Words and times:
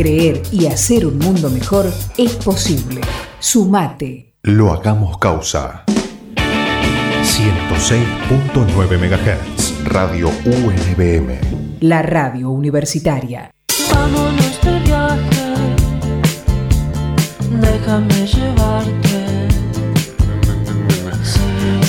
Creer 0.00 0.40
y 0.50 0.64
hacer 0.64 1.04
un 1.04 1.18
mundo 1.18 1.50
mejor 1.50 1.92
es 2.16 2.32
posible. 2.36 3.02
Sumate. 3.38 4.32
Lo 4.44 4.72
hagamos 4.72 5.18
causa. 5.18 5.84
106.9 7.22 8.96
MHz. 8.96 9.84
Radio 9.84 10.30
UNBM. 10.46 11.38
La 11.80 12.00
radio 12.00 12.48
universitaria. 12.48 13.50
Vámonos 13.92 14.58
de 14.62 14.78
viaje, 14.78 15.54
déjame 17.60 18.26
llevarte. 18.26 18.99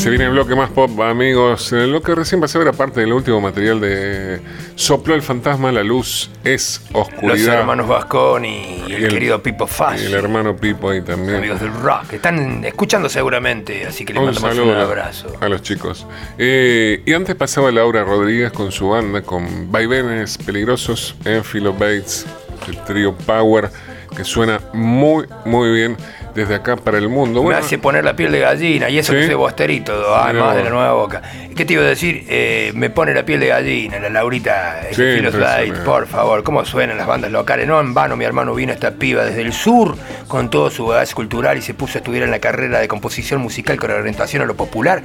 Se 0.02 0.10
viene 0.10 0.26
el 0.26 0.32
bloque 0.32 0.56
más 0.56 0.72
pop, 0.72 1.00
amigos. 1.02 1.72
Lo 1.72 2.02
que 2.02 2.16
recién 2.16 2.42
pasó 2.42 2.60
era 2.60 2.72
parte 2.72 3.02
del 3.02 3.14
último 3.14 3.40
material 3.40 3.80
de 3.80 4.42
Sopló 4.76 5.14
el 5.14 5.22
fantasma, 5.22 5.72
la 5.72 5.84
luz 5.84 6.32
es 6.44 6.82
Los 6.92 7.08
oscuridad. 7.08 7.60
hermanos 7.60 7.88
Vasconi 7.88 8.84
y 8.88 8.94
el, 8.94 9.02
Y 9.02 9.06
el- 9.06 9.10
querido 9.12 9.44
Pipo 9.44 9.66
Y 9.66 9.68
Fash. 9.68 10.06
el 10.06 10.16
hermano 10.16 10.56
Pipo 10.56 10.90
ahí 10.90 11.02
también. 11.04 11.36
Amigos 11.38 11.62
del 11.62 11.72
rock, 11.74 12.14
están 12.14 12.66
escuchando 12.66 13.10
seguramente, 13.10 13.86
así 13.86 14.04
que 14.04 14.14
les 14.14 14.20
Un 14.22 14.26
mandamos 14.42 14.58
un 14.58 14.72
abrazo. 14.82 15.38
a 15.40 15.48
los 15.48 15.62
chicos. 15.62 16.08
Eh, 16.40 17.04
y 17.06 17.14
antes 17.14 17.36
pasaba 17.36 17.72
Laura 17.72 18.04
Rodríguez 18.04 18.52
con 18.52 18.72
su 18.72 18.90
banda, 18.90 19.22
con 19.22 19.72
Vaivenes 19.72 20.40
Peligrosos, 20.40 21.16
Enfilo 21.26 21.74
Bates, 21.74 22.26
el 22.68 22.84
trío 22.86 23.14
Power, 23.16 23.70
que 24.16 24.24
suena 24.24 24.60
muy, 24.74 25.26
muy 25.46 25.72
bien 25.72 25.98
desde 26.36 26.56
acá 26.56 26.76
para 26.76 26.98
el 26.98 27.10
mundo. 27.10 27.40
Me 27.40 27.46
Bueno, 27.46 27.60
hace 27.60 27.78
poner 27.78 28.04
la 28.04 28.16
piel 28.16 28.32
de 28.32 28.40
gallina 28.40 28.90
y 28.90 29.00
eso 29.00 29.14
¿Sí? 29.14 29.20
que 29.20 29.26
soy 29.26 29.36
bosterito, 29.36 30.16
además 30.16 30.34
Mirá 30.34 30.56
de 30.56 30.64
la 30.64 30.70
nueva 30.70 30.94
boca. 30.94 31.22
¿Qué 31.56 31.66
te 31.66 31.74
iba 31.74 31.84
a 31.84 31.88
decir? 31.88 32.26
Eh, 32.30 32.72
me 32.76 32.90
pone 32.90 33.14
la 33.14 33.24
piel 33.24 33.40
de 33.40 33.48
gallina, 33.48 34.00
la 34.00 34.10
Laurita, 34.10 34.82
el 34.88 34.96
Sí, 34.96 35.74
por 35.86 36.08
favor, 36.08 36.44
cómo 36.44 36.66
suenan 36.66 36.98
las 36.98 37.08
bandas 37.08 37.32
locales. 37.32 37.68
No 37.68 37.80
en 37.80 37.94
vano, 37.94 38.16
mi 38.16 38.26
hermano 38.26 38.54
vino 38.54 38.72
a 38.72 38.76
esta 38.76 38.92
piba 38.92 39.24
desde 39.26 39.42
el 39.42 39.54
sur 39.54 39.98
con 40.28 40.50
todo 40.50 40.70
su 40.70 40.88
bagaje 40.88 41.14
cultural 41.14 41.58
y 41.58 41.62
se 41.62 41.74
puso 41.74 41.98
a 41.98 42.00
estudiar 42.00 42.24
en 42.24 42.32
la 42.32 42.40
carrera 42.40 42.80
de 42.80 42.88
composición 42.88 43.42
musical 43.42 43.78
con 43.78 43.92
orientación 43.92 44.44
a 44.44 44.46
lo 44.46 44.56
popular. 44.56 45.02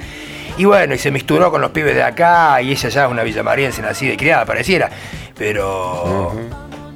Y 0.57 0.65
bueno, 0.65 0.95
y 0.95 0.97
se 0.97 1.11
misturó 1.11 1.51
con 1.51 1.61
los 1.61 1.71
pibes 1.71 1.93
de 1.93 2.03
acá 2.03 2.61
y 2.61 2.71
ella 2.71 2.89
ya 2.89 3.05
es 3.05 3.11
una 3.11 3.23
villamariense 3.23 3.81
nacida 3.81 4.13
y 4.13 4.17
criada, 4.17 4.45
pareciera. 4.45 4.89
Pero... 5.37 6.33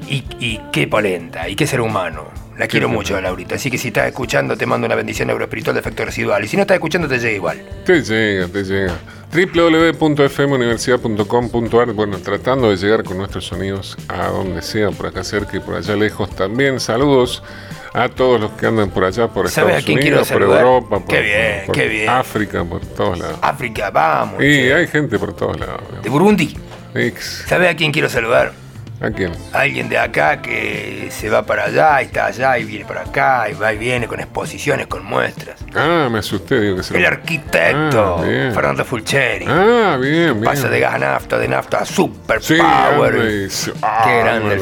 Y, 0.08 0.24
y 0.40 0.60
qué 0.72 0.88
polenta, 0.88 1.48
y 1.48 1.56
qué 1.56 1.68
ser 1.68 1.82
humano. 1.82 2.30
La 2.58 2.68
quiero 2.68 2.90
mucho 2.90 3.16
a 3.18 3.22
Laurita, 3.22 3.56
así 3.56 3.72
que 3.72 3.78
si 3.78 3.88
estás 3.88 4.08
escuchando 4.08 4.56
te 4.56 4.66
mando 4.68 4.86
una 4.86 4.94
bendición 4.96 5.28
neuroespiritual 5.30 5.74
de 5.74 5.80
efecto 5.80 6.06
residual. 6.06 6.44
Y 6.44 6.48
si 6.48 6.58
no 6.58 6.62
estás 6.62 6.76
escuchando 6.76 7.08
te 7.08 7.18
llega 7.18 7.32
igual. 7.32 7.60
Te 7.86 8.04
llega, 8.04 8.48
te 8.48 8.64
llega. 8.64 8.94
www.fmuniversidad.com.ar 9.34 11.94
Bueno, 11.94 12.20
tratando 12.20 12.70
de 12.70 12.78
llegar 12.78 13.04
con 13.04 13.18
nuestros 13.18 13.46
sonidos 13.46 13.98
a 14.10 14.28
donde 14.28 14.62
sea, 14.62 14.92
por 14.92 15.08
acá 15.08 15.24
cerca 15.24 15.58
y 15.58 15.60
por 15.60 15.74
allá 15.76 15.96
lejos 15.96 16.30
también. 16.36 16.80
Saludos 16.80 17.42
a 17.94 18.10
todos 18.10 18.40
los 18.40 18.52
que 18.52 18.68
andan 18.68 18.92
por 18.92 19.06
allá, 19.06 19.28
por 19.28 19.50
¿Sabes 19.50 19.78
Estados 19.78 19.84
a 19.84 19.86
quién 19.86 19.98
quiero 20.00 20.18
Unidos, 20.18 20.32
por? 20.32 20.44
Europa, 20.44 21.00
por, 21.00 21.08
Qué 21.08 21.22
bien, 21.22 21.64
por 21.66 21.76
qué 21.76 21.88
bien. 21.88 22.10
África, 22.10 22.64
por 22.64 22.86
todos 22.86 23.18
lados. 23.18 23.40
África, 23.42 23.90
vamos. 23.90 24.36
Y 24.36 24.46
che. 24.46 24.72
hay 24.74 24.86
gente 24.88 25.18
por 25.18 25.34
todos 25.34 25.60
lados. 25.60 25.82
De 26.04 26.10
Burundi. 26.10 26.56
¿Sabes 27.48 27.72
a 27.72 27.76
quién 27.76 27.92
quiero 27.92 28.08
saludar? 28.10 28.54
¿A 29.02 29.10
quién? 29.10 29.32
Alguien 29.52 29.90
de 29.90 29.98
acá 29.98 30.42
que 30.42 31.10
se 31.12 31.30
va 31.30 31.44
para 31.44 31.66
allá 31.66 32.02
y 32.04 32.06
está 32.06 32.28
allá 32.28 32.58
y 32.60 32.66
viene 32.66 32.86
para 32.86 33.02
acá 33.02 33.50
y 33.50 33.54
va 33.54 33.74
y 33.74 33.78
viene 33.78 34.08
con 34.08 34.20
exposiciones, 34.20 34.86
con 34.86 35.04
muestras. 35.04 35.60
Ah, 35.76 36.08
me 36.12 36.20
asusté, 36.20 36.60
digo 36.60 36.78
que 36.78 36.84
se 36.84 36.96
El 36.98 37.06
arquitecto 37.06 38.18
Ah. 38.20 38.52
Fernando 38.54 38.86
Fulcheri. 38.86 39.46
Ah, 39.48 39.98
bien, 40.00 40.34
bien. 40.34 40.44
Pasa 40.44 40.70
de 40.70 40.80
gas 40.80 40.94
a 40.96 41.00
nafta, 41.00 41.40
de 41.40 41.48
nafta 41.48 41.80
a 41.80 41.86
super 41.86 42.42
Sí, 42.44 42.60
anda 42.60 42.90
ah, 43.82 44.04
Qué 44.06 44.20
grande 44.20 44.60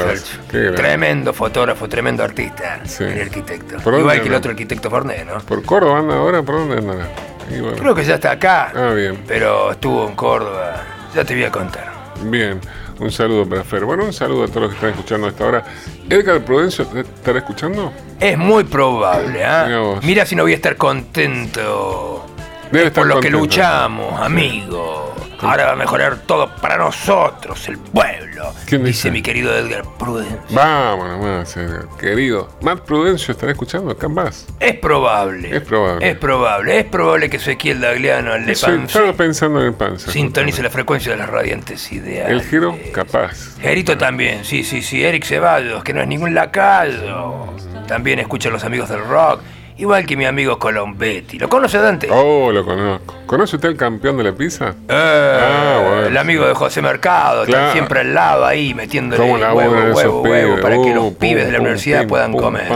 qué 0.50 0.58
grande. 0.60 0.78
Tremendo 0.78 1.34
fotógrafo, 1.34 1.90
tremendo 1.90 2.24
artista. 2.24 2.80
Sí. 2.86 3.04
El 3.04 3.24
arquitecto. 3.24 3.76
¿Por 3.78 3.84
dónde 3.94 4.00
Igual 4.00 4.16
que 4.18 4.22
el 4.22 4.28
anda? 4.28 4.38
otro 4.38 4.52
arquitecto 4.52 4.90
Forné, 4.90 5.26
¿no? 5.26 5.40
¿Por 5.40 5.64
Córdoba 5.64 6.00
anda 6.00 6.16
ahora? 6.16 6.44
¿Por 6.44 6.56
dónde 6.56 6.76
bueno, 6.78 7.78
Creo 7.78 7.96
que 7.96 8.04
ya 8.04 8.16
está 8.16 8.32
acá. 8.32 8.72
Ah, 8.76 8.94
bien. 8.94 9.24
Pero 9.28 9.72
estuvo 9.72 10.08
en 10.08 10.16
Córdoba. 10.16 10.84
Ya 11.16 11.26
te 11.26 11.34
voy 11.34 11.44
a 11.44 11.52
contar. 11.52 11.92
Bien, 12.24 12.60
un 13.00 13.12
saludo 13.12 13.48
para 13.48 13.64
Fer. 13.64 13.86
Bueno, 13.86 14.06
un 14.06 14.14
saludo 14.14 14.44
a 14.44 14.48
todos 14.48 14.62
los 14.64 14.70
que 14.72 14.76
están 14.76 14.90
escuchando 14.92 15.28
a 15.28 15.30
esta 15.30 15.46
hora. 15.46 15.64
Edgar 16.10 16.44
Prudencio, 16.44 16.86
¿te 16.88 17.02
¿estará 17.02 17.40
escuchando? 17.40 17.92
Es 18.20 18.38
muy 18.38 18.64
probable, 18.64 19.44
¿ah? 19.44 19.64
Mira 19.68 19.80
vos. 19.80 20.04
Mira 20.04 20.26
si 20.26 20.36
no 20.36 20.44
voy 20.44 20.54
a 20.54 20.56
estar 20.56 20.76
contento. 20.76 22.26
Debe 22.72 22.84
Es 22.84 22.88
estar 22.88 23.04
por 23.04 23.08
lo 23.08 23.20
que 23.20 23.30
luchamos, 23.30 24.20
amigo. 24.22 25.16
Ahora 25.42 25.68
va 25.68 25.72
a 25.72 25.76
mejorar 25.78 26.18
todo 26.28 26.54
para 26.58 26.78
nosotros, 26.78 27.66
el 27.70 27.78
pueblo. 27.78 28.54
¿Quién 28.66 28.84
dice 28.84 29.08
dice? 29.08 29.12
mi 29.12 29.22
querido 29.22 29.58
Edgar 29.58 29.86
Prudence. 29.98 30.38
Vamos 30.50 31.08
nomás, 31.08 31.56
Edgar, 31.56 31.86
querido. 31.98 32.50
Matt 32.62 32.82
Prudencio, 32.82 33.32
¿estará 33.32 33.54
escuchando? 33.54 33.92
Acá 33.92 34.10
más. 34.10 34.46
Es 34.60 34.76
probable. 34.76 35.56
Es 35.56 35.62
probable. 35.62 36.10
Es 36.10 36.18
probable. 36.18 36.80
Es 36.80 36.86
probable 36.86 37.30
que 37.30 37.38
Ezequiel 37.38 37.80
Dagliano, 37.80 38.36
el 38.36 38.46
de 38.46 38.52
Eso, 38.52 38.70
estaba 38.70 39.14
pensando 39.14 39.62
en 39.62 39.68
el 39.68 39.74
panza. 39.74 40.12
sintonice 40.12 40.62
la 40.62 40.70
frecuencia 40.70 41.14
de 41.14 41.18
las 41.18 41.30
radiantes 41.30 41.90
ideas. 41.94 42.30
El 42.30 42.44
giro, 42.44 42.78
capaz. 42.94 43.58
Gerito 43.62 43.98
también, 43.98 44.44
sí, 44.44 44.66
sí, 44.66 44.82
sí. 44.82 45.04
Eric 45.06 45.24
Ceballos, 45.24 45.86
que 45.86 45.94
no 45.94 46.02
es 46.02 46.08
ningún 46.08 46.34
lacayo. 46.36 47.46
También 47.88 48.20
escucha 48.20 48.50
a 48.50 48.52
los 48.52 48.64
amigos 48.66 48.90
del 48.90 49.06
rock. 49.06 49.40
Igual 49.80 50.06
que 50.06 50.18
mi 50.18 50.26
amigo 50.26 50.60
Colombetti. 50.60 51.40
¿Lo 51.40 51.48
conoce 51.48 51.78
Dante? 51.78 52.10
Oh, 52.12 52.52
lo 52.52 52.66
conozco. 52.66 53.16
¿Conoce 53.26 53.56
usted 53.56 53.70
el 53.70 53.78
campeón 53.78 54.18
de 54.18 54.26
la 54.26 54.34
pizza? 54.34 54.76
Eh, 54.90 55.40
Ah, 55.42 55.82
bueno. 55.82 56.06
El 56.08 56.18
amigo 56.18 56.46
de 56.46 56.54
José 56.54 56.82
Mercado, 56.82 57.44
está 57.44 57.54
Claro. 57.58 57.72
siempre 57.72 58.02
al 58.02 58.14
lado 58.14 58.46
ahí, 58.46 58.74
metiéndole 58.74 59.22
¿Cómo 59.22 59.38
la 59.38 59.54
huevo, 59.54 59.74
de 59.76 59.92
huevo, 59.94 60.22
huevo, 60.22 60.62
para 60.62 60.76
que 60.82 60.94
los 60.94 61.06
Uh, 61.06 61.16
pibes 61.18 61.46
de 61.46 61.52
la 61.54 61.58
pum, 61.60 61.66
universidad 61.68 62.06
puedan 62.08 62.34
comer. 62.34 62.68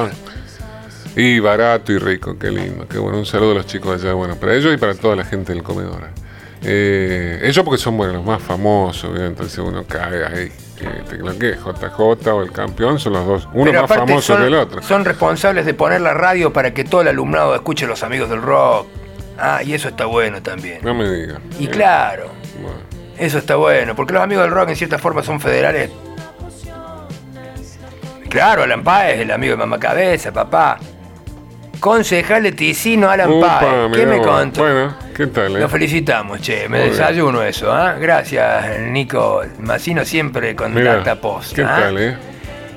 Y 1.15 1.39
barato 1.39 1.91
y 1.91 1.97
rico, 1.97 2.37
qué 2.39 2.49
lindo, 2.49 2.87
qué 2.87 2.97
bueno. 2.97 3.17
Un 3.19 3.25
saludo 3.25 3.51
a 3.51 3.55
los 3.55 3.67
chicos 3.67 4.01
allá, 4.01 4.13
bueno, 4.13 4.35
para 4.37 4.55
ellos 4.55 4.73
y 4.73 4.77
para 4.77 4.95
toda 4.95 5.15
la 5.17 5.25
gente 5.25 5.53
del 5.53 5.61
comedor. 5.61 6.07
Eh, 6.63 7.41
ellos 7.43 7.65
porque 7.65 7.77
son 7.81 7.97
bueno, 7.97 8.13
los 8.13 8.23
más 8.25 8.41
famosos, 8.41 9.11
entonces 9.19 9.57
uno 9.59 9.83
cae 9.85 10.23
ahí. 10.25 10.51
Eh, 10.83 11.17
lo 11.17 11.38
que 11.38 11.51
es 11.51 11.59
JJ 11.59 12.27
o 12.33 12.41
el 12.44 12.51
campeón 12.51 12.99
son 12.99 13.13
los 13.13 13.25
dos, 13.25 13.47
uno 13.53 13.66
Pero 13.66 13.81
más 13.81 13.89
famoso 13.89 14.21
son, 14.33 14.41
que 14.41 14.47
el 14.47 14.53
otro. 14.55 14.81
son 14.81 15.05
responsables 15.05 15.66
de 15.66 15.73
poner 15.73 16.01
la 16.01 16.13
radio 16.13 16.51
para 16.53 16.73
que 16.73 16.83
todo 16.83 17.01
el 17.01 17.07
alumnado 17.07 17.55
escuche 17.55 17.88
los 17.88 18.03
amigos 18.03 18.29
del 18.29 18.41
rock. 18.41 18.88
Ah, 19.39 19.61
y 19.63 19.73
eso 19.73 19.88
está 19.89 20.05
bueno 20.05 20.41
también. 20.44 20.79
No 20.83 20.94
me 20.94 21.09
diga. 21.09 21.39
Y 21.59 21.67
claro, 21.67 22.27
Bueno. 22.61 22.77
eso 23.17 23.38
está 23.39 23.55
bueno, 23.55 23.95
porque 23.95 24.13
los 24.13 24.21
amigos 24.21 24.44
del 24.45 24.53
rock 24.53 24.69
en 24.69 24.75
cierta 24.75 24.97
forma 24.99 25.23
son 25.23 25.39
federales. 25.39 25.89
Claro, 28.29 28.63
Alan 28.63 28.83
Páez, 28.83 29.19
el 29.19 29.31
amigo 29.31 29.51
de 29.51 29.57
Mamá 29.57 29.79
Cabeza, 29.79 30.31
papá. 30.31 30.79
Concejal 31.83 32.44
de 32.44 32.53
Ticino, 32.53 33.09
Alan 33.09 33.29
Upa, 33.29 33.59
Páez. 33.59 33.91
¿Qué 33.91 34.05
me 34.05 34.21
contó? 34.21 34.61
Bueno, 34.61 34.95
¿qué 35.13 35.27
tal? 35.27 35.57
eh? 35.57 35.59
Lo 35.59 35.67
felicitamos, 35.67 36.39
che. 36.39 36.69
Me 36.69 36.79
Muy 36.79 36.89
desayuno 36.91 37.44
eso, 37.44 37.73
¿ah? 37.73 37.95
Gracias, 37.99 38.79
Nico. 38.89 39.41
Macino 39.59 40.05
siempre 40.05 40.55
con 40.55 40.73
data 40.81 41.19
post. 41.19 41.53
¿Qué 41.53 41.61
¿ah? 41.61 41.77
tal, 41.81 41.97
eh? 41.97 42.16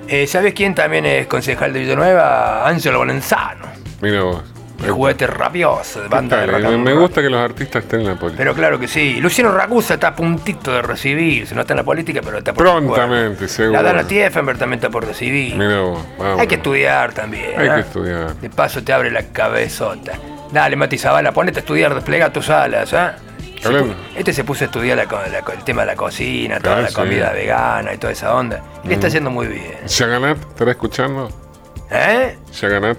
Eh, 0.09 0.27
¿Sabes 0.27 0.55
quién 0.55 0.75
también 0.75 1.07
es 1.07 1.29
concejal 1.29 1.73
de 1.73 1.79
Villanueva? 1.79 2.67
Ángelo 2.67 2.99
Valenzano. 2.99 3.67
Mira 4.01 4.23
vos. 4.25 4.43
El 4.85 4.91
juguete 4.93 5.27
rabioso 5.27 6.01
de 6.03 6.09
¿Qué 6.09 6.15
banda 6.15 6.37
de 6.37 6.45
eh? 6.45 6.47
rock 6.47 6.79
Me, 6.79 6.93
gusta 6.93 7.23
que 7.23 7.31
los 7.31 7.41
artistas 7.41 7.83
estén 7.85 8.01
en 8.03 8.07
la 8.09 8.15
política. 8.17 8.37
Pero 8.39 8.55
claro 8.55 8.79
que 8.79 8.87
sí. 8.89 9.21
Luciano 9.21 9.51
Ragusa 9.51 9.95
está 9.95 10.09
a 10.09 10.15
puntito 10.15 10.71
de 10.73 10.83
recibirse. 10.83 11.55
No 11.55 11.63
está 11.63 11.73
en 11.73 11.79
la 11.79 11.85
política, 11.85 12.21
pero 12.23 12.39
está 12.39 12.53
por 12.53 12.63
Prontamente, 12.65 13.35
bueno. 13.37 13.49
seguro. 13.49 13.73
La 13.73 13.83
Dana 13.83 14.07
Tiefenberg 14.07 14.59
también 14.59 14.79
está 14.79 14.91
por 14.91 15.07
recibir. 15.07 15.57
Mira 15.57 15.81
vos, 15.81 16.05
vamos. 16.19 16.41
Hay 16.41 16.47
que 16.47 16.57
estudiar 16.57 17.13
también. 17.15 17.59
Hay 17.59 17.69
que 17.71 17.81
estudiar. 17.81 18.35
De 18.37 18.51
paso 18.51 18.83
te 18.85 18.93
abre 18.93 19.11
la 19.11 19.23
cabezota. 19.23 20.13
Dale, 20.53 20.77
Mati 20.77 20.99
Zavala, 20.99 21.33
ponete 21.33 21.59
a 21.59 21.63
estudiar, 21.63 21.95
desplega 21.95 22.31
tus 22.33 22.51
alas, 22.51 22.93
¿ah? 22.93 23.17
Se 23.61 23.71
pu- 23.71 23.95
Este 24.15 24.33
se 24.35 24.45
puso 24.45 24.65
a 24.65 24.67
estudiar 24.67 24.97
la 24.99 25.05
la 25.07 25.39
el 25.55 25.65
tema 25.65 25.81
de 25.83 25.87
la 25.87 25.97
cocina, 25.97 26.61
toda 26.61 26.77
Ah, 26.77 26.81
la 26.83 26.89
sí. 26.89 26.95
comida 26.95 27.33
vegana 27.33 27.95
y 27.95 27.99
toda 27.99 28.13
esa 28.13 28.35
onda. 28.35 28.63
Y 28.85 28.89
le 28.89 28.95
está 28.95 29.09
Mm. 29.09 29.11
yendo 29.11 29.31
muy 29.31 29.47
bien. 29.47 29.79
Shaganat, 29.87 30.37
¿estará 30.39 30.71
escuchando? 30.73 31.31
¿Eh? 31.91 32.37
Shaganat. 32.53 32.99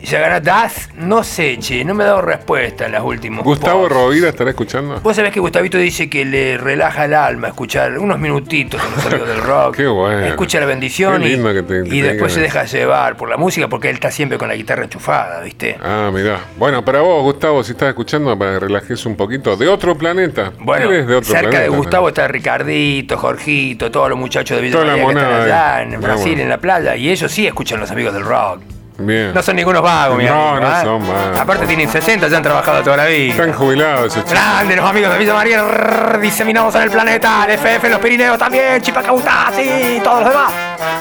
¿Ya 0.00 0.20
ganás? 0.20 0.90
No 0.96 1.24
sé, 1.24 1.58
che, 1.58 1.84
no 1.84 1.92
me 1.92 2.04
ha 2.04 2.06
dado 2.06 2.22
respuesta 2.22 2.86
en 2.86 2.92
las 2.92 3.02
últimas. 3.02 3.42
Gustavo 3.44 3.80
posts. 3.80 3.94
Rovira, 3.96 4.28
¿estará 4.28 4.50
escuchando? 4.50 5.00
Vos 5.00 5.16
sabés 5.16 5.32
que 5.32 5.40
Gustavito 5.40 5.76
dice 5.76 6.08
que 6.08 6.24
le 6.24 6.56
relaja 6.56 7.04
el 7.06 7.14
alma 7.14 7.48
escuchar 7.48 7.98
unos 7.98 8.18
minutitos 8.18 8.80
en 8.82 8.90
los 8.94 9.06
amigos 9.06 9.28
del 9.28 9.42
rock. 9.42 9.76
Qué 9.76 9.86
bueno. 9.88 10.24
Escucha 10.24 10.60
la 10.60 10.66
bendición 10.66 11.20
Qué 11.20 11.28
y, 11.28 11.32
lindo 11.32 11.52
que 11.52 11.62
te- 11.64 11.82
te 11.82 11.94
y 11.96 12.00
después 12.00 12.32
se 12.32 12.40
deja 12.40 12.64
llevar 12.64 13.16
por 13.16 13.28
la 13.28 13.36
música 13.36 13.66
porque 13.68 13.88
él 13.90 13.94
está 13.96 14.10
siempre 14.12 14.38
con 14.38 14.46
la 14.48 14.54
guitarra 14.54 14.84
enchufada, 14.84 15.40
¿viste? 15.42 15.76
Ah, 15.82 16.10
mirá. 16.14 16.38
Bueno, 16.56 16.84
para 16.84 17.00
vos, 17.00 17.22
Gustavo, 17.24 17.64
si 17.64 17.72
estás 17.72 17.88
escuchando, 17.88 18.38
para 18.38 18.52
que 18.52 18.60
relajes 18.60 19.04
un 19.04 19.16
poquito. 19.16 19.56
De 19.56 19.66
otro 19.68 19.98
planeta. 19.98 20.52
Bueno, 20.60 20.86
Eres 20.92 21.08
de 21.08 21.16
otro 21.16 21.26
cerca 21.28 21.40
planeta, 21.50 21.62
de 21.64 21.70
¿no? 21.70 21.76
Gustavo 21.76 22.08
está 22.08 22.28
Ricardito, 22.28 23.18
Jorgito, 23.18 23.90
todos 23.90 24.10
los 24.10 24.18
muchachos 24.18 24.56
de 24.56 24.62
Villa 24.62 24.78
María 24.78 24.94
que 25.04 25.10
están 25.12 25.32
allá 25.42 25.82
en. 25.82 26.00
Brasil, 26.00 26.38
en 26.40 26.48
la 26.48 26.58
playa, 26.58 26.94
y 26.96 27.10
ellos 27.10 27.30
sí 27.32 27.46
escuchan 27.48 27.80
los 27.80 27.90
amigos 27.90 28.14
del 28.14 28.22
rock. 28.24 28.60
Bien. 29.00 29.32
No 29.32 29.42
son 29.42 29.54
ningunos 29.54 29.80
vagos, 29.80 30.18
mi 30.18 30.24
No, 30.24 30.50
amigo, 30.56 30.66
no 30.68 30.76
¿eh? 30.76 30.80
son 30.82 31.06
vagos. 31.08 31.38
Aparte 31.38 31.66
tienen 31.68 31.88
60, 31.88 32.26
ya 32.26 32.36
han 32.36 32.42
trabajado 32.42 32.82
toda 32.82 32.96
la 32.96 33.06
vida. 33.06 33.30
Están 33.30 33.52
jubilados 33.52 34.06
esos 34.06 34.24
chicos. 34.24 34.32
Grande, 34.32 34.74
los 34.76 34.90
amigos 34.90 35.12
de 35.12 35.18
Villa 35.18 35.34
María, 35.34 35.62
rrr, 35.62 36.18
diseminados 36.20 36.74
en 36.74 36.82
el 36.82 36.90
planeta, 36.90 37.44
el 37.48 37.52
FF, 37.58 37.84
en 37.86 37.90
los 37.92 38.00
Pirineos 38.00 38.36
también, 38.38 38.82
Chipacautá, 38.82 39.52
sí, 39.54 40.00
todos 40.02 40.20
los 40.24 40.28
demás. 40.30 40.52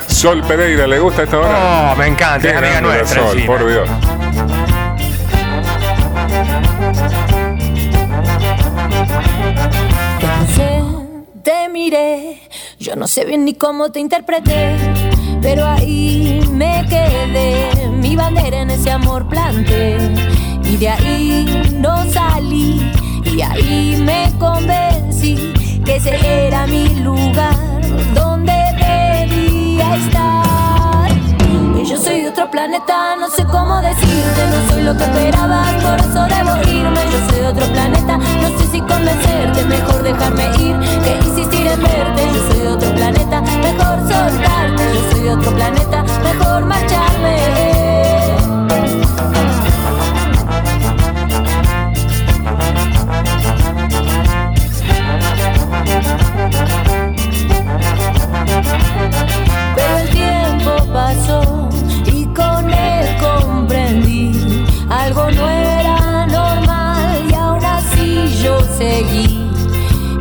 Sol 0.07 0.43
Pereira, 0.47 0.85
¿le 0.85 0.99
gusta 0.99 1.23
esta 1.23 1.39
hora? 1.39 1.91
Oh, 1.91 1.95
me 1.95 2.05
encanta, 2.07 2.39
Qué 2.39 2.49
es 2.49 2.55
amiga 2.57 2.81
nuestra. 2.81 3.21
Sol, 3.23 3.33
encima. 3.35 3.57
por 3.57 3.67
Dios. 3.67 3.89
Te 11.43 11.69
miré, 11.69 12.41
yo 12.79 12.95
no 12.95 13.07
sé 13.07 13.23
bien 13.25 13.45
ni 13.45 13.53
cómo 13.53 13.89
te 13.91 13.99
interpreté, 14.01 14.75
pero 15.41 15.65
ahí 15.65 16.41
me 16.51 16.85
quedé, 16.89 17.89
mi 17.89 18.15
bandera 18.15 18.61
en 18.61 18.71
ese 18.71 18.91
amor 18.91 19.27
planté, 19.27 19.97
y 20.63 20.77
de 20.77 20.89
ahí 20.89 21.73
no 21.75 22.03
salí, 22.11 22.91
y 23.23 23.41
ahí 23.41 24.01
me 24.03 24.31
convencí 24.39 25.53
que 25.85 25.95
ese 25.95 26.47
era 26.47 26.67
mi 26.67 26.89
lugar 26.95 27.55
donde 28.13 28.53
debía 28.77 29.95
estar. 29.95 31.09
Yo 31.85 31.97
soy 31.97 32.21
de 32.21 32.29
otro 32.29 32.51
planeta, 32.51 33.15
no 33.17 33.29
sé 33.29 33.45
cómo 33.45 33.81
decirte, 33.81 34.41
no 34.51 34.69
soy 34.73 34.83
lo 34.83 34.97
que 34.97 35.03
esperabas, 35.05 35.73
por 35.75 35.99
eso 35.99 36.25
debo 36.25 36.57
irme. 36.69 36.99
Yo 37.11 37.29
soy 37.29 37.39
de 37.39 37.47
otro 37.47 37.65
planeta, 37.67 38.17
no 38.17 38.59
sé 38.59 38.67
si 38.71 38.81
convencerte, 38.81 39.63
mejor 39.65 40.03
dejarme 40.03 40.43
ir 40.59 40.77
que 41.03 41.27
insistir 41.27 41.65
en 41.67 41.81
verte. 41.81 42.23
Yo 42.33 42.47
soy 42.51 42.59
de 42.59 42.67
otro 42.67 42.93
planeta, 42.93 43.41
mejor 43.41 43.99
soltarte. 43.99 44.76
De 45.27 45.33
otro 45.33 45.51
planeta, 45.51 46.05
mejor 46.23 46.63
marcharme. 46.63 47.35
Pero 59.75 59.97
el 59.97 60.09
tiempo 60.11 60.93
pasó 60.93 61.69
y 62.05 62.25
con 62.27 62.69
él 62.69 63.17
comprendí 63.19 64.65
algo 64.89 65.29
no 65.31 65.49
era 65.49 66.25
normal 66.27 67.27
y 67.29 67.33
aún 67.33 67.65
así 67.65 68.33
yo 68.41 68.61
seguí 68.77 69.51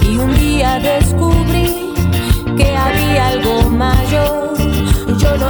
y 0.01 0.17
un 0.17 0.35
día 0.35 0.81
descubrí 0.81 1.95
que 2.57 2.77
había 2.77 3.29
algo 3.29 3.71
mayor. 3.71 4.46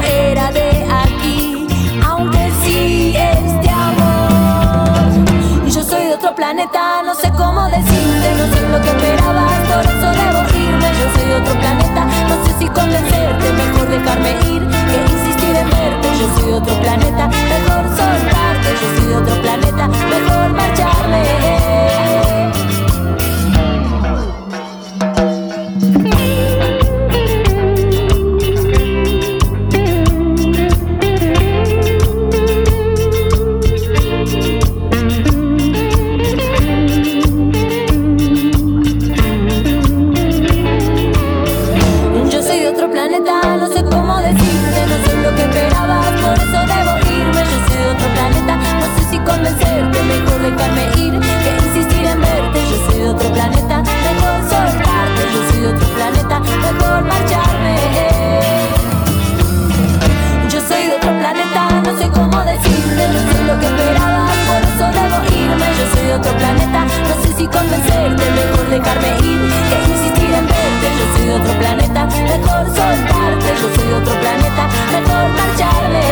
Era 0.09 0.51
de 0.51 0.87
aquí, 1.03 1.67
aunque 2.07 2.53
sí 2.63 3.15
es 3.17 3.63
de 3.63 3.71
amor. 3.71 5.67
Y 5.67 5.71
yo 5.71 5.83
soy 5.83 6.05
de 6.05 6.15
otro 6.15 6.35
planeta, 6.35 7.03
no 7.05 7.15
sé 7.15 7.31
cómo 7.37 7.65
decirte, 7.69 8.27
no 8.39 8.47
sé 8.55 8.69
lo 8.69 8.81
que 8.81 8.89
esperabas, 8.89 9.53
por 9.71 9.85
eso 9.85 10.09
debo 10.23 10.41
irme. 10.67 10.89
Yo 11.01 11.07
soy 11.15 11.29
de 11.29 11.37
otro 11.37 11.55
planeta, 11.59 12.05
no 12.29 12.47
sé 12.47 12.59
si 12.59 12.67
convencerte, 12.69 13.53
mejor 13.53 13.89
dejarme 13.89 14.31
ir 14.53 14.63
que 14.69 15.13
insistir 15.13 15.57
en 15.57 15.71
verte. 15.71 16.09
Yo 16.21 16.27
soy 16.35 16.51
de 16.51 16.55
otro 16.55 16.75
planeta, 16.81 17.29
mejor 17.29 17.85
soltarte. 17.97 18.69
Yo 18.81 18.89
soy 18.97 19.07
de 19.07 19.17
otro 19.17 19.43
planeta, 19.43 19.89
mejor 19.89 20.53
marcharme. 20.53 21.56
Planeta, 66.33 66.85
no 66.85 67.15
sé 67.23 67.33
si 67.37 67.47
convencerte, 67.47 68.25
mejor 68.31 68.69
dejarme 68.71 69.09
ir 69.23 69.41
que 69.69 69.77
insistir 69.93 70.31
en 70.35 70.47
verte. 70.47 70.87
Yo 70.99 71.07
soy 71.17 71.27
de 71.27 71.33
otro 71.35 71.53
planeta, 71.59 72.07
mejor 72.07 72.67
soltarte. 72.67 73.49
Yo 73.61 73.69
soy 73.75 73.87
de 73.87 73.95
otro 73.95 74.15
planeta, 74.21 74.69
mejor 74.93 75.25
marcharme. 75.39 76.05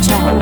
Chao. 0.00 0.38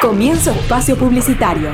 Comienzo 0.00 0.50
espacio 0.50 0.96
publicitario. 0.96 1.70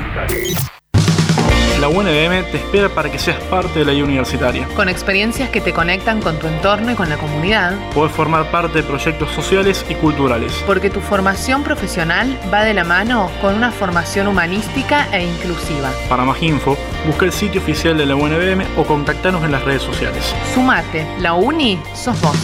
La 1.89 1.95
UNBM 1.97 2.45
te 2.51 2.59
espera 2.59 2.91
para 2.91 3.11
que 3.11 3.19
seas 3.19 3.39
parte 3.45 3.79
de 3.79 3.85
la 3.87 3.93
vida 3.93 4.05
universitaria. 4.05 4.69
con 4.77 4.91
experiencias 4.91 5.49
que 5.49 5.63
te 5.63 5.73
conectan 5.73 6.21
con 6.21 6.39
tu 6.39 6.47
entorno 6.47 6.93
y 6.93 6.95
con 6.95 7.09
la 7.09 7.17
comunidad, 7.17 7.73
Podés 7.95 8.13
formar 8.15 8.51
parte 8.51 8.83
de 8.83 8.83
proyectos 8.83 9.31
sociales 9.31 9.87
y 9.89 9.95
culturales. 9.95 10.53
porque 10.67 10.91
tu 10.91 11.01
formación 11.01 11.63
profesional 11.65 12.39
va 12.53 12.63
de 12.65 12.75
la 12.75 12.85
mano 12.85 13.31
con 13.41 13.55
una 13.55 13.73
formación 13.73 14.27
humanística 14.29 15.09
e 15.13 15.25
inclusiva. 15.25 15.91
Para 16.11 16.25
más 16.25 16.43
info, 16.43 16.77
busca 17.07 17.25
el 17.25 17.33
sitio 17.33 17.59
oficial 17.63 17.97
de 17.97 18.05
la 18.05 18.17
UNBM 18.17 18.67
o 18.77 18.85
contactanos 18.85 19.43
en 19.45 19.53
las 19.53 19.65
redes 19.65 19.81
sociales. 19.81 20.35
Sumate, 20.55 21.07
la 21.21 21.33
UNI 21.33 21.81
sos 21.95 22.21
vos. 22.21 22.37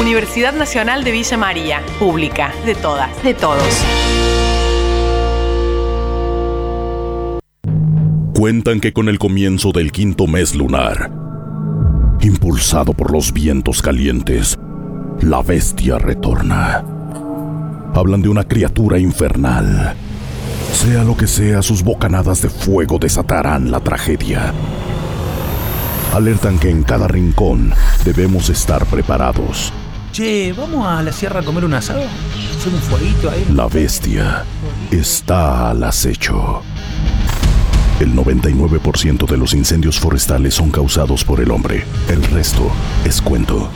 Universidad 0.00 0.54
Nacional 0.54 1.04
de 1.04 1.12
Villa 1.12 1.36
María, 1.36 1.82
pública, 2.00 2.52
de 2.64 2.74
todas, 2.74 3.22
de 3.22 3.32
todos. 3.34 3.62
Cuentan 8.38 8.78
que 8.78 8.92
con 8.92 9.08
el 9.08 9.18
comienzo 9.18 9.72
del 9.72 9.90
quinto 9.90 10.28
mes 10.28 10.54
lunar, 10.54 11.10
impulsado 12.20 12.92
por 12.92 13.10
los 13.10 13.32
vientos 13.32 13.82
calientes, 13.82 14.56
la 15.20 15.42
bestia 15.42 15.98
retorna. 15.98 16.84
Hablan 17.96 18.22
de 18.22 18.28
una 18.28 18.44
criatura 18.44 19.00
infernal. 19.00 19.96
Sea 20.72 21.02
lo 21.02 21.16
que 21.16 21.26
sea, 21.26 21.62
sus 21.62 21.82
bocanadas 21.82 22.40
de 22.40 22.48
fuego 22.48 23.00
desatarán 23.00 23.72
la 23.72 23.80
tragedia. 23.80 24.54
Alertan 26.14 26.60
que 26.60 26.70
en 26.70 26.84
cada 26.84 27.08
rincón 27.08 27.74
debemos 28.04 28.50
estar 28.50 28.86
preparados. 28.86 29.72
Che, 30.12 30.52
¿vamos 30.52 30.86
a 30.86 31.02
la 31.02 31.10
sierra 31.10 31.40
a 31.40 31.42
comer 31.42 31.64
un 31.64 31.74
asado? 31.74 32.02
¿Hacer 32.56 32.72
un 32.72 32.80
fueguito 32.82 33.30
ahí? 33.30 33.44
La 33.52 33.66
bestia 33.66 34.44
está 34.92 35.70
al 35.70 35.82
acecho. 35.82 36.62
El 38.00 38.14
99% 38.14 39.26
de 39.28 39.36
los 39.36 39.54
incendios 39.54 39.98
forestales 39.98 40.54
son 40.54 40.70
causados 40.70 41.24
por 41.24 41.40
el 41.40 41.50
hombre. 41.50 41.82
El 42.08 42.22
resto 42.22 42.70
es 43.04 43.20
cuento. 43.20 43.68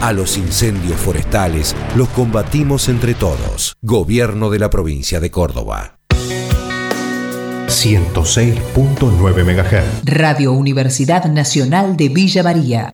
A 0.00 0.12
los 0.12 0.36
incendios 0.36 1.00
forestales 1.00 1.74
los 1.96 2.08
combatimos 2.10 2.88
entre 2.88 3.14
todos. 3.14 3.76
Gobierno 3.82 4.50
de 4.50 4.58
la 4.58 4.68
provincia 4.70 5.20
de 5.20 5.30
Córdoba. 5.30 5.98
106.9 7.68 9.44
MHz. 9.44 10.02
Radio 10.04 10.52
Universidad 10.52 11.24
Nacional 11.26 11.96
de 11.96 12.08
Villa 12.08 12.42
María. 12.42 12.92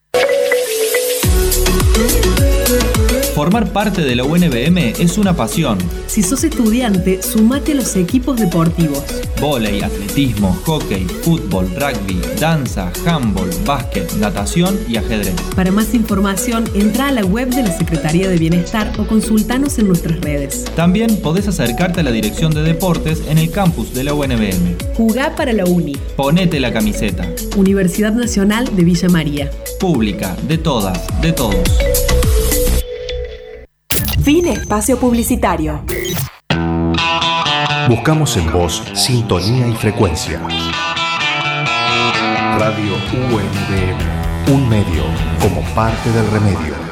Formar 3.40 3.72
parte 3.72 4.02
de 4.02 4.14
la 4.16 4.22
UNBM 4.22 4.92
es 4.98 5.16
una 5.16 5.34
pasión. 5.34 5.78
Si 6.06 6.22
sos 6.22 6.44
estudiante, 6.44 7.22
sumate 7.22 7.72
a 7.72 7.76
los 7.76 7.96
equipos 7.96 8.38
deportivos. 8.38 9.02
Volei, 9.40 9.80
atletismo, 9.80 10.52
hockey, 10.66 11.06
fútbol, 11.06 11.66
rugby, 11.70 12.20
danza, 12.38 12.92
handball, 13.06 13.48
básquet, 13.64 14.12
natación 14.16 14.78
y 14.86 14.98
ajedrez. 14.98 15.32
Para 15.56 15.72
más 15.72 15.94
información, 15.94 16.68
entra 16.74 17.08
a 17.08 17.12
la 17.12 17.24
web 17.24 17.48
de 17.48 17.62
la 17.62 17.72
Secretaría 17.72 18.28
de 18.28 18.36
Bienestar 18.36 18.92
o 18.98 19.06
consultanos 19.06 19.78
en 19.78 19.88
nuestras 19.88 20.20
redes. 20.20 20.66
También 20.76 21.16
podés 21.22 21.48
acercarte 21.48 22.00
a 22.00 22.02
la 22.02 22.12
Dirección 22.12 22.52
de 22.52 22.60
Deportes 22.62 23.22
en 23.26 23.38
el 23.38 23.50
campus 23.50 23.94
de 23.94 24.04
la 24.04 24.12
UNBM. 24.12 24.76
Jugá 24.98 25.34
para 25.34 25.54
la 25.54 25.64
UNI. 25.64 25.96
Ponete 26.14 26.60
la 26.60 26.74
camiseta. 26.74 27.26
Universidad 27.56 28.12
Nacional 28.12 28.76
de 28.76 28.84
Villa 28.84 29.08
María. 29.08 29.50
Pública, 29.80 30.36
de 30.46 30.58
todas, 30.58 31.00
de 31.22 31.32
todos. 31.32 31.66
Fin 34.22 34.46
espacio 34.48 34.98
publicitario. 34.98 35.82
Buscamos 37.88 38.36
en 38.36 38.52
vos 38.52 38.82
sintonía 38.94 39.66
y 39.66 39.72
frecuencia. 39.72 40.40
Radio 42.58 42.94
UNBM, 43.12 44.52
un 44.54 44.68
medio 44.68 45.04
como 45.40 45.62
parte 45.74 46.10
del 46.12 46.30
remedio. 46.30 46.89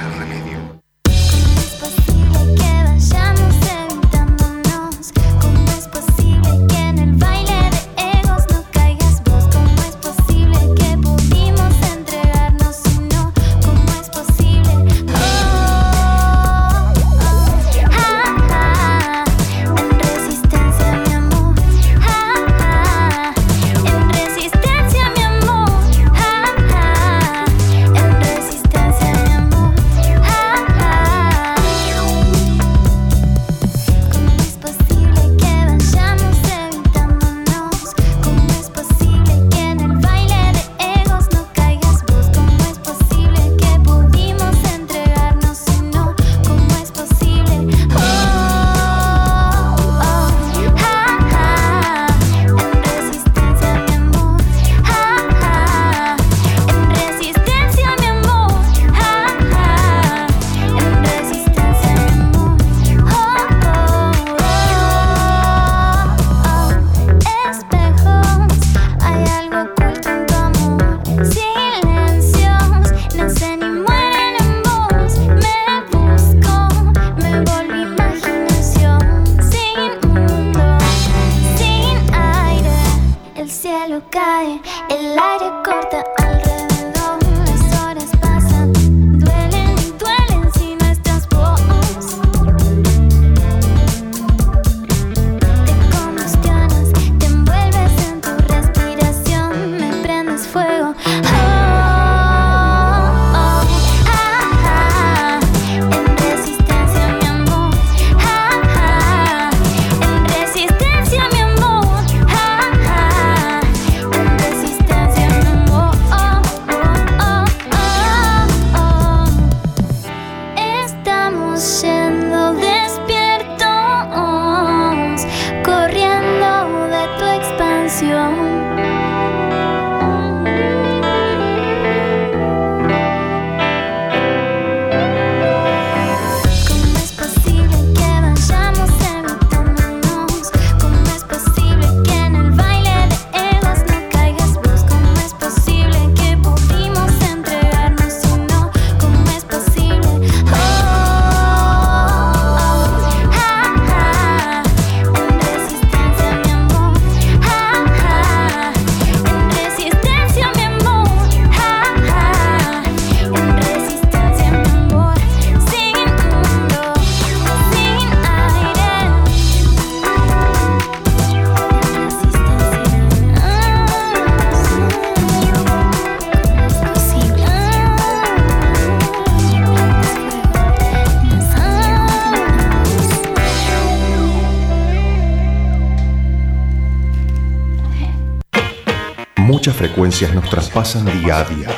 Frecuencias 189.78 190.34
nos 190.34 190.50
traspasan 190.50 191.04
día 191.20 191.38
a 191.38 191.44
día, 191.44 191.68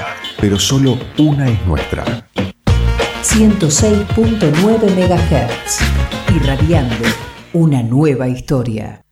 pero 0.40 0.58
solo 0.58 0.98
una 1.18 1.50
es 1.50 1.66
nuestra. 1.66 2.26
106.9 3.22 4.50
MHz. 4.96 5.80
Irradiando 6.34 7.04
una 7.52 7.82
nueva 7.82 8.26
historia. 8.26 9.02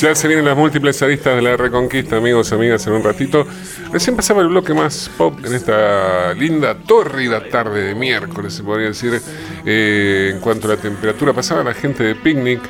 Ya 0.00 0.14
se 0.14 0.28
vienen 0.28 0.44
las 0.44 0.56
múltiples 0.56 1.00
aristas 1.00 1.36
de 1.36 1.42
la 1.42 1.56
Reconquista, 1.56 2.16
amigos, 2.16 2.52
amigas, 2.52 2.86
en 2.86 2.92
un 2.92 3.02
ratito. 3.02 3.46
Recién 3.96 4.14
pasaba 4.14 4.42
el 4.42 4.48
bloque 4.48 4.74
más 4.74 5.10
pop 5.16 5.38
en 5.42 5.54
esta 5.54 6.34
linda, 6.34 6.74
tórrida 6.74 7.48
tarde 7.48 7.82
de 7.82 7.94
miércoles, 7.94 8.52
se 8.52 8.62
podría 8.62 8.88
decir. 8.88 9.22
Eh, 9.64 10.32
en 10.34 10.40
cuanto 10.40 10.66
a 10.70 10.74
la 10.74 10.76
temperatura, 10.76 11.32
pasaba 11.32 11.64
la 11.64 11.72
gente 11.72 12.04
de 12.04 12.14
Picnic, 12.14 12.60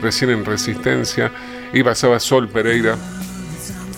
recién 0.00 0.30
en 0.30 0.44
Resistencia, 0.44 1.32
y 1.72 1.82
pasaba 1.82 2.20
Sol 2.20 2.48
Pereira, 2.48 2.96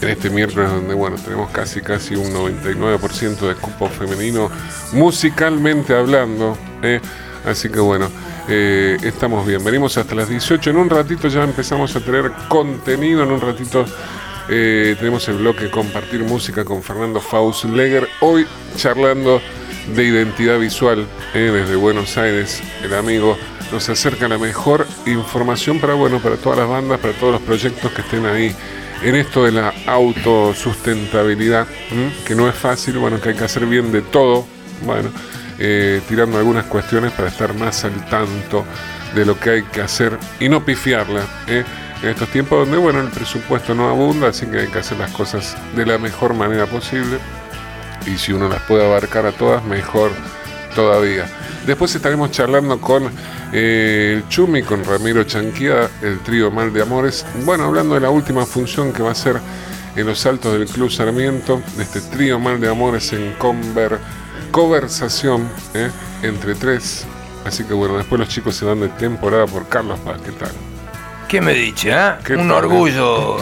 en 0.01 0.09
este 0.09 0.31
miércoles 0.31 0.71
donde 0.71 0.95
bueno 0.95 1.17
tenemos 1.23 1.51
casi 1.51 1.83
casi 1.83 2.17
un 2.17 2.33
99% 2.33 3.37
de 3.37 3.55
cupo 3.57 3.91
femenino 3.91 4.51
musicalmente 4.93 5.95
hablando 5.95 6.57
¿eh? 6.83 7.01
así 7.45 7.69
que 7.69 7.81
bueno 7.81 8.09
eh, 8.49 8.97
estamos 9.03 9.47
bien 9.47 9.63
venimos 9.63 9.99
hasta 9.99 10.15
las 10.15 10.29
18 10.31 10.71
en 10.71 10.77
un 10.77 10.89
ratito 10.89 11.29
ya 11.29 11.43
empezamos 11.43 11.95
a 11.97 12.01
tener 12.01 12.33
contenido 12.49 13.25
en 13.25 13.33
un 13.33 13.41
ratito 13.41 13.85
eh, 14.49 14.97
tenemos 14.99 15.29
el 15.29 15.37
bloque 15.37 15.71
compartir 15.71 16.23
música 16.23 16.65
con 16.65 16.83
Fernando 16.83 17.21
Fausleger 17.21 18.09
hoy 18.21 18.47
charlando 18.77 19.41
de 19.95 20.05
identidad 20.05 20.59
visual 20.59 21.07
¿eh? 21.35 21.51
desde 21.53 21.77
Buenos 21.77 22.17
Aires 22.17 22.63
el 22.83 22.95
amigo 22.95 23.37
nos 23.73 23.89
acerca 23.89 24.29
la 24.29 24.39
mejor 24.39 24.87
información 25.07 25.79
para, 25.79 25.95
bueno, 25.95 26.21
para 26.21 26.37
todas 26.37 26.59
las 26.59 26.69
bandas, 26.69 26.99
para 27.01 27.13
todos 27.15 27.35
los 27.35 27.43
proyectos 27.43 27.93
que 27.93 28.01
estén 28.01 28.25
ahí 28.27 28.55
en 29.03 29.15
esto 29.15 29.45
de 29.45 29.53
la 29.53 29.73
autosustentabilidad, 29.87 31.69
que 32.27 32.35
no 32.35 32.49
es 32.49 32.55
fácil, 32.55 32.99
bueno, 32.99 33.21
que 33.21 33.31
hay 33.31 33.35
que 33.35 33.45
hacer 33.45 33.67
bien 33.67 33.93
de 33.93 34.03
todo, 34.03 34.47
bueno, 34.85 35.11
eh, 35.59 36.01
tirando 36.09 36.39
algunas 36.39 36.65
cuestiones 36.65 37.13
para 37.13 37.29
estar 37.29 37.55
más 37.55 37.85
al 37.85 38.09
tanto 38.09 38.65
de 39.15 39.25
lo 39.25 39.39
que 39.39 39.51
hay 39.51 39.63
que 39.65 39.83
hacer 39.83 40.19
y 40.41 40.49
no 40.49 40.65
pifiarla. 40.65 41.23
En 42.03 42.09
estos 42.11 42.29
tiempos 42.29 42.61
donde, 42.61 42.79
bueno, 42.79 43.01
el 43.01 43.09
presupuesto 43.09 43.75
no 43.75 43.89
abunda, 43.89 44.29
así 44.29 44.47
que 44.47 44.61
hay 44.61 44.69
que 44.69 44.79
hacer 44.79 44.99
las 44.99 45.11
cosas 45.11 45.57
de 45.75 45.85
la 45.85 45.99
mejor 45.99 46.35
manera 46.35 46.67
posible 46.67 47.19
y 48.07 48.17
si 48.17 48.33
uno 48.33 48.49
las 48.49 48.63
puede 48.63 48.87
abarcar 48.87 49.27
a 49.27 49.33
todas, 49.33 49.65
mejor 49.65 50.11
todavía. 50.75 51.27
Después 51.67 51.95
estaremos 51.95 52.31
charlando 52.31 52.81
con 52.81 53.11
eh, 53.53 54.23
Chumi, 54.29 54.63
con 54.63 54.85
Ramiro 54.85 55.25
Chanquía, 55.25 55.89
el 56.03 56.21
trío 56.21 56.51
Mal 56.51 56.73
de 56.73 56.83
Amores. 56.83 57.27
Bueno, 57.45 57.65
hablando 57.65 57.95
de 57.95 58.01
la 58.01 58.11
última 58.11 58.47
función 58.47 58.93
que 58.93 59.03
va 59.03 59.11
a 59.11 59.15
ser 59.15 59.39
en 59.97 60.07
los 60.07 60.25
altos 60.25 60.53
del 60.53 60.67
Club 60.67 60.91
Sarmiento, 60.91 61.61
de 61.77 61.83
este 61.83 62.01
trío 62.01 62.39
Mal 62.39 62.61
de 62.61 62.69
Amores 62.69 63.13
en 63.13 63.33
conver, 63.35 63.99
conversación 64.51 65.49
¿eh? 65.75 65.91
entre 66.23 66.55
tres. 66.55 67.05
Así 67.45 67.65
que 67.65 67.75
bueno, 67.75 67.97
después 67.97 68.19
los 68.19 68.29
chicos 68.29 68.57
se 68.57 68.65
van 68.65 68.81
de 68.81 68.89
temporada 68.89 69.47
por 69.47 69.69
Carlos 69.69 69.99
Paz. 70.01 70.21
¿Qué 70.25 70.33
tal? 70.33 70.78
¿Qué 71.29 71.43
me 71.43 71.53
dice, 71.53 71.91
eh? 71.91 72.13
¿Qué 72.25 72.37
Un 72.37 72.51
orgullo 72.51 73.37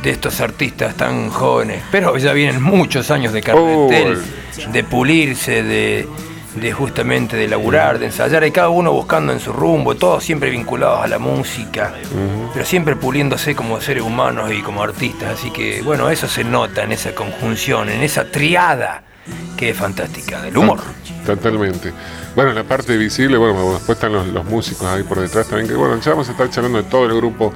de 0.00 0.10
estos 0.10 0.40
artistas 0.40 0.94
tan 0.94 1.28
jóvenes. 1.28 1.82
Pero 1.90 2.16
ya 2.18 2.32
vienen 2.32 2.62
muchos 2.62 3.10
años 3.10 3.32
de 3.32 3.42
carretel, 3.42 4.22
de 4.68 4.84
pulirse, 4.84 5.64
de, 5.64 6.08
de 6.54 6.72
justamente 6.72 7.36
de 7.36 7.48
laburar, 7.48 7.98
de 7.98 8.06
ensayar, 8.06 8.44
y 8.46 8.52
cada 8.52 8.68
uno 8.68 8.92
buscando 8.92 9.32
en 9.32 9.40
su 9.40 9.52
rumbo, 9.52 9.96
todos 9.96 10.22
siempre 10.22 10.50
vinculados 10.50 11.02
a 11.02 11.08
la 11.08 11.18
música, 11.18 11.94
pero 12.54 12.64
siempre 12.64 12.94
puliéndose 12.94 13.56
como 13.56 13.80
seres 13.80 14.04
humanos 14.04 14.52
y 14.52 14.62
como 14.62 14.84
artistas. 14.84 15.40
Así 15.40 15.50
que, 15.50 15.82
bueno, 15.82 16.08
eso 16.08 16.28
se 16.28 16.44
nota 16.44 16.84
en 16.84 16.92
esa 16.92 17.12
conjunción, 17.12 17.88
en 17.88 18.04
esa 18.04 18.30
triada 18.30 19.02
que 19.56 19.70
es 19.70 19.76
fantástica, 19.76 20.42
del 20.42 20.56
humor. 20.56 20.80
Totalmente. 21.24 21.92
Bueno, 22.34 22.50
en 22.50 22.56
la 22.56 22.64
parte 22.64 22.96
visible, 22.96 23.36
bueno, 23.36 23.72
después 23.74 23.96
están 23.96 24.12
los, 24.12 24.44
músicos 24.44 24.86
ahí 24.86 25.02
por 25.02 25.20
detrás 25.20 25.48
también, 25.48 25.68
que 25.68 25.74
bueno, 25.74 26.00
ya 26.00 26.10
vamos 26.10 26.28
a 26.28 26.32
estar 26.32 26.50
charlando 26.50 26.82
de 26.82 26.84
todo 26.84 27.06
el 27.06 27.16
grupo 27.16 27.52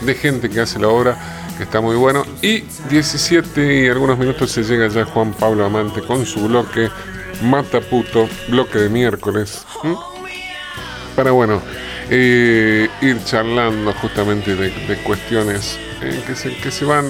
de 0.00 0.14
gente 0.14 0.48
que 0.48 0.60
hace 0.60 0.78
la 0.78 0.88
obra, 0.88 1.16
que 1.56 1.64
está 1.64 1.80
muy 1.80 1.96
bueno. 1.96 2.24
Y 2.40 2.60
17 2.88 3.84
y 3.84 3.88
algunos 3.88 4.18
minutos 4.18 4.50
se 4.50 4.62
llega 4.62 4.88
ya 4.88 5.04
Juan 5.04 5.32
Pablo 5.32 5.64
Amante 5.64 6.00
con 6.02 6.24
su 6.24 6.48
bloque 6.48 6.88
Mata 7.42 7.80
Puto, 7.80 8.28
bloque 8.48 8.78
de 8.78 8.88
miércoles. 8.88 9.66
Para, 11.16 11.32
bueno, 11.32 11.60
eh, 12.08 12.88
ir 13.02 13.24
charlando 13.24 13.92
justamente 13.94 14.56
de, 14.56 14.70
de 14.70 14.96
cuestiones 15.02 15.78
eh, 16.02 16.22
que, 16.26 16.34
se, 16.34 16.56
que 16.56 16.70
se 16.70 16.84
van 16.84 17.06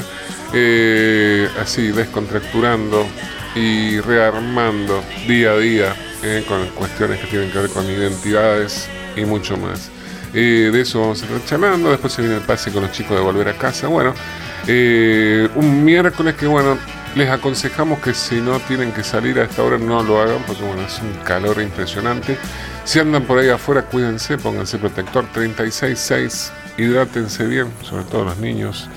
eh, 0.52 1.48
así 1.60 1.92
descontracturando 1.92 3.06
y 3.54 4.00
rearmando 4.00 5.02
día 5.26 5.52
a 5.52 5.58
día 5.58 5.96
eh, 6.22 6.44
con 6.46 6.66
cuestiones 6.68 7.18
que 7.20 7.26
tienen 7.26 7.50
que 7.50 7.58
ver 7.58 7.70
con 7.70 7.84
identidades 7.86 8.88
y 9.16 9.24
mucho 9.24 9.56
más. 9.56 9.90
Eh, 10.32 10.70
de 10.72 10.80
eso 10.80 11.00
vamos 11.00 11.22
a 11.22 11.24
estar 11.24 11.44
charlando. 11.44 11.90
Después 11.90 12.12
se 12.12 12.22
viene 12.22 12.36
el 12.36 12.42
pase 12.42 12.70
con 12.70 12.82
los 12.82 12.92
chicos 12.92 13.16
de 13.16 13.22
volver 13.22 13.48
a 13.48 13.56
casa. 13.56 13.88
Bueno, 13.88 14.14
eh, 14.66 15.48
un 15.56 15.84
miércoles 15.84 16.34
que 16.36 16.46
bueno, 16.46 16.78
les 17.16 17.28
aconsejamos 17.28 18.00
que 18.00 18.14
si 18.14 18.36
no 18.36 18.60
tienen 18.60 18.92
que 18.92 19.02
salir 19.02 19.38
a 19.40 19.44
esta 19.44 19.62
hora 19.64 19.78
no 19.78 20.02
lo 20.02 20.20
hagan 20.20 20.42
porque 20.46 20.62
bueno, 20.62 20.82
es 20.82 21.00
un 21.00 21.12
calor 21.24 21.60
impresionante. 21.60 22.36
Si 22.84 22.98
andan 22.98 23.24
por 23.24 23.38
ahí 23.38 23.48
afuera, 23.48 23.82
cuídense, 23.82 24.38
pónganse 24.38 24.78
protector 24.78 25.24
36.6, 25.34 26.50
hidrátense 26.78 27.46
bien, 27.46 27.68
sobre 27.82 28.04
todo 28.04 28.24
los 28.24 28.38
niños 28.38 28.88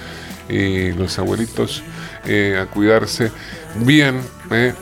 y 0.50 0.92
los 0.92 1.18
abuelitos, 1.20 1.84
a 2.26 2.66
cuidarse 2.66 3.32
bien. 3.76 4.22
Eh, 4.52 4.74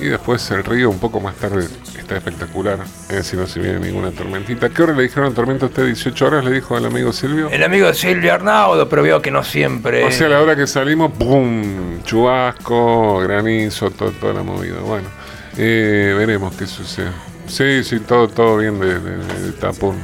y 0.00 0.06
después 0.06 0.50
el 0.52 0.62
río 0.64 0.90
un 0.90 0.98
poco 0.98 1.20
más 1.20 1.34
tarde 1.36 1.66
está 1.98 2.16
espectacular, 2.16 2.78
eh, 3.10 3.22
si 3.22 3.36
no 3.36 3.46
se 3.46 3.60
viene 3.60 3.80
ninguna 3.80 4.10
tormentita. 4.12 4.68
¿Qué 4.70 4.82
hora 4.82 4.94
le 4.94 5.02
dijeron 5.02 5.34
tormenta 5.34 5.66
a 5.66 5.68
usted? 5.68 5.84
18 5.86 6.26
horas, 6.26 6.44
le 6.44 6.52
dijo 6.52 6.76
al 6.76 6.86
amigo 6.86 7.12
Silvio. 7.12 7.50
El 7.50 7.62
amigo 7.64 7.92
Silvio 7.92 8.32
Arnaudo, 8.32 8.88
pero 8.88 9.02
veo 9.02 9.20
que 9.20 9.30
no 9.30 9.42
siempre. 9.44 10.04
O 10.04 10.10
sea, 10.10 10.26
a 10.28 10.30
la 10.30 10.40
hora 10.40 10.56
que 10.56 10.66
salimos, 10.66 11.12
¡pum! 11.12 12.02
Chubasco, 12.04 13.18
granizo, 13.20 13.90
todo, 13.90 14.10
toda 14.12 14.34
la 14.34 14.42
movida. 14.42 14.78
Bueno, 14.80 15.08
eh, 15.56 16.14
veremos 16.16 16.54
qué 16.56 16.66
sucede. 16.66 17.10
Sí, 17.46 17.82
sí, 17.84 18.00
todo, 18.00 18.28
todo 18.28 18.58
bien 18.58 18.78
de, 18.78 19.00
de- 19.00 19.40
de 19.42 19.52
tapón. 19.52 19.96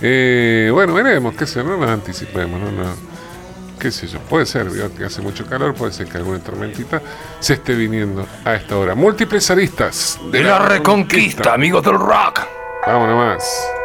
Eh, 0.00 0.70
bueno, 0.72 0.94
veremos, 0.94 1.34
qué 1.34 1.46
sé, 1.46 1.64
no 1.64 1.76
nos 1.76 1.88
anticipemos, 1.88 2.60
no, 2.60 2.70
no. 2.70 3.07
Qué 3.78 3.92
sé 3.92 4.08
yo, 4.08 4.18
puede 4.20 4.44
ser, 4.44 4.66
que 4.96 5.04
hace 5.04 5.22
mucho 5.22 5.46
calor, 5.46 5.74
puede 5.74 5.92
ser 5.92 6.08
que 6.08 6.18
alguna 6.18 6.40
tormentita 6.40 7.00
se 7.38 7.54
esté 7.54 7.74
viniendo 7.74 8.26
a 8.44 8.54
esta 8.54 8.76
hora. 8.76 8.94
Múltiples 8.94 9.50
aristas 9.50 10.18
De 10.32 10.42
la 10.42 10.58
reconquista, 10.58 11.54
amigos 11.54 11.84
del 11.84 11.94
rock. 11.94 12.40
Vámonos 12.86 13.16
más. 13.16 13.77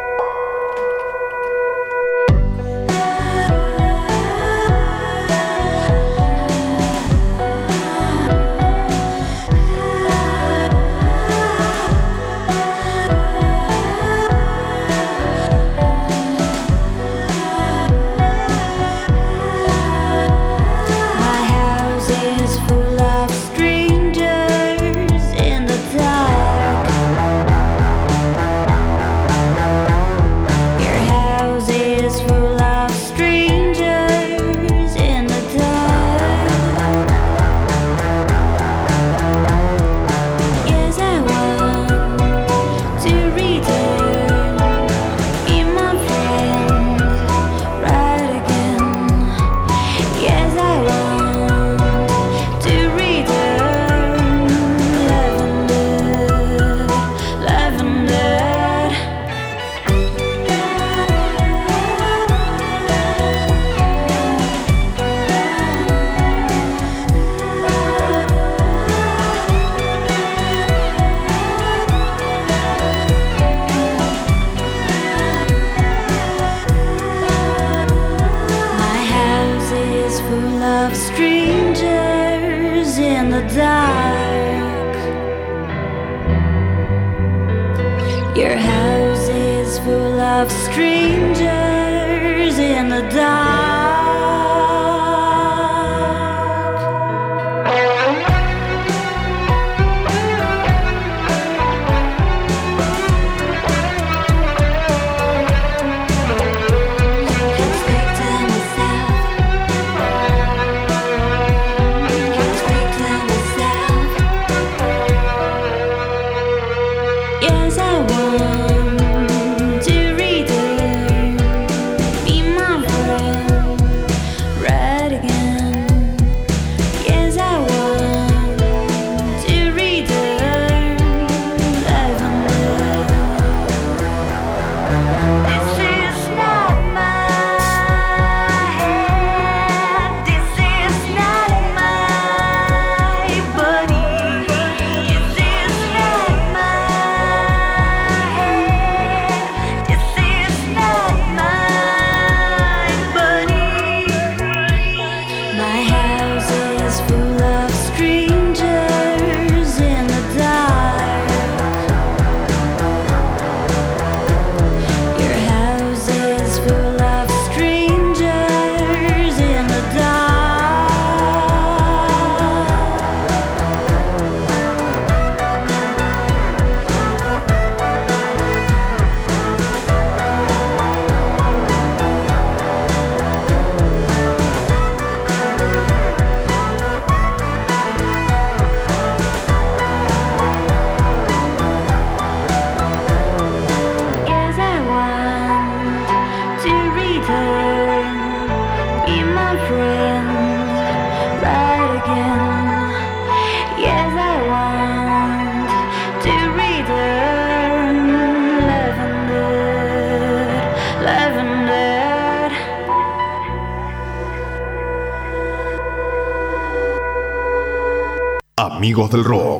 Amigos 218.94 219.10
del 219.10 219.24
rock. 219.24 219.53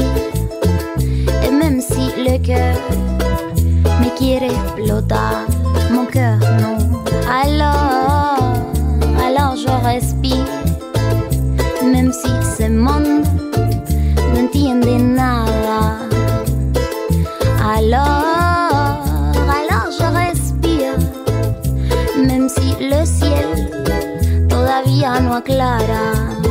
Et 0.00 1.50
même 1.50 1.80
si 1.80 2.10
le 2.16 2.38
cœur 2.38 2.76
me 4.00 4.08
quiere 4.16 4.46
explotar, 4.46 5.46
mon 5.92 6.06
cœur 6.06 6.38
non. 6.60 6.76
Alors, 7.30 8.38
alors 9.26 9.56
je 9.56 9.70
respire, 9.84 10.46
même 11.82 12.12
si 12.12 12.28
ce 12.56 12.68
monde 12.68 13.24
no 14.32 14.40
entiende 14.40 14.98
nada. 15.00 15.98
Alors, 17.76 19.02
alors 19.58 19.88
je 19.98 20.06
respire, 20.22 20.96
même 22.16 22.48
si 22.48 22.74
le 22.80 23.04
ciel 23.04 24.48
todavía 24.48 25.20
no 25.20 25.34
aclara. 25.34 26.43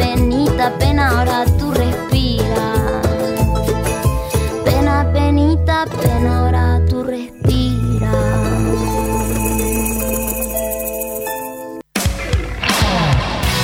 Penita, 0.00 0.78
pena, 0.78 1.08
ahora 1.10 1.44
tú 1.58 1.72
respira. 1.72 2.66
Pena, 4.64 5.10
penita, 5.12 5.84
pena, 6.00 6.38
ahora 6.38 6.80
tú 6.88 7.02
respira. 7.04 8.12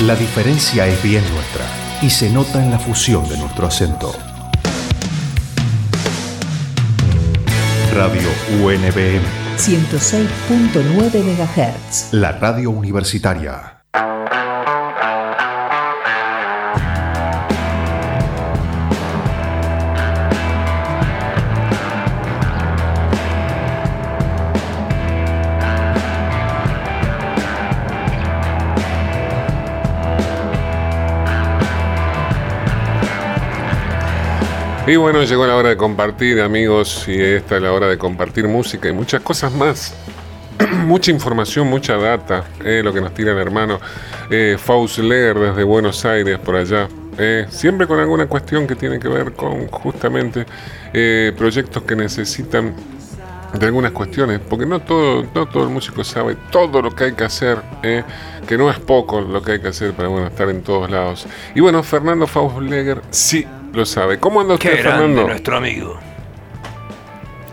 La 0.05 0.15
diferencia 0.15 0.85
es 0.87 1.01
bien 1.01 1.23
nuestra 1.33 1.65
y 2.01 2.09
se 2.09 2.29
nota 2.29 2.63
en 2.63 2.69
la 2.69 2.77
fusión 2.79 3.27
de 3.27 3.37
nuestro 3.37 3.67
acento. 3.67 4.13
Radio 7.93 8.29
UNBM, 8.61 9.23
106.9 9.57 11.23
MHz. 11.23 12.13
la 12.13 12.31
radio 12.33 12.69
universitaria. 12.69 13.76
Y 34.87 34.95
bueno, 34.95 35.21
llegó 35.23 35.45
la 35.45 35.57
hora 35.57 35.67
de 35.67 35.75
compartir, 35.75 36.39
amigos, 36.39 37.09
y 37.09 37.21
esta 37.21 37.57
es 37.57 37.61
la 37.61 37.73
hora 37.73 37.87
de 37.87 37.97
compartir 37.97 38.47
música 38.47 38.87
y 38.87 38.93
muchas 38.93 39.19
cosas 39.21 39.51
más. 39.51 39.93
mucha 40.85 41.11
información, 41.11 41.67
mucha 41.67 41.97
data, 41.97 42.45
eh, 42.63 42.79
lo 42.81 42.93
que 42.93 43.01
nos 43.01 43.13
tira 43.13 43.33
el 43.33 43.37
hermano 43.37 43.81
eh, 44.29 44.55
Faust 44.57 44.99
Leger 44.99 45.37
desde 45.39 45.63
Buenos 45.65 46.05
Aires, 46.05 46.39
por 46.39 46.55
allá. 46.55 46.87
eh, 47.17 47.47
siempre 47.49 47.85
con 47.85 47.99
alguna 47.99 48.27
cuestión 48.27 48.65
que 48.65 48.75
tiene 48.75 48.97
que 48.97 49.09
ver 49.09 49.33
con 49.33 49.67
justamente 49.67 50.45
eh, 50.93 51.33
proyectos 51.37 51.83
que 51.83 51.97
necesitan 51.97 52.73
de 53.59 53.65
algunas 53.65 53.91
cuestiones, 53.91 54.39
porque 54.39 54.65
no 54.65 54.79
todo, 54.79 55.25
no 55.35 55.47
todo 55.47 55.63
el 55.63 55.69
músico 55.69 56.05
sabe 56.05 56.37
todo 56.49 56.81
lo 56.81 56.95
que 56.95 57.05
hay 57.05 57.11
que 57.11 57.25
hacer, 57.25 57.57
que 57.81 58.57
no 58.57 58.69
es 58.69 58.79
poco 58.79 59.19
lo 59.19 59.41
que 59.41 59.53
hay 59.53 59.59
que 59.59 59.69
hacer 59.69 59.91
para 59.91 60.07
bueno, 60.07 60.27
estar 60.27 60.49
en 60.49 60.61
todos 60.61 60.89
lados. 60.89 61.25
Y 61.55 61.59
bueno, 61.59 61.83
Fernando 61.83 62.25
Faustleger 62.25 63.01
sí 63.09 63.45
lo 63.77 63.85
sabe. 63.85 64.19
¿Cómo 64.19 64.41
anda 64.41 64.57
Qué 64.57 64.67
usted, 64.69 64.83
grande 64.83 64.99
Fernando? 64.99 65.27
nuestro 65.27 65.57
amigo. 65.57 65.97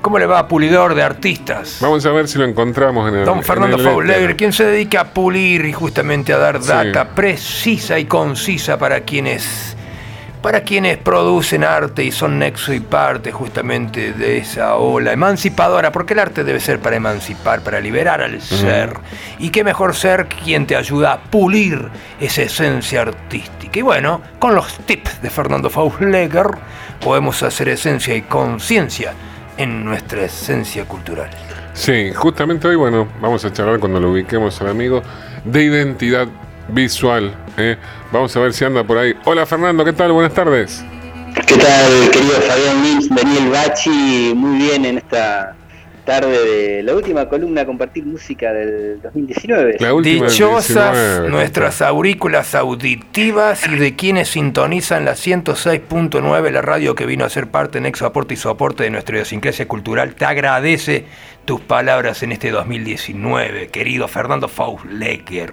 ¿Cómo 0.03 0.19
le 0.19 0.27
va 0.27 0.39
a 0.41 0.49
Pulidor 0.49 0.95
de 0.95 1.03
Artistas? 1.03 1.79
Vamos 1.81 2.05
a 2.05 2.11
ver 2.11 2.29
si 2.29 2.39
lo 2.39 2.45
encontramos 2.45 3.09
en 3.09 3.21
el. 3.21 3.25
Don 3.25 3.43
Fernando 3.43 3.77
en 3.77 3.83
el 3.83 3.89
Faulegre, 3.89 4.37
quien 4.37 4.53
se 4.53 4.65
dedica 4.67 5.01
a 5.01 5.05
pulir 5.15 5.65
y 5.65 5.73
justamente 5.73 6.33
a 6.33 6.39
dar 6.39 6.61
Sí. 6.61 6.69
data 6.69 7.15
precisa 7.15 7.99
y 7.99 8.05
concisa 8.05 8.77
para 8.79 9.01
quienes 9.01 9.77
para 10.45 10.61
quienes 10.61 10.99
producen 10.99 11.65
arte 11.65 12.05
y 12.05 12.13
son 12.13 12.39
nexo 12.39 12.75
y 12.75 12.81
parte 12.81 13.33
justamente 13.33 14.13
de 14.13 14.37
esa 14.37 14.75
ola 14.75 15.11
emancipadora, 15.11 15.91
porque 15.91 16.13
el 16.13 16.19
arte 16.19 16.45
debe 16.45 16.61
ser 16.61 16.81
para 16.81 16.97
emancipar, 16.97 17.63
para 17.63 17.81
liberar 17.81 18.21
al 18.21 18.43
ser. 18.43 18.93
Y 19.39 19.49
qué 19.49 19.65
mejor 19.65 19.95
ser 19.95 20.27
quien 20.27 20.67
te 20.67 20.77
ayuda 20.77 21.15
a 21.15 21.23
pulir 21.23 21.89
esa 22.21 22.43
esencia 22.43 23.01
artística. 23.01 23.79
Y 23.79 23.81
bueno, 23.81 24.21
con 24.39 24.55
los 24.55 24.77
tips 24.81 25.23
de 25.23 25.31
Fernando 25.31 25.71
Fausleger 25.71 26.49
podemos 27.01 27.43
hacer 27.43 27.71
esencia 27.71 28.15
y 28.15 28.21
conciencia 28.21 29.15
en 29.57 29.83
nuestra 29.83 30.27
esencia 30.27 30.85
cultural. 30.85 31.31
Sí, 31.73 32.13
justamente 32.13 32.69
hoy, 32.69 32.77
bueno, 32.77 33.09
vamos 33.19 33.47
a 33.47 33.51
charlar 33.51 33.81
cuando 33.81 33.99
lo 33.99 34.11
ubiquemos 34.11 34.61
al 34.61 34.69
amigo 34.69 35.03
de 35.47 35.65
identidad 35.65 36.29
visual. 36.69 37.35
¿eh? 37.57 37.77
Vamos 38.13 38.37
a 38.37 38.41
ver 38.41 38.53
si 38.53 38.65
anda 38.65 38.85
por 38.85 38.99
ahí. 38.99 39.15
Hola 39.25 39.47
Fernando, 39.47 39.85
¿qué 39.85 39.93
tal? 39.93 40.13
Buenas 40.13 40.35
tardes. 40.35 40.85
¿Qué 41.47 41.57
tal, 41.57 42.11
querido 42.11 42.35
Fabián 42.43 42.83
Lynch, 42.83 43.09
Daniel 43.09 43.51
Bachi? 43.51 44.33
Muy 44.37 44.59
bien 44.59 44.85
en 44.85 44.99
esta 44.99 45.57
tarde 46.05 46.45
de 46.45 46.83
la 46.83 46.95
última 46.95 47.29
columna 47.29 47.65
Compartir 47.65 48.05
Música 48.05 48.53
del 48.53 49.01
2019. 49.03 49.79
Dichosas 50.03 51.29
nuestras 51.29 51.83
aurículas 51.83 52.55
auditivas 52.55 53.67
y 53.67 53.77
de 53.77 53.97
quienes 53.97 54.29
sintonizan 54.29 55.05
la 55.05 55.13
106.9, 55.13 56.51
la 56.51 56.63
radio 56.63 56.95
que 56.95 57.07
vino 57.07 57.25
a 57.25 57.31
ser 57.31 57.49
parte 57.49 57.79
en 57.79 57.87
Exo 57.87 58.07
Aporte 58.07 58.35
y 58.35 58.37
Soporte 58.37 58.85
de 58.85 58.91
nuestra 58.91 59.17
idiosincrasia 59.17 59.67
cultural. 59.67 60.15
Te 60.15 60.27
agradece 60.27 61.07
tus 61.45 61.61
palabras 61.61 62.23
en 62.23 62.33
este 62.33 62.51
2019, 62.51 63.69
querido 63.69 64.07
Fernando 64.09 64.49
Fausleger. 64.49 65.53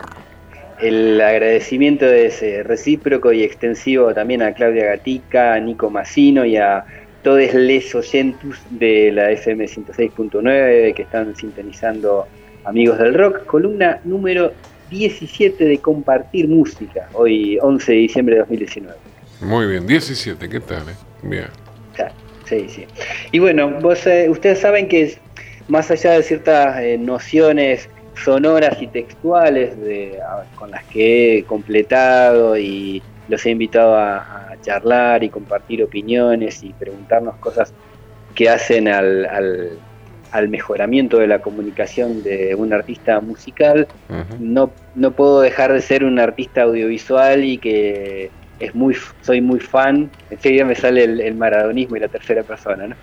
El 0.81 1.21
agradecimiento 1.21 2.05
es 2.05 2.41
recíproco 2.65 3.31
y 3.31 3.43
extensivo 3.43 4.13
también 4.13 4.41
a 4.41 4.53
Claudia 4.53 4.85
Gatica, 4.85 5.53
a 5.53 5.59
Nico 5.59 5.89
Massino 5.89 6.43
y 6.43 6.57
a 6.57 6.83
todos 7.21 7.53
les 7.53 7.93
oyentes 7.93 8.57
de 8.71 9.11
la 9.11 9.31
FM 9.31 9.65
106.9 9.65 10.93
que 10.95 11.03
están 11.03 11.35
sintonizando 11.35 12.25
Amigos 12.65 12.97
del 12.97 13.13
Rock, 13.13 13.45
columna 13.45 13.99
número 14.05 14.53
17 14.89 15.63
de 15.63 15.77
Compartir 15.77 16.47
Música, 16.47 17.07
hoy 17.13 17.59
11 17.61 17.91
de 17.91 17.97
diciembre 17.97 18.35
de 18.35 18.41
2019. 18.41 18.97
Muy 19.41 19.67
bien, 19.67 19.85
17, 19.85 20.49
¿qué 20.49 20.59
tal? 20.59 20.89
eh? 20.89 20.95
Bien. 21.23 21.47
Sí, 22.45 22.67
sí. 22.67 22.85
Y 23.31 23.39
bueno, 23.39 23.69
vos, 23.81 24.05
eh, 24.05 24.27
ustedes 24.29 24.59
saben 24.59 24.89
que 24.89 25.15
más 25.69 25.89
allá 25.89 26.13
de 26.13 26.23
ciertas 26.23 26.81
eh, 26.81 26.97
nociones 26.97 27.87
sonoras 28.13 28.81
y 28.81 28.87
textuales 28.91 29.77
de, 29.79 30.19
a- 30.21 30.47
con 30.53 30.71
las 30.71 30.85
que 30.87 31.39
he 31.39 31.45
completado 31.45 32.57
y 32.57 33.05
los 33.27 33.45
he 33.45 33.51
invitado 33.51 33.95
a, 33.95 34.51
a 34.51 34.57
charlar 34.61 35.23
y 35.23 35.29
compartir 35.29 35.83
opiniones 35.83 36.63
y 36.63 36.73
preguntarnos 36.73 37.37
cosas 37.39 37.73
que 38.33 38.49
hacen 38.49 38.87
al, 38.87 39.25
al- 39.25 39.83
al 40.29 40.49
mejoramiento 40.49 41.17
de 41.19 41.27
la 41.27 41.41
comunicación 41.41 42.21
de 42.23 42.55
un 42.55 42.73
artista 42.73 43.19
musical, 43.21 43.89
no, 44.37 44.77
no 44.93 45.15
puedo 45.15 45.41
dejar 45.41 45.73
de 45.73 45.81
ser 45.81 46.03
un 46.05 46.19
artista 46.19 46.63
audiovisual 46.63 47.43
y 47.45 47.59
que 47.59 48.33
es 48.61 48.73
muy 48.75 48.95
soy 49.21 49.41
muy 49.41 49.59
fan, 49.59 50.09
enseguida 50.29 50.65
me 50.65 50.75
sale 50.75 51.03
el, 51.03 51.19
el 51.19 51.35
maradonismo 51.35 51.95
y 51.95 51.99
la 51.99 52.07
tercera 52.07 52.43
persona, 52.43 52.87
¿no? 52.87 52.95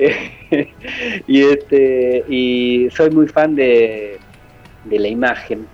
y 1.26 1.42
este 1.42 2.24
y 2.28 2.88
soy 2.90 3.10
muy 3.10 3.28
fan 3.28 3.54
de, 3.54 4.18
de 4.84 4.98
la 4.98 5.08
imagen 5.08 5.66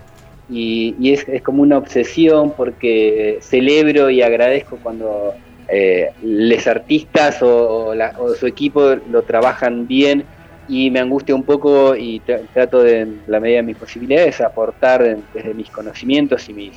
y, 0.49 0.95
y 0.99 1.13
es, 1.13 1.27
es 1.27 1.41
como 1.41 1.61
una 1.61 1.77
obsesión 1.77 2.53
porque 2.55 3.39
celebro 3.41 4.09
y 4.09 4.21
agradezco 4.21 4.77
cuando 4.81 5.33
eh, 5.69 6.11
los 6.23 6.67
artistas 6.67 7.41
o, 7.41 7.93
o 8.19 8.33
su 8.35 8.47
equipo 8.47 8.95
lo 9.11 9.23
trabajan 9.23 9.87
bien 9.87 10.23
y 10.69 10.91
me 10.91 10.99
angustia 10.99 11.33
un 11.35 11.43
poco 11.43 11.95
y 11.95 12.21
tra- 12.21 12.41
trato 12.53 12.83
de, 12.83 12.99
en 13.01 13.21
la 13.27 13.39
medida 13.39 13.57
de 13.57 13.63
mis 13.63 13.77
posibilidades, 13.77 14.39
aportar 14.41 15.17
desde 15.33 15.53
mis 15.53 15.69
conocimientos 15.69 16.47
y 16.49 16.53
mis 16.53 16.73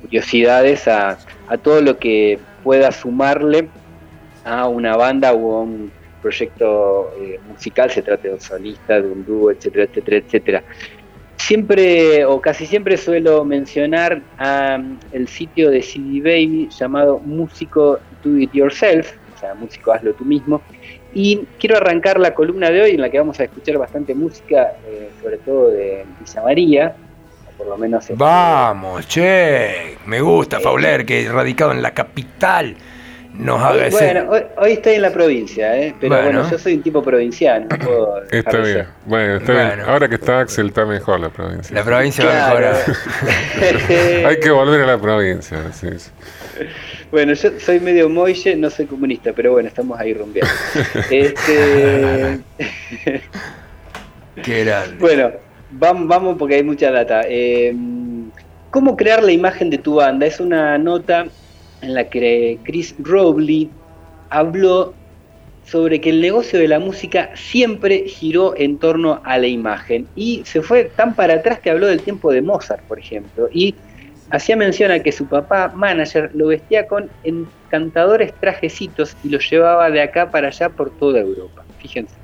curiosidades 0.00 0.88
a, 0.88 1.18
todo 1.62 1.80
lo 1.80 1.98
que 1.98 2.38
pueda 2.62 2.92
sumarle 2.92 3.68
a 4.44 4.68
una 4.68 4.96
banda 4.96 5.32
o 5.32 5.56
a 5.56 5.62
un 5.62 5.90
proyecto 6.22 7.12
eh, 7.20 7.40
musical, 7.48 7.90
se 7.90 8.02
trate 8.02 8.28
de 8.28 8.34
un 8.34 8.40
solista, 8.40 9.00
de 9.00 9.08
un 9.08 9.24
dúo, 9.24 9.50
etcétera, 9.50 9.84
etcétera, 9.84 10.16
etcétera. 10.18 10.64
Siempre 11.36 12.24
o 12.26 12.40
casi 12.40 12.66
siempre 12.66 12.96
suelo 12.96 13.44
mencionar 13.44 14.22
el 15.12 15.26
sitio 15.26 15.70
de 15.70 15.82
CD 15.82 16.20
Baby 16.20 16.68
llamado 16.78 17.18
Músico 17.18 17.98
Do 18.22 18.38
It 18.38 18.52
Yourself, 18.52 19.14
o 19.34 19.38
sea, 19.38 19.54
músico 19.54 19.92
hazlo 19.92 20.12
tú 20.12 20.24
mismo, 20.24 20.60
y 21.14 21.40
quiero 21.58 21.78
arrancar 21.78 22.20
la 22.20 22.34
columna 22.34 22.70
de 22.70 22.82
hoy 22.82 22.90
en 22.90 23.00
la 23.00 23.10
que 23.10 23.18
vamos 23.18 23.40
a 23.40 23.44
escuchar 23.44 23.78
bastante 23.78 24.14
música, 24.14 24.74
eh, 24.86 25.08
sobre 25.22 25.38
todo 25.38 25.70
de 25.70 26.04
Villa 26.20 26.42
María, 26.42 26.96
por 27.60 27.68
lo 27.68 27.76
menos 27.76 28.06
Vamos, 28.14 29.06
che, 29.06 29.98
me 30.06 30.20
gusta 30.20 30.60
Fauler, 30.60 31.04
que 31.04 31.28
radicado 31.30 31.72
en 31.72 31.82
la 31.82 31.92
capital 31.92 32.74
nos 33.34 33.60
haga 33.62 33.86
ese... 33.86 33.96
Bueno, 34.12 34.30
hoy, 34.30 34.42
hoy 34.56 34.72
estoy 34.72 34.94
en 34.94 35.02
la 35.02 35.10
provincia, 35.12 35.76
¿eh? 35.76 35.94
pero 36.00 36.16
bueno. 36.16 36.30
Bueno. 36.40 36.50
yo 36.50 36.58
soy 36.58 36.74
un 36.74 36.82
tipo 36.82 37.02
provinciano. 37.02 37.66
no 37.70 37.78
puedo 37.78 38.22
Está 38.30 38.56
bien. 38.56 38.64
ser. 38.64 38.86
Bueno, 39.04 39.36
está 39.36 39.52
Bueno. 39.52 39.76
bien. 39.76 39.88
Ahora 39.88 40.08
que 40.08 40.14
está 40.16 40.40
Axel, 40.40 40.68
está 40.68 40.84
mejor 40.86 41.20
la 41.20 41.28
provincia. 41.28 41.74
La 41.74 41.84
provincia 41.84 42.24
va 42.24 42.46
a 42.48 42.50
Claro. 42.50 42.76
mejorar. 42.76 44.26
Hay 44.26 44.40
que 44.40 44.50
volver 44.50 44.80
a 44.82 44.86
la 44.86 44.98
provincia. 44.98 45.58
sí, 45.72 45.86
sí. 45.98 46.10
Bueno, 47.10 47.32
yo 47.34 47.50
soy 47.60 47.78
medio 47.80 48.08
moille, 48.08 48.56
no 48.56 48.70
soy 48.70 48.86
comunista, 48.86 49.32
pero 49.34 49.52
bueno, 49.52 49.68
estamos 49.68 49.98
ahí 50.00 50.12
rumbeando. 50.14 50.50
este, 51.10 52.40
Qué 54.42 54.64
grande. 54.64 54.96
bueno, 54.98 55.30
vamos, 55.72 56.08
vamos 56.08 56.36
porque 56.38 56.56
hay 56.56 56.62
mucha 56.62 56.90
data. 56.90 57.22
Eh, 57.28 57.74
¿Cómo 58.70 58.96
crear 58.96 59.22
la 59.22 59.32
imagen 59.32 59.70
de 59.70 59.78
tu 59.78 59.96
banda? 59.96 60.26
Es 60.26 60.38
una 60.40 60.78
nota 60.78 61.26
en 61.82 61.94
la 61.94 62.04
que 62.08 62.58
Chris 62.62 62.94
Robley 62.98 63.70
habló 64.28 64.94
sobre 65.64 66.00
que 66.00 66.10
el 66.10 66.20
negocio 66.20 66.58
de 66.58 66.68
la 66.68 66.78
música 66.78 67.30
siempre 67.34 68.04
giró 68.06 68.54
en 68.56 68.78
torno 68.78 69.20
a 69.24 69.38
la 69.38 69.46
imagen 69.46 70.06
y 70.16 70.42
se 70.44 70.62
fue 70.62 70.84
tan 70.84 71.14
para 71.14 71.34
atrás 71.34 71.60
que 71.60 71.70
habló 71.70 71.86
del 71.86 72.00
tiempo 72.00 72.32
de 72.32 72.42
Mozart, 72.42 72.82
por 72.84 72.98
ejemplo, 72.98 73.48
y 73.52 73.74
hacía 74.30 74.56
mención 74.56 74.90
a 74.90 75.00
que 75.00 75.12
su 75.12 75.26
papá, 75.26 75.72
manager, 75.74 76.30
lo 76.34 76.48
vestía 76.48 76.86
con 76.86 77.10
encantadores 77.24 78.32
trajecitos 78.40 79.16
y 79.22 79.28
los 79.28 79.48
llevaba 79.48 79.90
de 79.90 80.02
acá 80.02 80.30
para 80.30 80.48
allá 80.48 80.68
por 80.70 80.90
toda 80.90 81.20
Europa. 81.20 81.64
Fíjense. 81.78 82.14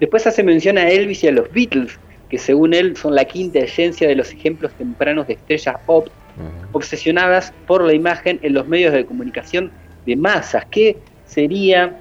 Después 0.00 0.26
hace 0.26 0.42
mención 0.42 0.78
a 0.78 0.88
Elvis 0.88 1.24
y 1.24 1.28
a 1.28 1.32
los 1.32 1.50
Beatles, 1.52 1.98
que 2.28 2.38
según 2.38 2.74
él 2.74 2.96
son 2.96 3.14
la 3.14 3.24
quinta 3.24 3.58
esencia 3.60 4.08
de 4.08 4.16
los 4.16 4.32
ejemplos 4.32 4.72
tempranos 4.74 5.26
de 5.26 5.34
estrellas 5.34 5.76
pop 5.86 6.08
obsesionadas 6.72 7.52
por 7.66 7.82
la 7.82 7.94
imagen 7.94 8.38
en 8.42 8.52
los 8.54 8.66
medios 8.68 8.92
de 8.92 9.06
comunicación 9.06 9.70
de 10.04 10.16
masas. 10.16 10.64
¿Qué 10.70 10.98
sería 11.26 11.98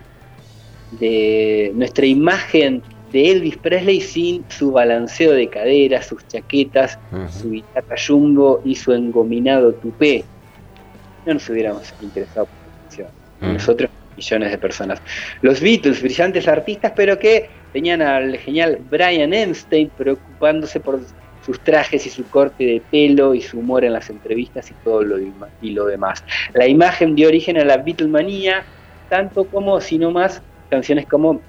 de 1.00 1.72
nuestra 1.76 2.06
imagen 2.06 2.82
de 3.12 3.32
Elvis 3.32 3.58
Presley 3.58 4.02
sin 4.02 4.44
su 4.50 4.72
balanceo 4.72 5.32
de 5.32 5.48
caderas, 5.48 6.08
sus 6.08 6.28
chaquetas, 6.28 7.00
su 7.30 7.52
guitarra 7.52 7.96
jumbo 7.96 8.62
y 8.66 8.76
su 8.76 8.92
engominado 8.92 9.74
tupé? 9.74 10.26
No 11.26 11.36
nos 11.36 11.50
hubiéramos 11.50 11.94
interesado 12.02 12.48
por 12.48 12.56
la 12.56 12.82
canción. 12.82 13.08
Nosotros, 13.54 13.90
millones 14.16 14.52
de 14.52 14.58
personas. 14.58 15.02
Los 15.42 15.62
Beatles, 15.62 16.02
brillantes 16.02 16.48
artistas, 16.48 16.94
pero 16.96 17.18
que 17.18 17.50
tenían 17.76 18.02
al 18.02 18.38
genial 18.38 18.80
Brian 18.90 19.34
Epstein 19.34 19.92
preocupándose 19.98 20.80
por 20.80 21.02
sus 21.46 21.60
trajes 21.60 22.06
y 22.06 22.10
su 22.10 22.24
corte 22.30 22.64
de 22.64 22.82
pelo 22.90 23.36
y 23.36 23.42
su 23.42 23.60
humor 23.60 23.84
en 23.84 23.92
las 23.92 24.10
entrevistas 24.10 24.72
y 24.72 24.74
todo 24.86 25.04
lo, 25.04 25.18
y 25.62 25.72
lo 25.72 25.86
demás. 25.86 26.24
La 26.54 26.70
imagen 26.70 27.16
dio 27.16 27.28
origen 27.28 27.58
a 27.58 27.66
la 27.66 27.76
Beatlemanía, 27.76 28.64
tanto 29.10 29.44
como, 29.44 29.82
si 29.82 29.98
no 29.98 30.12
más, 30.12 30.42
canciones 30.70 31.06
como 31.06 31.42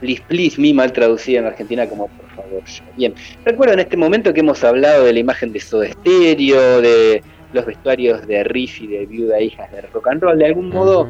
Please 0.00 0.20
Please 0.26 0.60
Me, 0.60 0.74
mal 0.74 0.92
traducida 0.92 1.38
en 1.38 1.46
Argentina 1.46 1.88
como 1.88 2.08
Por 2.08 2.28
favor 2.30 2.64
yo. 2.64 2.82
Bien, 2.96 3.14
recuerdo 3.44 3.74
en 3.74 3.80
este 3.80 3.96
momento 3.96 4.34
que 4.34 4.40
hemos 4.40 4.64
hablado 4.64 5.04
de 5.04 5.12
la 5.12 5.20
imagen 5.20 5.52
de 5.52 5.60
Soda 5.60 5.86
Stereo, 5.92 6.80
de 6.82 7.22
los 7.52 7.64
vestuarios 7.64 8.26
de 8.26 8.42
Riff 8.42 8.80
y 8.80 8.88
de 8.88 9.06
Viuda 9.06 9.40
Hijas 9.40 9.70
de 9.70 9.82
Rock 9.82 10.08
and 10.08 10.22
Roll. 10.22 10.38
De 10.38 10.46
algún 10.46 10.70
modo, 10.70 11.08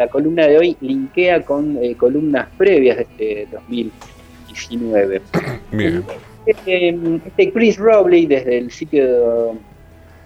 la 0.00 0.08
columna 0.08 0.46
de 0.46 0.56
hoy 0.56 0.74
linkea 0.80 1.42
con 1.44 1.76
eh, 1.82 1.94
columnas 1.94 2.48
previas 2.56 2.96
de 2.96 3.02
este 3.02 3.46
2019. 3.52 5.20
Bien. 5.72 6.02
Este, 6.46 6.88
este 7.26 7.52
Chris 7.52 7.76
Robley 7.76 8.24
desde 8.24 8.56
el 8.56 8.70
sitio 8.70 9.58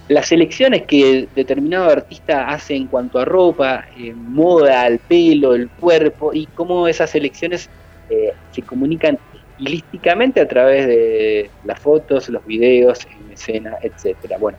las 0.08 0.32
elecciones 0.32 0.86
que 0.86 1.28
determinado 1.36 1.90
artista 1.90 2.48
hace 2.48 2.74
en 2.74 2.86
cuanto 2.86 3.18
a 3.18 3.26
ropa, 3.26 3.84
eh, 3.98 4.14
moda, 4.14 4.86
el 4.86 4.98
pelo, 4.98 5.54
el 5.54 5.68
cuerpo, 5.68 6.32
y 6.32 6.46
cómo 6.46 6.88
esas 6.88 7.14
elecciones 7.14 7.68
eh, 8.08 8.32
se 8.50 8.62
comunican 8.62 9.18
estilísticamente 9.34 10.40
a 10.40 10.48
través 10.48 10.86
de 10.86 11.50
las 11.64 11.78
fotos, 11.78 12.30
los 12.30 12.46
videos, 12.46 13.00
en 13.04 13.30
escena, 13.30 13.76
etcétera. 13.82 14.38
Bueno, 14.38 14.56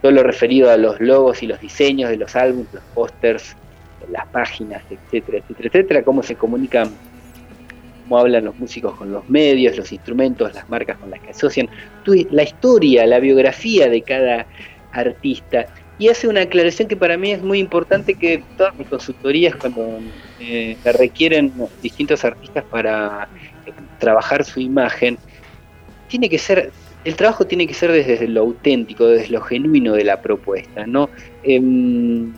todo 0.00 0.12
lo 0.12 0.22
referido 0.22 0.70
a 0.70 0.78
los 0.78 0.98
logos 0.98 1.42
y 1.42 1.46
los 1.46 1.60
diseños 1.60 2.08
de 2.08 2.16
los 2.16 2.34
álbumes, 2.34 2.72
los 2.72 2.84
pósters, 2.94 3.54
las 4.10 4.26
páginas, 4.28 4.82
etcétera, 4.88 5.40
etcétera, 5.40 5.68
etcétera, 5.68 6.02
cómo 6.02 6.22
se 6.22 6.36
comunican 6.36 6.90
cómo 8.08 8.18
hablan 8.18 8.46
los 8.46 8.58
músicos 8.58 8.94
con 8.94 9.12
los 9.12 9.28
medios, 9.28 9.76
los 9.76 9.92
instrumentos, 9.92 10.54
las 10.54 10.68
marcas 10.70 10.96
con 10.96 11.10
las 11.10 11.20
que 11.20 11.30
asocian, 11.30 11.68
la 12.30 12.42
historia, 12.42 13.06
la 13.06 13.20
biografía 13.20 13.88
de 13.88 14.00
cada 14.00 14.46
artista. 14.92 15.66
Y 15.98 16.08
hace 16.08 16.26
una 16.26 16.42
aclaración 16.42 16.88
que 16.88 16.96
para 16.96 17.18
mí 17.18 17.32
es 17.32 17.42
muy 17.42 17.58
importante 17.58 18.14
que 18.14 18.42
todas 18.56 18.74
mis 18.76 18.88
consultorías 18.88 19.54
cuando 19.56 19.98
eh, 20.40 20.76
requieren 20.84 21.52
distintos 21.82 22.24
artistas 22.24 22.64
para 22.70 23.28
eh, 23.66 23.72
trabajar 23.98 24.44
su 24.44 24.60
imagen, 24.60 25.18
tiene 26.08 26.30
que 26.30 26.38
ser, 26.38 26.70
el 27.04 27.14
trabajo 27.14 27.46
tiene 27.46 27.66
que 27.66 27.74
ser 27.74 27.92
desde 27.92 28.26
lo 28.26 28.40
auténtico, 28.40 29.06
desde 29.06 29.28
lo 29.28 29.42
genuino 29.42 29.92
de 29.92 30.04
la 30.04 30.22
propuesta, 30.22 30.86
¿no? 30.86 31.10
Em, 31.42 32.32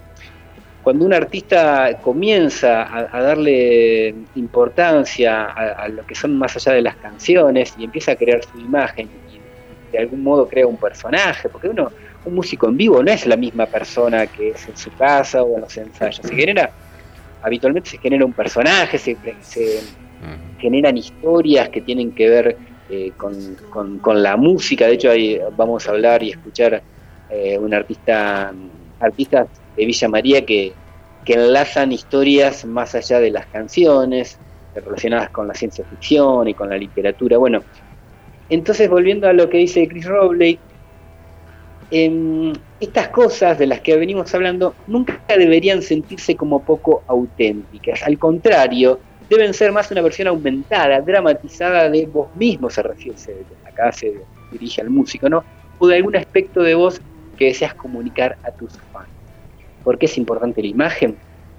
cuando 0.82 1.04
un 1.04 1.12
artista 1.12 1.98
comienza 2.02 2.82
a, 3.14 3.22
darle 3.22 4.14
importancia 4.34 5.44
a, 5.44 5.88
lo 5.88 6.06
que 6.06 6.14
son 6.14 6.38
más 6.38 6.56
allá 6.56 6.72
de 6.72 6.82
las 6.82 6.96
canciones 6.96 7.74
y 7.78 7.84
empieza 7.84 8.12
a 8.12 8.16
crear 8.16 8.42
su 8.42 8.58
imagen 8.58 9.08
y 9.30 9.40
de 9.92 9.98
algún 9.98 10.22
modo 10.22 10.48
crea 10.48 10.66
un 10.66 10.76
personaje, 10.76 11.48
porque 11.48 11.68
uno, 11.68 11.90
un 12.24 12.34
músico 12.34 12.68
en 12.68 12.76
vivo 12.76 13.02
no 13.02 13.10
es 13.10 13.26
la 13.26 13.36
misma 13.36 13.66
persona 13.66 14.26
que 14.26 14.50
es 14.50 14.68
en 14.68 14.76
su 14.76 14.90
casa 14.94 15.42
o 15.42 15.56
en 15.56 15.62
los 15.62 15.76
ensayos, 15.76 16.26
se 16.26 16.34
genera, 16.34 16.70
habitualmente 17.42 17.90
se 17.90 17.98
genera 17.98 18.24
un 18.24 18.32
personaje, 18.32 18.96
se, 18.98 19.16
generan 20.58 20.96
historias 20.96 21.68
que 21.70 21.80
tienen 21.80 22.12
que 22.12 22.28
ver 22.28 22.56
eh, 22.88 23.12
con, 23.16 24.22
la 24.22 24.36
música, 24.36 24.86
de 24.86 24.94
hecho 24.94 25.10
ahí 25.10 25.40
vamos 25.56 25.86
a 25.88 25.90
hablar 25.90 26.22
y 26.22 26.30
escuchar 26.30 26.82
eh, 27.28 27.58
un 27.58 27.74
artista 27.74 28.52
artistas 29.00 29.48
de 29.76 29.86
Villa 29.86 30.08
María 30.08 30.44
que, 30.44 30.72
enlazan 31.26 31.92
historias 31.92 32.64
más 32.64 32.96
allá 32.96 33.20
de 33.20 33.30
las 33.30 33.46
canciones, 33.46 34.36
relacionadas 34.74 35.30
con 35.30 35.46
la 35.46 35.54
ciencia 35.54 35.84
ficción 35.84 36.48
y 36.48 36.54
con 36.54 36.68
la 36.68 36.76
literatura. 36.76 37.38
Bueno, 37.38 37.62
entonces 38.48 38.90
volviendo 38.90 39.28
a 39.28 39.32
lo 39.32 39.48
que 39.48 39.58
dice 39.58 39.86
Chris 39.86 40.06
Robley, 40.06 40.58
em, 41.92 42.52
estas 42.80 43.08
cosas 43.10 43.60
de 43.60 43.68
las 43.68 43.80
que 43.80 43.96
venimos 43.96 44.34
hablando 44.34 44.74
nunca 44.88 45.20
deberían 45.28 45.82
sentirse 45.82 46.34
como 46.34 46.64
poco 46.64 47.04
auténticas. 47.06 48.02
Al 48.02 48.18
contrario, 48.18 48.98
deben 49.28 49.54
ser 49.54 49.70
más 49.70 49.88
una 49.92 50.02
versión 50.02 50.26
aumentada, 50.26 51.00
dramatizada 51.00 51.88
de 51.88 52.06
vos 52.06 52.26
mismo, 52.34 52.68
se 52.68 52.82
refiere, 52.82 53.16
acá 53.64 53.92
se 53.92 54.14
dirige 54.50 54.80
al 54.80 54.90
músico, 54.90 55.28
¿no? 55.28 55.44
O 55.78 55.86
de 55.86 55.94
algún 55.94 56.16
aspecto 56.16 56.60
de 56.62 56.74
vos 56.74 57.00
que 57.40 57.46
deseas 57.46 57.72
comunicar 57.72 58.36
a 58.44 58.50
tus 58.50 58.74
fans. 58.92 59.08
¿Por 59.82 59.98
qué 59.98 60.04
es 60.04 60.18
importante 60.18 60.60
la 60.60 60.68
imagen? 60.68 61.16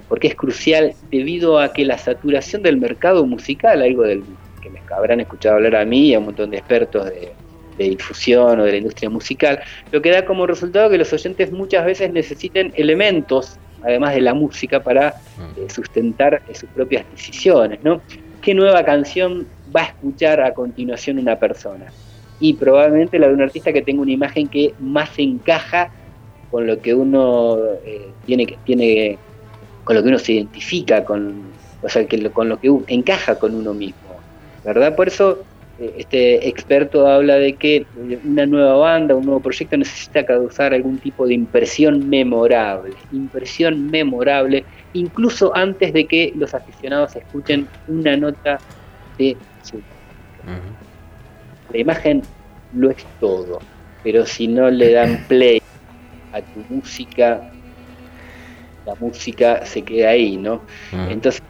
Porque 0.07 0.27
es 0.27 0.35
crucial 0.35 0.93
debido 1.09 1.57
a 1.57 1.73
que 1.73 1.83
la 1.85 1.97
saturación 1.97 2.61
del 2.61 2.77
mercado 2.77 3.25
musical, 3.25 3.81
algo 3.81 4.03
del 4.03 4.23
que 4.61 4.69
me 4.69 4.79
habrán 4.95 5.21
escuchado 5.21 5.55
hablar 5.55 5.75
a 5.75 5.83
mí 5.83 6.09
y 6.09 6.13
a 6.13 6.19
un 6.19 6.25
montón 6.25 6.51
de 6.51 6.57
expertos 6.57 7.05
de, 7.05 7.33
difusión 7.77 8.59
o 8.59 8.63
de 8.63 8.73
la 8.73 8.77
industria 8.77 9.09
musical, 9.09 9.59
lo 9.91 10.03
que 10.03 10.11
da 10.11 10.23
como 10.23 10.45
resultado 10.45 10.87
que 10.91 10.99
los 10.99 11.11
oyentes 11.13 11.51
muchas 11.51 11.83
veces 11.83 12.13
necesiten 12.13 12.71
elementos, 12.75 13.57
además 13.81 14.13
de 14.13 14.21
la 14.21 14.35
música, 14.35 14.83
para 14.83 15.15
eh, 15.57 15.67
sustentar 15.67 16.43
sus 16.53 16.69
propias 16.69 17.09
decisiones. 17.09 17.79
¿no? 17.83 17.99
¿Qué 18.39 18.53
nueva 18.53 18.85
canción 18.85 19.47
va 19.75 19.81
a 19.81 19.85
escuchar 19.85 20.41
a 20.41 20.53
continuación 20.53 21.17
una 21.17 21.39
persona? 21.39 21.87
Y 22.41 22.53
probablemente 22.53 23.19
la 23.19 23.27
de 23.27 23.35
un 23.35 23.41
artista 23.41 23.71
que 23.71 23.83
tenga 23.83 24.01
una 24.01 24.11
imagen 24.11 24.47
que 24.47 24.73
más 24.79 25.11
encaja 25.17 25.91
con 26.49 26.67
lo 26.67 26.81
que 26.81 26.93
uno 26.93 27.57
eh, 27.85 28.09
tiene 28.25 28.57
tiene 28.65 29.17
con 29.83 29.95
lo 29.95 30.03
que 30.03 30.09
uno 30.09 30.19
se 30.19 30.33
identifica 30.33 31.05
con 31.05 31.43
o 31.81 31.87
sea 31.87 32.05
que 32.05 32.29
con 32.31 32.49
lo 32.49 32.59
que 32.59 32.69
encaja 32.87 33.35
con 33.35 33.55
uno 33.55 33.73
mismo 33.73 34.19
verdad 34.65 34.95
por 34.95 35.07
eso 35.07 35.43
eh, 35.79 35.93
este 35.99 36.49
experto 36.49 37.07
habla 37.07 37.35
de 37.35 37.53
que 37.53 37.85
una 38.25 38.47
nueva 38.47 38.73
banda 38.73 39.15
un 39.15 39.25
nuevo 39.25 39.39
proyecto 39.39 39.77
necesita 39.77 40.25
causar 40.25 40.73
algún 40.73 40.97
tipo 40.97 41.27
de 41.27 41.35
impresión 41.35 42.09
memorable 42.09 42.95
impresión 43.11 43.89
memorable 43.91 44.65
incluso 44.93 45.55
antes 45.55 45.93
de 45.93 46.07
que 46.07 46.33
los 46.35 46.55
aficionados 46.55 47.15
escuchen 47.15 47.67
una 47.87 48.17
nota 48.17 48.59
de 49.19 49.37
su 49.63 49.79
la 51.71 51.79
imagen 51.79 52.21
lo 52.73 52.89
es 52.89 53.05
todo, 53.19 53.59
pero 54.03 54.25
si 54.25 54.47
no 54.47 54.69
le 54.69 54.93
dan 54.93 55.23
play 55.27 55.61
a 56.33 56.41
tu 56.41 56.73
música, 56.73 57.51
la 58.85 58.95
música 58.95 59.65
se 59.65 59.81
queda 59.81 60.09
ahí, 60.09 60.37
¿no? 60.37 60.61
Entonces, 61.09 61.41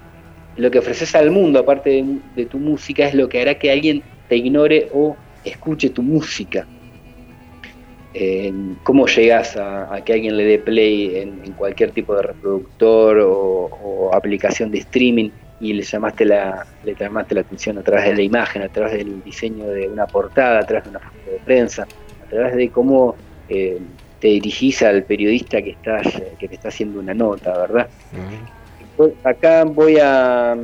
lo 0.58 0.70
que 0.70 0.80
ofreces 0.80 1.16
al 1.16 1.32
mundo, 1.32 1.60
aparte 1.60 2.04
de, 2.36 2.46
tu 2.46 2.58
música, 2.58 3.08
es 3.08 3.14
lo 3.14 3.30
que 3.30 3.42
hará 3.42 3.56
que 3.56 3.72
alguien 3.72 4.04
te 4.28 4.38
ignore 4.38 4.90
o 4.94 5.16
escuche 5.44 5.90
tu 5.90 6.02
música. 6.02 6.68
¿Cómo 8.84 9.08
llegas 9.08 9.56
a, 9.56 10.02
que 10.04 10.14
alguien 10.14 10.36
le 10.36 10.44
dé 10.44 10.60
play 10.60 11.16
en, 11.18 11.54
cualquier 11.54 11.92
tipo 11.92 12.16
de 12.16 12.24
reproductor 12.24 13.18
o 13.22 14.12
aplicación 14.14 14.72
de 14.72 14.80
streaming? 14.80 15.30
Y 15.62 15.74
le 15.74 15.84
llamaste 15.84 16.26
la, 16.26 16.66
le 16.84 16.96
llamaste 16.96 17.36
la 17.36 17.42
atención 17.42 17.78
a 17.78 17.84
través 17.84 18.06
de 18.06 18.16
la 18.16 18.22
imagen, 18.24 18.64
a 18.64 18.68
través 18.68 18.94
del 18.94 19.24
diseño 19.24 19.68
de 19.68 19.88
una 19.88 20.08
portada, 20.08 20.60
a 20.60 20.66
través 20.66 20.86
de 20.86 20.90
una 20.90 21.00
foto 21.00 21.32
de 21.32 21.38
prensa, 21.46 21.84
a 21.84 22.30
través 22.30 22.56
de 22.56 22.70
cómo 22.70 23.16
eh, 23.48 23.80
te 24.20 24.28
dirigís 24.28 24.82
al 24.82 25.04
periodista 25.04 25.62
que 25.62 25.72
estás, 25.72 26.08
que 26.40 26.48
te 26.48 26.56
está 26.56 26.70
haciendo 26.70 27.00
una 27.00 27.14
nota, 27.14 27.56
¿verdad? 27.58 27.88
Acá 29.24 29.64
voy 29.64 29.98
a, 30.02 30.58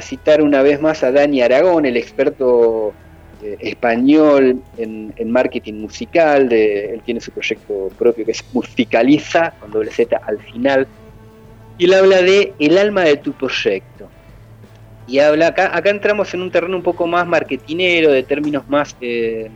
citar 0.00 0.40
una 0.42 0.62
vez 0.62 0.80
más 0.80 1.02
a 1.02 1.10
Dani 1.10 1.42
Aragón, 1.42 1.84
el 1.84 1.96
experto 1.96 2.92
eh, 3.42 3.56
español 3.60 4.60
en, 4.76 5.30
marketing 5.30 5.74
musical, 5.74 6.48
de, 6.48 6.94
él 6.94 7.02
tiene 7.04 7.20
su 7.20 7.32
proyecto 7.32 7.90
propio 7.98 8.24
que 8.24 8.30
es 8.30 8.44
Musicaliza, 8.52 9.54
con 9.58 9.72
doble 9.72 9.90
Z 9.90 10.20
al 10.24 10.38
final, 10.38 10.86
y 11.78 11.86
él 11.86 11.94
habla 11.94 12.22
de 12.22 12.52
el 12.60 12.78
alma 12.78 13.02
de 13.02 13.16
tu 13.16 13.32
proyecto 13.32 14.08
y 15.06 15.20
habla 15.20 15.48
acá, 15.48 15.76
acá 15.76 15.90
entramos 15.90 16.34
en 16.34 16.42
un 16.42 16.50
terreno 16.50 16.76
un 16.76 16.82
poco 16.82 17.06
más 17.06 17.26
marketinero, 17.26 18.10
de 18.10 18.22
términos 18.24 18.68
más 18.68 18.96
eh, 19.00 19.48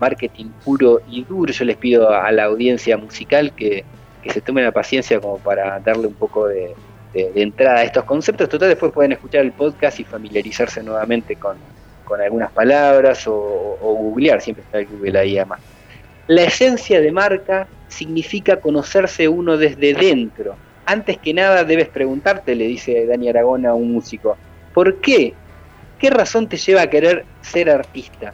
marketing 0.00 0.46
puro 0.64 1.00
y 1.08 1.22
duro. 1.24 1.52
Yo 1.52 1.64
les 1.64 1.76
pido 1.76 2.10
a 2.10 2.30
la 2.32 2.44
audiencia 2.44 2.96
musical 2.96 3.52
que, 3.54 3.84
se 4.26 4.40
tomen 4.40 4.64
la 4.64 4.72
paciencia 4.72 5.18
como 5.18 5.38
para 5.38 5.80
darle 5.80 6.06
un 6.06 6.14
poco 6.14 6.46
de, 6.48 6.74
entrada 7.14 7.78
a 7.80 7.84
estos 7.84 8.04
conceptos. 8.04 8.48
Total, 8.48 8.68
después 8.68 8.92
pueden 8.92 9.12
escuchar 9.12 9.42
el 9.42 9.52
podcast 9.52 10.00
y 10.00 10.04
familiarizarse 10.04 10.82
nuevamente 10.82 11.36
con, 11.36 11.56
algunas 12.20 12.50
palabras 12.50 13.24
o, 13.28 13.78
o, 13.80 13.94
googlear, 13.94 14.40
siempre 14.40 14.64
está 14.64 14.80
el 14.80 14.86
Google 14.86 15.16
ahí 15.16 15.38
a 15.38 15.44
más. 15.44 15.60
La 16.26 16.42
esencia 16.42 17.00
de 17.00 17.12
marca 17.12 17.68
significa 17.86 18.56
conocerse 18.56 19.28
uno 19.28 19.56
desde 19.56 19.94
dentro 19.94 20.56
antes 20.90 21.18
que 21.18 21.32
nada 21.32 21.64
debes 21.64 21.88
preguntarte, 21.88 22.54
le 22.54 22.66
dice 22.66 23.06
Dani 23.06 23.28
Aragón 23.28 23.64
a 23.66 23.74
un 23.74 23.92
músico, 23.92 24.36
¿por 24.74 25.00
qué? 25.00 25.34
¿Qué 25.98 26.10
razón 26.10 26.48
te 26.48 26.56
lleva 26.56 26.82
a 26.82 26.90
querer 26.90 27.24
ser 27.42 27.70
artista? 27.70 28.32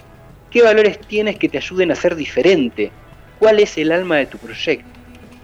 ¿Qué 0.50 0.62
valores 0.62 0.98
tienes 1.00 1.38
que 1.38 1.48
te 1.48 1.58
ayuden 1.58 1.90
a 1.90 1.94
ser 1.94 2.16
diferente? 2.16 2.90
¿Cuál 3.38 3.60
es 3.60 3.76
el 3.76 3.92
alma 3.92 4.16
de 4.16 4.26
tu 4.26 4.38
proyecto? 4.38 4.96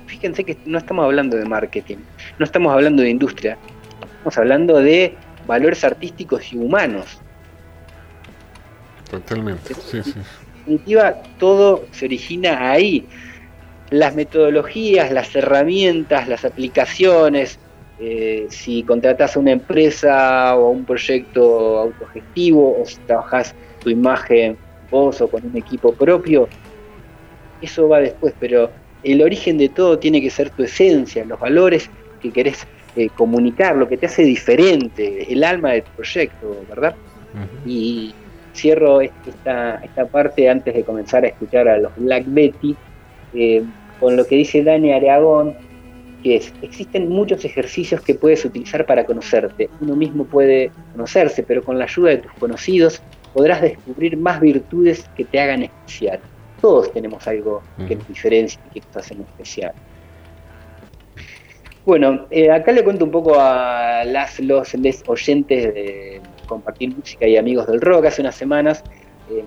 fíjense 0.06 0.44
que 0.44 0.58
no 0.66 0.76
estamos 0.76 1.06
hablando 1.06 1.38
de 1.38 1.44
marketing, 1.46 1.96
no 2.38 2.44
estamos 2.44 2.72
hablando 2.72 3.02
de 3.02 3.08
industria, 3.08 3.56
estamos 4.02 4.36
hablando 4.36 4.78
de 4.78 5.16
valores 5.46 5.82
artísticos 5.84 6.52
y 6.52 6.58
humanos. 6.58 7.18
Totalmente, 9.10 9.74
sí, 9.74 10.02
sí. 10.02 10.12
En 10.14 10.76
definitiva, 10.76 11.14
todo 11.38 11.86
se 11.92 12.04
origina 12.04 12.70
ahí. 12.70 13.06
Las 13.92 14.14
metodologías, 14.14 15.12
las 15.12 15.36
herramientas, 15.36 16.26
las 16.26 16.46
aplicaciones, 16.46 17.58
eh, 17.98 18.46
si 18.48 18.84
contratas 18.84 19.36
a 19.36 19.38
una 19.38 19.52
empresa 19.52 20.56
o 20.56 20.68
a 20.68 20.70
un 20.70 20.86
proyecto 20.86 21.78
autogestivo 21.78 22.80
o 22.80 22.86
si 22.86 22.96
trabajas 23.02 23.54
tu 23.80 23.90
imagen 23.90 24.56
vos 24.90 25.20
o 25.20 25.28
con 25.28 25.44
un 25.44 25.58
equipo 25.58 25.92
propio, 25.94 26.48
eso 27.60 27.86
va 27.86 28.00
después, 28.00 28.34
pero 28.38 28.72
el 29.02 29.20
origen 29.20 29.58
de 29.58 29.68
todo 29.68 29.98
tiene 29.98 30.22
que 30.22 30.30
ser 30.30 30.48
tu 30.48 30.62
esencia, 30.62 31.26
los 31.26 31.38
valores 31.38 31.90
que 32.18 32.32
querés 32.32 32.66
eh, 32.96 33.10
comunicar, 33.10 33.76
lo 33.76 33.86
que 33.86 33.98
te 33.98 34.06
hace 34.06 34.22
diferente, 34.22 35.30
el 35.30 35.44
alma 35.44 35.72
del 35.72 35.84
proyecto, 35.94 36.64
¿verdad? 36.66 36.96
Y 37.66 38.14
cierro 38.54 39.02
esta, 39.02 39.76
esta 39.76 40.06
parte 40.06 40.48
antes 40.48 40.72
de 40.74 40.82
comenzar 40.82 41.24
a 41.24 41.28
escuchar 41.28 41.68
a 41.68 41.76
los 41.76 41.94
Black 41.96 42.24
Betty 42.26 42.74
eh, 43.34 43.64
con 44.02 44.16
lo 44.16 44.26
que 44.26 44.34
dice 44.34 44.64
Dani 44.64 44.92
Areagón, 44.92 45.54
que 46.24 46.34
es, 46.36 46.52
existen 46.60 47.08
muchos 47.08 47.44
ejercicios 47.44 48.00
que 48.00 48.16
puedes 48.16 48.44
utilizar 48.44 48.84
para 48.84 49.06
conocerte. 49.06 49.70
Uno 49.80 49.94
mismo 49.94 50.24
puede 50.24 50.72
conocerse, 50.90 51.44
pero 51.44 51.62
con 51.62 51.78
la 51.78 51.84
ayuda 51.84 52.10
de 52.10 52.16
tus 52.18 52.32
conocidos 52.32 53.00
podrás 53.32 53.62
descubrir 53.62 54.16
más 54.16 54.40
virtudes 54.40 55.08
que 55.16 55.24
te 55.24 55.38
hagan 55.38 55.62
especial. 55.62 56.18
Todos 56.60 56.92
tenemos 56.92 57.26
algo 57.28 57.62
que 57.86 57.94
nos 57.94 58.08
diferencia 58.08 58.60
y 58.70 58.80
que 58.80 58.86
nos 58.86 58.96
hacen 58.96 59.20
especial. 59.20 59.72
Bueno, 61.86 62.26
eh, 62.30 62.50
acá 62.50 62.72
le 62.72 62.82
cuento 62.82 63.04
un 63.04 63.12
poco 63.12 63.36
a 63.38 64.02
las, 64.04 64.40
los 64.40 64.74
les 64.74 65.04
oyentes 65.06 65.74
de 65.74 66.20
compartir 66.46 66.96
música 66.96 67.26
y 67.26 67.36
amigos 67.36 67.68
del 67.68 67.80
rock. 67.80 68.06
Hace 68.06 68.20
unas 68.20 68.34
semanas 68.34 68.82
eh, 69.30 69.44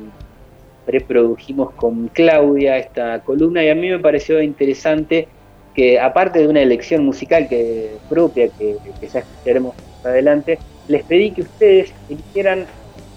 preprodujimos 0.86 1.71
con 1.73 2.07
Claudia 2.09 2.77
esta 2.77 3.19
columna 3.21 3.63
y 3.63 3.69
a 3.69 3.75
mí 3.75 3.89
me 3.89 3.99
pareció 3.99 4.41
interesante 4.41 5.27
que 5.73 5.99
aparte 5.99 6.39
de 6.39 6.47
una 6.47 6.61
elección 6.61 7.03
musical 7.05 7.47
que 7.49 7.97
propia 8.07 8.47
que, 8.49 8.77
que 8.99 9.07
ya 9.07 9.19
escucharemos 9.19 9.75
más 9.75 10.05
adelante, 10.05 10.57
les 10.88 11.03
pedí 11.03 11.31
que 11.31 11.41
ustedes 11.41 11.93
eligieran 12.09 12.65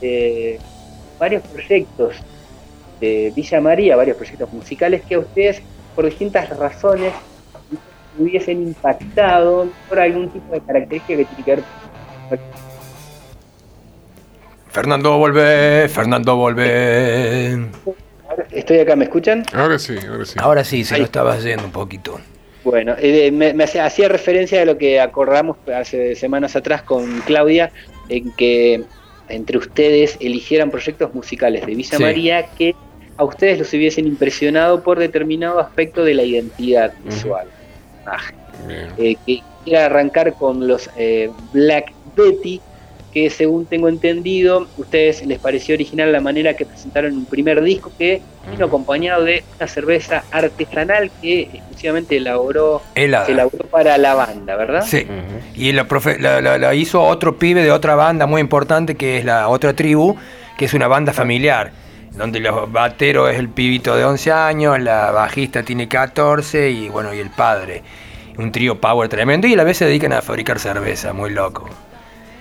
eh, 0.00 0.58
varios 1.18 1.42
proyectos 1.42 2.16
de 3.00 3.32
Villa 3.34 3.60
María, 3.60 3.96
varios 3.96 4.16
proyectos 4.16 4.52
musicales 4.52 5.02
que 5.02 5.14
a 5.14 5.20
ustedes 5.20 5.62
por 5.94 6.06
distintas 6.06 6.48
razones 6.56 7.12
hubiesen 8.18 8.62
impactado 8.62 9.68
por 9.88 10.00
algún 10.00 10.28
tipo 10.28 10.52
de 10.52 10.60
característica 10.60 11.16
que 11.16 11.24
tiene 11.24 11.44
que 11.44 11.54
ver 11.56 11.64
Fernando, 14.78 15.18
volvé, 15.18 15.88
Fernando, 15.88 16.36
volvé. 16.36 17.58
Estoy 18.52 18.78
acá, 18.78 18.94
¿me 18.94 19.06
escuchan? 19.06 19.44
Ahora 19.52 19.76
sí, 19.76 19.96
ahora 20.08 20.24
sí. 20.24 20.34
Ahora 20.38 20.62
sí, 20.64 20.84
se 20.84 20.98
lo 20.98 21.02
estaba 21.02 21.32
haciendo 21.32 21.64
un 21.64 21.72
poquito. 21.72 22.20
Bueno, 22.62 22.94
eh, 22.96 23.32
me, 23.32 23.54
me 23.54 23.64
hacía, 23.64 23.84
hacía 23.86 24.06
referencia 24.08 24.62
a 24.62 24.64
lo 24.64 24.78
que 24.78 25.00
acordamos 25.00 25.56
hace 25.74 26.14
semanas 26.14 26.54
atrás 26.54 26.82
con 26.82 27.22
Claudia, 27.22 27.72
en 28.08 28.30
que 28.36 28.84
entre 29.28 29.58
ustedes 29.58 30.16
eligieran 30.20 30.70
proyectos 30.70 31.12
musicales 31.12 31.66
de 31.66 31.74
Villa 31.74 31.96
Sí. 31.96 32.02
María 32.04 32.46
que 32.56 32.76
a 33.16 33.24
ustedes 33.24 33.58
los 33.58 33.72
hubiesen 33.72 34.06
impresionado 34.06 34.84
por 34.84 35.00
determinado 35.00 35.58
aspecto 35.58 36.04
de 36.04 36.14
la 36.14 36.22
identidad 36.22 36.92
visual. 37.04 37.48
Ah, 38.06 38.18
eh, 38.96 39.16
que 39.26 39.42
quiera 39.64 39.86
arrancar 39.86 40.34
con 40.34 40.68
los 40.68 40.88
eh, 40.96 41.30
Black 41.52 41.92
Betty, 42.16 42.60
que 43.12 43.30
según 43.30 43.64
tengo 43.66 43.88
entendido, 43.88 44.66
ustedes 44.76 45.24
les 45.26 45.38
pareció 45.38 45.74
original 45.74 46.12
la 46.12 46.20
manera 46.20 46.54
que 46.54 46.66
presentaron 46.66 47.14
un 47.16 47.24
primer 47.24 47.62
disco 47.62 47.90
que 47.98 48.20
vino 48.50 48.66
acompañado 48.66 49.24
de 49.24 49.44
una 49.56 49.66
cerveza 49.66 50.24
artesanal 50.30 51.10
que 51.22 51.42
exclusivamente 51.52 52.16
elaboró, 52.18 52.82
Helada. 52.94 53.26
se 53.26 53.32
elaboró 53.32 53.64
para 53.66 53.96
la 53.98 54.14
banda, 54.14 54.56
¿verdad? 54.56 54.84
Sí. 54.86 55.06
Y 55.54 55.72
la, 55.72 55.86
profe- 55.88 56.18
la- 56.18 56.40
la- 56.40 56.58
la 56.58 56.74
hizo 56.74 57.02
otro 57.02 57.36
pibe 57.38 57.62
de 57.62 57.70
otra 57.72 57.94
banda 57.94 58.26
muy 58.26 58.40
importante 58.40 58.94
que 58.94 59.18
es 59.18 59.24
la 59.24 59.48
otra 59.48 59.74
tribu, 59.74 60.16
que 60.56 60.66
es 60.66 60.74
una 60.74 60.88
banda 60.88 61.12
familiar, 61.12 61.72
donde 62.12 62.40
los 62.40 62.70
bateros 62.72 63.30
es 63.30 63.38
el 63.38 63.48
pibito 63.48 63.96
de 63.96 64.04
11 64.04 64.32
años, 64.32 64.78
la 64.80 65.10
bajista 65.12 65.62
tiene 65.62 65.88
14 65.88 66.70
y 66.70 66.88
bueno, 66.88 67.14
y 67.14 67.18
el 67.20 67.30
padre. 67.30 67.82
Un 68.38 68.52
trío 68.52 68.80
power 68.80 69.08
tremendo 69.08 69.46
y 69.46 69.54
a 69.54 69.56
la 69.56 69.64
vez 69.64 69.78
se 69.78 69.84
dedican 69.84 70.12
a 70.12 70.22
fabricar 70.22 70.58
cerveza, 70.58 71.12
muy 71.12 71.30
loco. 71.30 71.68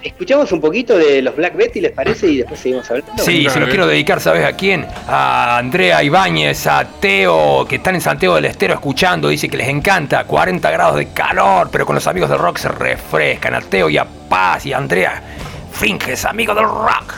Escuchamos 0.07 0.49
un 0.53 0.61
poquito 0.61 0.97
de 0.97 1.21
los 1.21 1.35
Black 1.35 1.57
Betty, 1.57 1.81
¿les 1.81 1.91
parece? 1.91 2.27
Y 2.27 2.37
después 2.37 2.59
seguimos 2.61 2.89
hablando. 2.89 3.11
Sí, 3.21 3.45
se 3.49 3.59
lo 3.59 3.67
quiero 3.67 3.85
dedicar, 3.85 4.21
¿sabes 4.21 4.45
a 4.45 4.53
quién? 4.53 4.87
A 5.05 5.57
Andrea 5.57 6.01
Ibáñez, 6.01 6.65
a 6.65 6.85
Teo, 6.85 7.65
que 7.67 7.75
están 7.75 7.95
en 7.95 8.01
Santiago 8.01 8.35
del 8.35 8.45
Estero 8.45 8.73
escuchando, 8.75 9.27
dice 9.27 9.49
que 9.49 9.57
les 9.57 9.67
encanta, 9.67 10.23
40 10.23 10.71
grados 10.71 10.95
de 10.95 11.09
calor, 11.09 11.67
pero 11.69 11.85
con 11.85 11.95
los 11.95 12.07
amigos 12.07 12.29
del 12.29 12.39
rock 12.39 12.57
se 12.57 12.69
refrescan. 12.69 13.53
A 13.53 13.59
Teo 13.59 13.89
y 13.89 13.97
a 13.97 14.05
Paz 14.29 14.65
y 14.65 14.71
a 14.71 14.77
Andrea, 14.77 15.21
Fringes, 15.73 16.23
amigos 16.23 16.55
del 16.55 16.65
rock. 16.65 17.15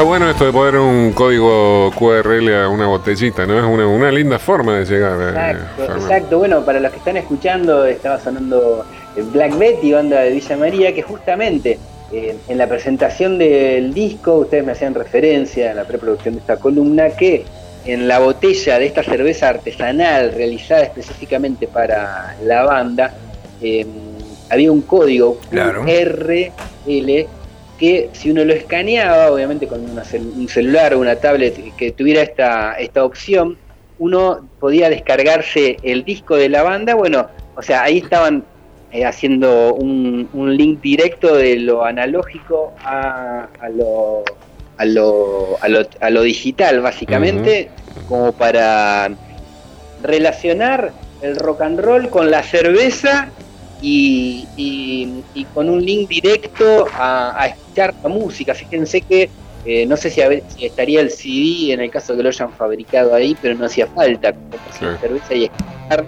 Está 0.00 0.08
bueno 0.08 0.30
esto 0.30 0.46
de 0.46 0.52
poner 0.52 0.76
un 0.76 1.12
código 1.12 1.90
QRL 1.94 2.54
a 2.54 2.68
una 2.70 2.86
botellita, 2.86 3.44
¿no? 3.44 3.58
Es 3.58 3.64
una, 3.66 3.86
una 3.86 4.10
linda 4.10 4.38
forma 4.38 4.78
de 4.78 4.86
llegar. 4.86 5.20
eh, 5.20 5.28
Exacto, 5.28 5.66
Fernando. 5.76 6.06
exacto. 6.06 6.38
Bueno, 6.38 6.64
para 6.64 6.80
los 6.80 6.90
que 6.90 6.96
están 6.96 7.16
escuchando, 7.18 7.84
estaba 7.84 8.18
sonando 8.18 8.86
Black 9.30 9.58
Betty, 9.58 9.92
banda 9.92 10.20
de 10.22 10.30
Villa 10.30 10.56
María, 10.56 10.94
que 10.94 11.02
justamente 11.02 11.78
eh, 12.14 12.34
en 12.48 12.56
la 12.56 12.66
presentación 12.66 13.36
del 13.36 13.92
disco, 13.92 14.36
ustedes 14.36 14.64
me 14.64 14.72
hacían 14.72 14.94
referencia 14.94 15.72
en 15.72 15.76
la 15.76 15.84
preproducción 15.84 16.32
de 16.32 16.40
esta 16.40 16.56
columna, 16.56 17.10
que 17.10 17.44
en 17.84 18.08
la 18.08 18.20
botella 18.20 18.78
de 18.78 18.86
esta 18.86 19.02
cerveza 19.02 19.50
artesanal 19.50 20.32
realizada 20.32 20.80
específicamente 20.80 21.66
para 21.68 22.36
la 22.42 22.64
banda, 22.64 23.12
eh, 23.60 23.84
había 24.48 24.72
un 24.72 24.80
código 24.80 25.38
Claro. 25.50 25.84
RL 25.84 27.26
que 27.80 28.10
si 28.12 28.30
uno 28.30 28.44
lo 28.44 28.52
escaneaba, 28.52 29.32
obviamente 29.32 29.66
con 29.66 29.80
una 29.90 30.02
cel- 30.04 30.30
un 30.36 30.46
celular 30.48 30.92
o 30.94 30.98
una 31.00 31.16
tablet 31.16 31.74
que 31.76 31.90
tuviera 31.92 32.20
esta, 32.22 32.74
esta 32.74 33.04
opción, 33.04 33.56
uno 33.98 34.48
podía 34.60 34.90
descargarse 34.90 35.78
el 35.82 36.04
disco 36.04 36.36
de 36.36 36.50
la 36.50 36.62
banda. 36.62 36.94
Bueno, 36.94 37.26
o 37.56 37.62
sea, 37.62 37.82
ahí 37.82 37.98
estaban 37.98 38.44
eh, 38.92 39.04
haciendo 39.06 39.72
un, 39.74 40.28
un 40.34 40.56
link 40.56 40.80
directo 40.82 41.34
de 41.36 41.56
lo 41.56 41.84
analógico 41.84 42.74
a, 42.84 43.48
a 43.58 43.68
lo, 43.70 44.24
a, 44.76 44.84
lo, 44.84 45.56
a, 45.62 45.68
lo, 45.68 45.80
a 46.00 46.10
lo 46.10 46.22
digital, 46.22 46.80
básicamente, 46.80 47.70
como 48.08 48.32
para 48.32 49.10
relacionar 50.02 50.92
el 51.22 51.36
rock 51.36 51.62
and 51.62 51.80
roll 51.80 52.08
con 52.10 52.30
la 52.30 52.42
cerveza 52.42 53.30
y, 53.82 54.46
y- 54.56 55.22
y 55.34 55.44
con 55.46 55.68
un 55.68 55.80
link 55.84 56.08
directo 56.08 56.86
a, 56.94 57.34
a 57.40 57.46
escuchar 57.46 57.94
la 58.02 58.08
música. 58.08 58.54
Fíjense 58.54 59.00
que 59.02 59.30
eh, 59.64 59.84
no 59.86 59.96
sé 59.96 60.10
si, 60.10 60.20
a 60.22 60.28
ver- 60.28 60.42
si 60.48 60.64
estaría 60.66 61.00
el 61.00 61.10
CD 61.10 61.72
en 61.72 61.80
el 61.80 61.90
caso 61.90 62.16
que 62.16 62.22
lo 62.22 62.28
hayan 62.30 62.52
fabricado 62.52 63.14
ahí, 63.14 63.36
pero 63.40 63.54
no 63.54 63.66
hacía 63.66 63.86
falta 63.86 64.34
la 64.80 64.98
cerveza 64.98 65.34
y 65.34 65.44
escuchar. 65.44 66.06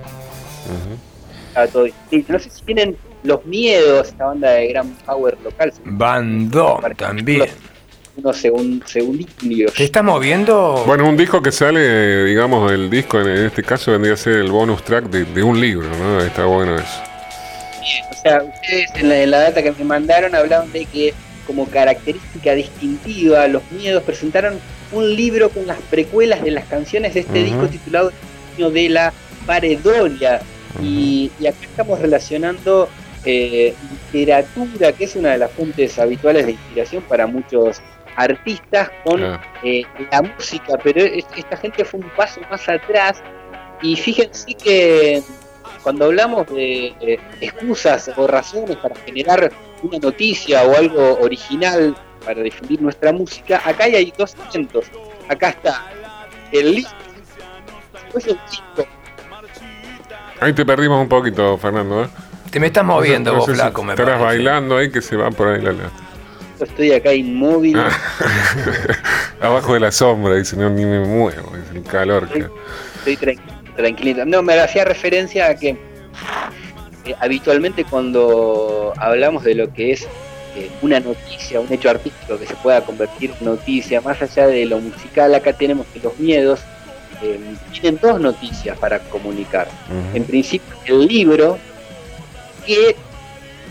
Todo. 1.73 1.87
No 2.29 2.39
sé 2.39 2.49
si 2.51 2.62
tienen 2.64 2.97
los 3.25 3.45
miedos, 3.45 4.09
esta 4.09 4.27
banda 4.27 4.53
de 4.53 4.68
gran 4.68 4.91
power 5.05 5.37
local. 5.45 5.73
Bandó 5.85 6.81
también. 6.97 7.51
Unos 8.16 8.37
segun, 8.37 8.83
segundillos. 8.87 9.73
¿Te 9.75 9.85
estás 9.85 10.05
moviendo? 10.05 10.83
Bueno, 10.87 11.09
un 11.09 11.16
disco 11.16 11.41
que 11.41 11.51
sale, 11.53 12.25
digamos, 12.27 12.70
el 12.70 12.91
disco 12.91 13.20
en 13.20 13.29
este 13.47 13.62
caso 13.62 13.91
vendría 13.93 14.14
a 14.14 14.16
ser 14.18 14.35
el 14.35 14.51
bonus 14.51 14.83
track 14.83 15.05
de, 15.11 15.25
de 15.25 15.43
un 15.43 15.59
libro, 15.61 15.89
¿no? 15.99 16.20
Está 16.20 16.45
bueno 16.45 16.77
eso. 16.77 17.03
O 18.11 18.14
sea, 18.22 18.43
ustedes 18.43 18.91
en 18.95 19.09
la, 19.09 19.16
en 19.22 19.30
la 19.30 19.39
data 19.41 19.62
que 19.62 19.72
me 19.72 19.85
mandaron 19.85 20.35
hablaban 20.35 20.70
de 20.72 20.85
que 20.87 21.14
como 21.47 21.66
característica 21.66 22.55
distintiva 22.55 23.47
los 23.49 23.62
miedos 23.72 24.03
presentaron 24.05 24.61
un 24.93 25.14
libro 25.16 25.51
con 25.51 25.66
las 25.66 25.78
precuelas 25.91 26.43
de 26.43 26.53
las 26.53 26.64
canciones 26.66 27.14
de 27.14 27.20
este 27.20 27.41
Ujú. 27.41 27.45
disco 27.45 27.66
titulado 27.68 28.12
de 28.57 28.89
la 28.89 29.12
Paredolia. 29.47 30.41
y, 30.80 31.30
y 31.41 31.47
acá 31.47 31.59
estamos 31.62 31.99
relacionando 32.01 32.89
eh, 33.24 33.74
literatura, 34.12 34.93
que 34.93 35.05
es 35.05 35.16
una 35.16 35.33
de 35.33 35.39
las 35.39 35.51
fuentes 35.53 35.99
habituales 35.99 36.47
de 36.47 36.53
inspiración 36.53 37.03
para 37.05 37.26
muchos 37.26 37.80
artistas, 38.16 38.91
con 39.05 39.18
Claro. 39.18 39.41
eh, 39.64 39.83
la 40.11 40.22
música, 40.22 40.78
pero 40.83 41.01
es- 41.03 41.26
esta 41.37 41.57
gente 41.57 41.85
fue 41.85 42.01
un 42.01 42.09
paso 42.16 42.41
más 42.51 42.66
atrás 42.68 43.22
y 43.83 43.97
fíjense 43.97 44.55
que 44.55 45.22
cuando 45.83 46.05
hablamos 46.07 46.47
de 46.49 46.95
eh, 47.01 47.18
excusas 47.41 48.11
o 48.16 48.26
razones 48.26 48.76
para 48.76 48.95
generar 48.97 49.51
una 49.83 49.99
noticia 49.99 50.62
o 50.64 50.76
algo 50.76 51.18
original 51.20 51.97
para 52.24 52.41
difundir 52.43 52.80
nuestra 52.80 53.12
música, 53.12 53.61
acá 53.64 53.85
hay 53.85 54.12
dos 54.16 54.35
elementos. 54.51 54.87
Acá 55.28 55.49
está 55.51 55.87
el 56.53 56.74
link, 56.76 56.87
después 57.93 58.26
el 58.26 58.39
disco. 58.51 58.87
Ahí 60.41 60.53
te 60.53 60.64
perdimos 60.64 61.01
un 61.01 61.09
poquito, 61.09 61.57
Fernando, 61.59 62.05
¿eh? 62.05 62.09
Te 62.51 62.61
me 62.61 62.66
estás 62.66 62.85
moviendo 62.85 63.33
No 63.33 63.37
sé- 63.37 63.39
vos, 63.41 63.49
no 63.49 63.55
sé 63.55 63.61
si 63.61 63.62
flaco, 63.64 63.83
me 63.83 63.93
Estarás 63.95 64.18
parece. 64.20 64.37
bailando 64.45 64.76
ahí 64.76 64.91
que 64.91 65.01
se 65.01 65.16
va 65.16 65.30
por 65.30 65.49
ahí 65.49 65.62
la... 65.62 65.72
la- 65.72 65.91
Yo 66.59 66.64
estoy 66.64 66.93
acá 66.93 67.12
inmóvil. 67.14 67.78
Ah. 67.78 67.91
Abajo 69.41 69.74
de 69.74 69.80
la 69.80 69.91
sombra, 69.93 70.35
dice, 70.35 70.57
no, 70.57 70.68
ni 70.70 70.85
me 70.85 71.01
muevo, 71.01 71.53
es 71.57 71.74
el 71.74 71.83
calor 71.85 72.28
que... 72.28 72.47
Estoy 72.99 73.16
tran- 73.16 73.41
tranquilito. 73.77 74.25
No, 74.25 74.43
me 74.43 74.55
hacía 74.59 74.85
referencia 74.85 75.49
a 75.49 75.55
que 75.55 75.70
eh, 77.05 77.14
habitualmente 77.20 77.85
cuando 77.85 78.93
hablamos 78.99 79.45
de 79.45 79.55
lo 79.55 79.73
que 79.73 79.93
es 79.93 80.03
eh, 80.57 80.70
una 80.83 81.01
noticia, 81.01 81.61
un 81.61 81.73
hecho 81.73 81.91
artístico 81.91 82.39
que 82.39 82.47
se 82.47 82.55
pueda 82.57 82.81
convertir 82.83 83.33
en 83.39 83.47
noticia, 83.47 84.01
más 84.01 84.20
allá 84.23 84.47
de 84.47 84.66
lo 84.66 84.79
musical, 84.79 85.35
acá 85.35 85.53
tenemos 85.53 85.87
que 85.93 86.01
los 86.01 86.18
miedos 86.18 86.61
eh, 87.23 87.39
tienen 87.73 87.99
dos 88.03 88.20
noticias 88.20 88.77
para 88.79 88.99
comunicar. 88.99 89.68
En 90.14 90.25
principio, 90.25 90.75
el 90.87 91.07
libro, 91.07 91.59
que 92.66 92.95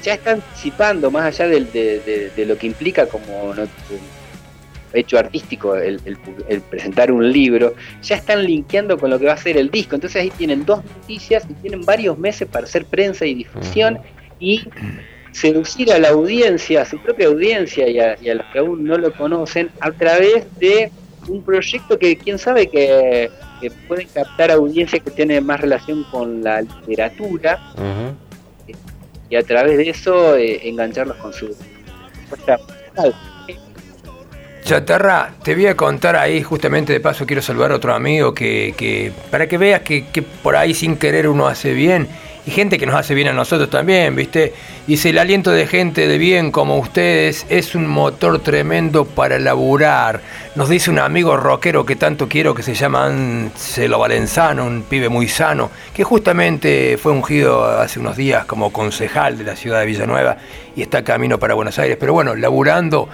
ya 0.03 0.15
está 0.15 0.31
anticipando, 0.31 1.11
más 1.11 1.25
allá 1.25 1.47
de, 1.47 1.61
de- 1.65 2.31
de 2.35 2.45
lo 2.45 2.57
que 2.57 2.65
implica 2.67 3.05
como 3.05 3.53
not- 3.53 3.69
hecho 4.93 5.17
artístico 5.17 5.75
el, 5.75 5.99
el 6.05 6.17
el 6.47 6.61
presentar 6.61 7.11
un 7.11 7.31
libro, 7.31 7.73
ya 8.01 8.15
están 8.15 8.43
linkeando 8.43 8.97
con 8.97 9.09
lo 9.09 9.19
que 9.19 9.25
va 9.25 9.33
a 9.33 9.37
ser 9.37 9.57
el 9.57 9.69
disco. 9.69 9.95
Entonces 9.95 10.21
ahí 10.21 10.29
tienen 10.31 10.65
dos 10.65 10.83
noticias 10.83 11.45
y 11.49 11.53
tienen 11.55 11.81
varios 11.81 12.17
meses 12.17 12.47
para 12.47 12.65
hacer 12.65 12.85
prensa 12.85 13.25
y 13.25 13.33
difusión 13.35 13.99
y 14.39 14.63
seducir 15.31 15.91
a 15.93 15.99
la 15.99 16.09
audiencia, 16.09 16.81
a 16.81 16.85
su 16.85 16.99
propia 16.99 17.27
audiencia 17.27 17.87
y 17.87 17.99
a, 17.99 18.17
y 18.21 18.29
a 18.29 18.35
los 18.35 18.45
que 18.47 18.59
aún 18.59 18.83
no 18.83 18.97
lo 18.97 19.13
conocen, 19.13 19.69
a 19.79 19.91
través 19.91 20.45
de 20.59 20.91
un 21.27 21.43
proyecto 21.43 21.97
que 21.97 22.17
quién 22.17 22.37
sabe 22.37 22.67
que, 22.67 23.29
que 23.61 23.71
pueden 23.87 24.07
captar 24.07 24.51
audiencia 24.51 24.99
que 24.99 25.11
tiene 25.11 25.39
más 25.39 25.61
relación 25.61 26.03
con 26.11 26.43
la 26.43 26.61
literatura 26.61 27.59
y 29.29 29.35
a 29.35 29.43
través 29.43 29.77
de 29.77 29.89
eso 29.89 30.35
eh, 30.35 30.67
engancharlos 30.67 31.15
con 31.17 31.31
su. 31.31 31.55
Chatarra, 34.71 35.31
te 35.43 35.53
voy 35.53 35.67
a 35.67 35.75
contar 35.75 36.15
ahí, 36.15 36.41
justamente 36.41 36.93
de 36.93 37.01
paso 37.01 37.25
quiero 37.25 37.41
saludar 37.41 37.73
a 37.73 37.75
otro 37.75 37.93
amigo 37.93 38.33
que, 38.33 39.11
para 39.29 39.45
que 39.45 39.57
veas 39.57 39.81
que, 39.81 40.05
que 40.05 40.21
por 40.21 40.55
ahí 40.55 40.73
sin 40.73 40.95
querer 40.95 41.27
uno 41.27 41.45
hace 41.45 41.73
bien 41.73 42.07
y 42.45 42.51
gente 42.51 42.79
que 42.79 42.85
nos 42.85 42.95
hace 42.95 43.13
bien 43.13 43.27
a 43.27 43.33
nosotros 43.33 43.69
también, 43.69 44.15
¿viste? 44.15 44.53
Dice, 44.87 45.09
el 45.09 45.17
aliento 45.17 45.51
de 45.51 45.67
gente 45.67 46.07
de 46.07 46.17
bien 46.17 46.53
como 46.53 46.77
ustedes 46.79 47.45
es 47.49 47.75
un 47.75 47.85
motor 47.85 48.39
tremendo 48.39 49.03
para 49.03 49.39
laburar. 49.39 50.21
Nos 50.55 50.69
dice 50.69 50.89
un 50.89 50.99
amigo 50.99 51.35
rockero 51.35 51.85
que 51.85 51.97
tanto 51.97 52.29
quiero 52.29 52.55
que 52.55 52.63
se 52.63 52.73
llama 52.73 53.07
Anselo 53.07 53.99
Valenzano, 53.99 54.65
un 54.65 54.83
pibe 54.83 55.09
muy 55.09 55.27
sano, 55.27 55.69
que 55.93 56.05
justamente 56.05 56.97
fue 56.97 57.11
ungido 57.11 57.65
hace 57.65 57.99
unos 57.99 58.15
días 58.15 58.45
como 58.45 58.71
concejal 58.71 59.37
de 59.37 59.43
la 59.43 59.57
ciudad 59.57 59.81
de 59.81 59.87
Villanueva 59.87 60.37
y 60.77 60.81
está 60.81 61.03
camino 61.03 61.37
para 61.37 61.55
Buenos 61.55 61.77
Aires. 61.77 61.97
Pero 61.99 62.13
bueno, 62.13 62.35
laburando 62.35 63.09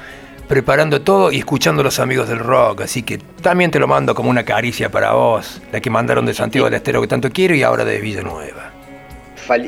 preparando 0.47 1.01
todo 1.01 1.31
y 1.31 1.39
escuchando 1.39 1.81
a 1.81 1.83
los 1.83 1.99
amigos 1.99 2.29
del 2.29 2.39
rock. 2.39 2.81
Así 2.81 3.03
que 3.03 3.17
también 3.17 3.71
te 3.71 3.79
lo 3.79 3.87
mando 3.87 4.15
como 4.15 4.29
una 4.29 4.43
caricia 4.43 4.89
para 4.89 5.13
vos, 5.13 5.61
la 5.71 5.79
que 5.79 5.89
mandaron 5.89 6.25
de 6.25 6.33
Santiago 6.33 6.65
del 6.65 6.75
Estero 6.75 7.01
que 7.01 7.07
tanto 7.07 7.29
quiero 7.31 7.53
y 7.55 7.63
ahora 7.63 7.85
de 7.85 7.99
Villanueva. 7.99 8.71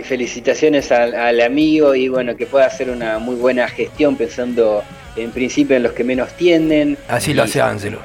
Felicitaciones 0.04 0.92
al, 0.92 1.16
al 1.16 1.40
amigo 1.40 1.96
y 1.96 2.10
bueno, 2.10 2.36
que 2.36 2.46
pueda 2.46 2.66
hacer 2.66 2.90
una 2.90 3.18
muy 3.18 3.36
buena 3.36 3.68
gestión 3.70 4.18
pensando 4.18 4.84
en 5.16 5.32
principio 5.32 5.78
en 5.78 5.84
los 5.84 5.94
que 5.94 6.04
menos 6.04 6.34
tienden. 6.34 6.98
Así 7.08 7.34
lo 7.34 7.44
hace 7.44 7.62
Ángelo. 7.62 8.00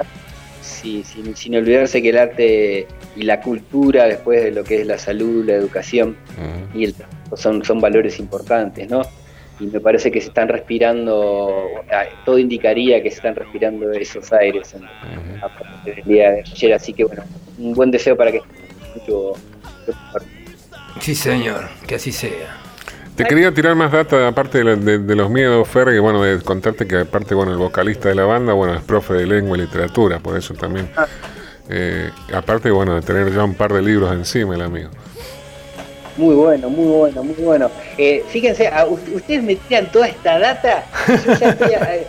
Sí, 0.61 1.03
sin, 1.03 1.35
sin 1.35 1.55
olvidarse 1.55 2.01
que 2.01 2.09
el 2.09 2.17
arte 2.17 2.87
y 3.15 3.23
la 3.23 3.41
cultura, 3.41 4.05
después 4.05 4.43
de 4.43 4.51
lo 4.51 4.63
que 4.63 4.81
es 4.81 4.87
la 4.87 4.97
salud, 4.97 5.43
la 5.45 5.53
educación 5.53 6.15
y 6.73 6.85
el 6.85 6.95
son, 7.35 7.63
son 7.65 7.81
valores 7.81 8.19
importantes, 8.19 8.89
¿no? 8.89 9.01
Y 9.59 9.67
me 9.67 9.79
parece 9.79 10.11
que 10.11 10.19
se 10.19 10.27
están 10.27 10.49
respirando, 10.49 11.65
ah, 11.91 12.03
todo 12.25 12.37
indicaría 12.37 13.01
que 13.01 13.09
se 13.09 13.17
están 13.17 13.35
respirando 13.35 13.91
esos 13.93 14.31
aires 14.33 14.73
en, 14.73 14.83
a 15.41 15.47
partir 15.47 15.95
del 15.95 16.03
día 16.05 16.31
de 16.31 16.41
ayer, 16.41 16.73
así 16.73 16.93
que 16.93 17.05
bueno, 17.05 17.23
un 17.57 17.73
buen 17.73 17.89
deseo 17.91 18.17
para 18.17 18.31
que 18.33 18.41
mucho. 18.95 19.33
Sí, 20.99 21.15
señor, 21.15 21.67
que 21.87 21.95
así 21.95 22.11
sea. 22.11 22.57
Te 23.15 23.23
quería 23.23 23.53
tirar 23.53 23.75
más 23.75 23.91
data 23.93 24.27
aparte 24.27 24.57
de, 24.57 24.63
la- 24.65 24.75
de- 24.75 24.99
de 24.99 25.15
los 25.15 25.29
miedos, 25.29 25.65
Fer, 25.69 25.87
que 25.87 25.99
bueno, 25.99 26.21
de 26.21 26.41
contarte 26.41 26.85
que 26.85 26.97
aparte, 26.97 27.33
bueno, 27.33 27.51
el 27.53 27.57
vocalista 27.57 28.09
de 28.09 28.15
la 28.15 28.25
banda, 28.25 28.51
bueno, 28.53 28.73
es 28.75 28.81
profe 28.81 29.13
de 29.13 29.25
lengua 29.25 29.57
y 29.57 29.61
literatura, 29.61 30.19
por 30.19 30.37
eso 30.37 30.53
también. 30.53 30.89
eh, 31.69 32.09
aparte, 32.33 32.69
bueno, 32.71 32.95
de 32.95 33.01
tener 33.01 33.33
ya 33.33 33.43
un 33.43 33.55
par 33.55 33.71
de 33.73 33.81
libros 33.81 34.11
encima 34.11 34.55
el 34.55 34.61
amigo. 34.61 34.89
Muy 36.17 36.33
bueno, 36.35 36.69
muy 36.69 36.87
bueno, 36.87 37.23
muy 37.23 37.35
bueno. 37.35 37.71
Eh, 37.97 38.23
fíjense, 38.29 38.67
a- 38.67 38.85
ustedes 38.85 39.43
me 39.43 39.55
tiran 39.55 39.91
toda 39.91 40.07
esta 40.07 40.39
data. 40.39 40.85
Yo 41.07 41.33
ya 41.35 41.49
estoy 41.49 41.71
eh, 41.73 42.07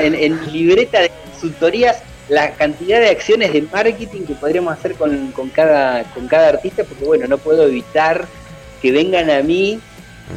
en, 0.24 0.52
libreta 0.52 1.00
de 1.00 1.10
consultorías 1.30 2.02
la 2.28 2.52
cantidad 2.52 3.00
de 3.00 3.08
acciones 3.10 3.52
de 3.52 3.62
marketing 3.62 4.22
que 4.22 4.34
podríamos 4.34 4.72
hacer 4.72 4.94
con, 4.94 5.32
con 5.32 5.50
cada, 5.50 6.04
con 6.14 6.26
cada 6.28 6.48
artista, 6.50 6.84
porque 6.84 7.04
bueno, 7.04 7.26
no 7.26 7.36
puedo 7.36 7.66
evitar 7.66 8.26
que 8.80 8.92
vengan 8.92 9.28
a 9.28 9.42
mí 9.42 9.78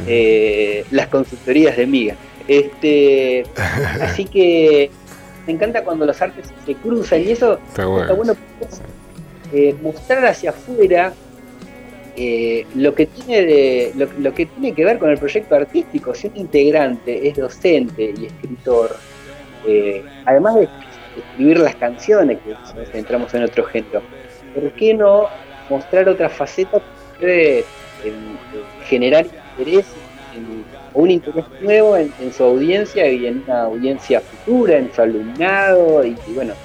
eh, 0.08 0.84
las 0.92 1.08
consultorías 1.08 1.78
de 1.78 1.86
Miga. 1.88 2.16
Este, 2.48 3.46
así 4.02 4.26
que 4.26 4.90
me 5.46 5.54
encanta 5.54 5.84
cuando 5.84 6.06
los 6.06 6.22
artes 6.22 6.46
se 6.66 6.74
cruzan 6.76 7.22
y 7.22 7.32
eso 7.32 7.60
Está 7.70 7.86
bueno. 7.86 8.02
está 8.02 8.14
bueno 8.14 8.36
eh, 9.54 9.76
mostrar 9.82 10.26
hacia 10.26 10.50
afuera 10.50 11.14
eh, 12.20 12.66
lo, 12.74 12.96
que 12.96 13.06
tiene 13.06 13.46
de, 13.46 13.92
lo, 13.96 14.08
lo 14.18 14.34
que 14.34 14.48
tiene 14.48 14.74
que 14.74 14.84
ver 14.84 14.98
con 14.98 15.12
el 15.12 15.20
proyecto 15.20 15.54
artístico, 15.54 16.16
si 16.16 16.26
un 16.26 16.38
integrante 16.38 17.28
es 17.28 17.38
docente 17.38 18.12
y 18.18 18.26
escritor, 18.26 18.96
eh, 19.68 20.04
además 20.26 20.56
de 20.56 20.68
escribir 21.16 21.60
las 21.60 21.76
canciones, 21.76 22.40
que 22.40 22.56
si 22.92 22.98
entramos 22.98 23.32
en 23.36 23.44
otro 23.44 23.64
género, 23.66 24.02
¿por 24.56 24.72
qué 24.72 24.96
no 24.96 25.28
mostrar 25.70 26.10
otra 26.10 26.28
faceta 26.28 26.80
que 26.80 27.20
puede 27.20 27.60
eh, 27.60 27.64
generar 28.86 29.26
interés 29.26 29.86
o 30.94 31.02
un 31.02 31.12
interés 31.12 31.46
nuevo 31.62 31.98
en, 31.98 32.12
su 32.36 32.44
audiencia 32.44 33.08
y 33.12 33.28
en 33.28 33.44
una 33.44 33.64
audiencia 33.66 34.22
futura, 34.22 34.78
en 34.78 34.92
su 34.92 35.04
alumnado 35.04 36.04
y, 36.04 36.18
y 36.28 36.34
bueno, 36.34 36.56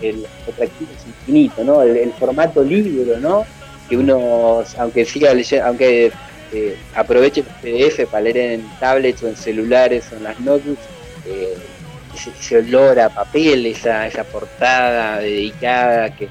el 0.00 0.24
atractivo 0.48 0.90
es 0.96 1.06
infinito, 1.06 1.62
¿no? 1.62 1.82
El 1.82 2.10
formato 2.12 2.62
libro, 2.62 3.18
¿no? 3.18 3.44
Que 3.88 3.96
uno, 3.96 4.64
aunque 4.78 5.04
siga 5.04 5.34
leyendo, 5.34 5.66
aunque 5.66 6.12
eh, 6.52 6.76
aproveche 6.94 7.42
PDF 7.42 8.06
para 8.10 8.22
leer 8.22 8.36
en 8.36 8.68
tablets 8.80 9.22
o 9.22 9.28
en 9.28 9.36
celulares 9.36 10.04
o 10.12 10.16
en 10.16 10.24
las 10.24 10.40
notebooks, 10.40 10.80
eh, 11.26 11.54
ese, 12.14 12.58
olor 12.58 13.00
a 13.00 13.08
papel, 13.08 13.66
esa, 13.66 14.06
esa 14.06 14.24
portada 14.24 15.18
dedicada 15.18 16.14
que 16.14 16.28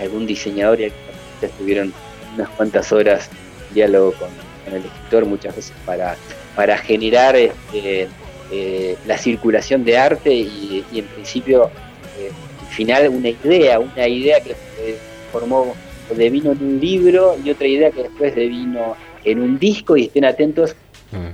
algún 0.00 0.26
diseñador 0.26 0.80
y 0.80 0.84
arquitecto 0.84 1.46
estuvieron 1.46 1.92
unas 2.34 2.48
cuantas 2.50 2.92
horas 2.92 3.30
en 3.68 3.74
diálogo 3.74 4.12
con, 4.12 4.28
el 4.74 4.84
escritor 4.84 5.24
muchas 5.26 5.54
veces 5.54 5.72
para, 5.84 6.16
para 6.56 6.76
generar 6.76 7.36
este, 7.36 8.08
eh, 8.50 8.96
la 9.06 9.16
circulación 9.16 9.84
de 9.84 9.96
arte 9.96 10.32
y, 10.32 10.84
en 10.92 11.04
principio 11.06 11.70
eh, 12.18 12.30
al 12.60 12.74
final 12.74 13.08
una 13.08 13.28
idea, 13.28 13.78
una 13.78 14.08
idea 14.08 14.40
que 14.40 14.52
eh, 14.52 14.96
formó 15.32 15.74
devino 16.14 16.52
en 16.52 16.62
un 16.62 16.80
libro 16.80 17.36
y 17.42 17.50
otra 17.50 17.66
idea 17.66 17.90
que 17.90 18.04
después 18.04 18.34
devino 18.34 18.96
en 19.24 19.40
un 19.40 19.58
disco 19.58 19.96
y 19.96 20.04
estén 20.04 20.24
atentos 20.24 20.76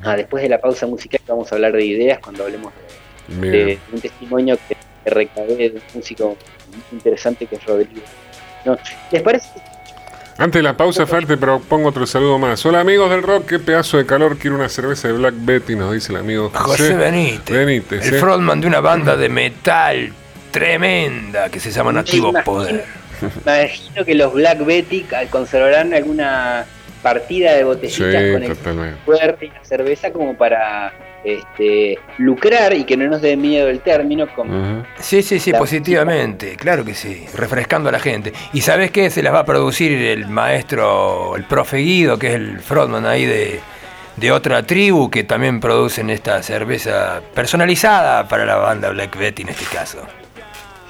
a 0.05 0.17
después 0.17 0.43
de 0.43 0.49
la 0.49 0.61
pausa 0.61 0.87
musical 0.87 1.21
que 1.25 1.33
vamos 1.33 1.51
a 1.51 1.57
hablar 1.57 1.73
de 1.73 1.85
ideas 1.85 2.19
cuando 2.21 2.45
hablemos 2.45 2.73
de, 3.29 3.79
un 3.93 4.01
testimonio 4.01 4.59
que, 4.69 4.77
que 5.05 5.11
recabé 5.11 5.57
de 5.57 5.71
un 5.71 5.83
músico 5.95 6.37
muy 6.71 6.83
interesante 6.93 7.47
que 7.47 7.57
es 7.57 7.65
Rodrigo. 7.65 8.03
No, 8.65 8.77
¿Les 9.11 9.23
parece? 9.23 9.49
Antes 10.39 10.59
de 10.59 10.63
la 10.63 10.77
pausa, 10.77 11.07
Fer, 11.07 11.27
te 11.27 11.37
propongo 11.37 11.91
otro 11.91 12.07
saludo 12.07 12.39
más. 12.39 12.65
Hola 12.65 12.81
amigos 12.81 13.11
del 13.11 13.23
rock, 13.23 13.47
qué 13.47 13.59
pedazo 13.59 13.99
de 13.99 14.07
calor, 14.07 14.39
quiero 14.39 14.57
una 14.57 14.69
cerveza 14.69 15.09
de 15.09 15.15
Black 15.15 15.35
Betty, 15.39 15.77
nos 15.77 15.93
dice 15.93 16.13
el 16.13 16.19
amigo 16.19 16.51
José, 16.51 16.83
José 16.85 16.95
Benítez. 16.95 17.57
Benítez, 17.57 18.07
El 18.09 18.15
¿eh? 18.15 18.19
frontman 18.19 18.61
de 18.61 18.67
una 18.67 18.81
banda 18.81 19.17
de 19.17 19.29
metal 19.29 20.13
tremenda 20.51 21.49
que 21.51 21.61
se 21.61 21.71
llama 21.71 21.93
Nativo 21.93 22.31
imagino- 22.31 22.45
Poder. 22.45 23.02
Me 23.45 23.61
imagino 23.65 24.05
que 24.05 24.15
los 24.15 24.33
Black 24.33 24.65
Betty 24.65 25.07
conservarán 25.31 25.95
alguna 25.95 26.67
partida 27.03 27.55
de 27.55 27.65
botellitas 27.65 28.23
Sí, 28.23 28.33
con 28.33 28.43
el 28.85 28.95
fuerte 29.05 29.47
y 29.47 29.49
la 29.49 29.65
cerveza 29.65 30.13
como 30.13 30.37
para 30.37 30.93
este, 31.25 31.99
lucrar 32.19 32.73
y 32.75 32.85
que 32.85 32.97
no 32.97 33.09
nos 33.09 33.21
dé 33.23 33.37
miedo 33.37 33.69
el 33.69 33.81
término 33.81 34.27
como 34.35 34.85
Sí, 34.99 35.23
sí, 35.23 35.39
sí, 35.39 35.53
positivamente, 35.53 36.57
claro 36.57 36.85
que 36.85 36.95
sí, 36.95 37.27
refrescando 37.35 37.89
a 37.89 37.93
la 37.93 38.01
gente. 38.01 38.33
¿Y 38.53 38.61
sabes 38.61 38.91
qué? 38.91 39.11
Se 39.11 39.23
las 39.23 39.33
va 39.33 39.41
a 39.41 39.45
producir 39.45 39.93
el 39.93 40.29
maestro, 40.29 41.37
el 41.37 41.45
profe 41.45 41.79
Guido, 41.79 42.19
que 42.19 42.29
es 42.29 42.35
el 42.35 42.61
frontman 42.61 43.07
ahí 43.07 43.27
de, 43.27 43.61
de 44.17 44.33
otra 44.33 44.63
tribu, 44.65 45.11
que 45.11 45.25
también 45.25 45.61
producen 45.61 46.11
esta 46.11 46.43
cerveza 46.43 47.21
personalizada 47.35 48.27
para 48.29 48.45
la 48.45 48.57
banda 48.57 48.91
Black 48.91 49.17
Betty 49.17 49.43
en 49.43 49.49
este 49.51 49.65
caso. 49.67 49.99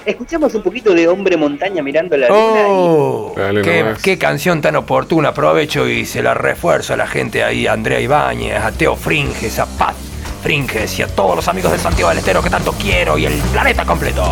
Escuchamos 0.04 0.54
un 0.54 0.62
poquito 0.62 0.92
de 0.94 1.06
Hombre 1.06 1.36
Montaña 1.36 1.82
mirando 1.82 2.16
la 2.16 2.28
luna 2.28 2.66
¡Oh! 2.66 3.32
Dale 3.36 3.62
qué, 3.62 3.82
nomás. 3.82 4.02
qué 4.02 4.18
canción 4.18 4.60
tan 4.60 4.74
oportuna! 4.76 5.28
Aprovecho 5.28 5.88
y 5.88 6.04
se 6.04 6.22
la 6.22 6.34
refuerzo 6.34 6.94
a 6.94 6.96
la 6.96 7.06
gente 7.06 7.44
ahí, 7.44 7.66
a 7.66 7.72
Andrea 7.72 8.00
Ibáñez, 8.00 8.56
a 8.56 8.72
Teo 8.72 8.96
Fringes, 8.96 9.58
a 9.58 9.66
Paz 9.66 9.94
Fringes 10.42 10.98
y 10.98 11.02
a 11.02 11.06
todos 11.06 11.36
los 11.36 11.48
amigos 11.48 11.70
de 11.70 11.78
Santiago 11.78 12.08
del 12.08 12.18
Estero 12.18 12.42
que 12.42 12.50
tanto 12.50 12.72
quiero 12.72 13.16
y 13.16 13.26
el 13.26 13.34
planeta 13.52 13.84
completo. 13.84 14.24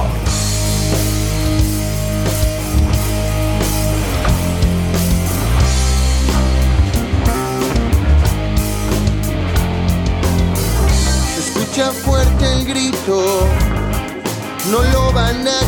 Escucha 11.38 11.92
fuerte 11.92 12.52
el 12.52 12.64
grito, 12.66 13.46
no 14.70 14.82
lo 14.82 14.99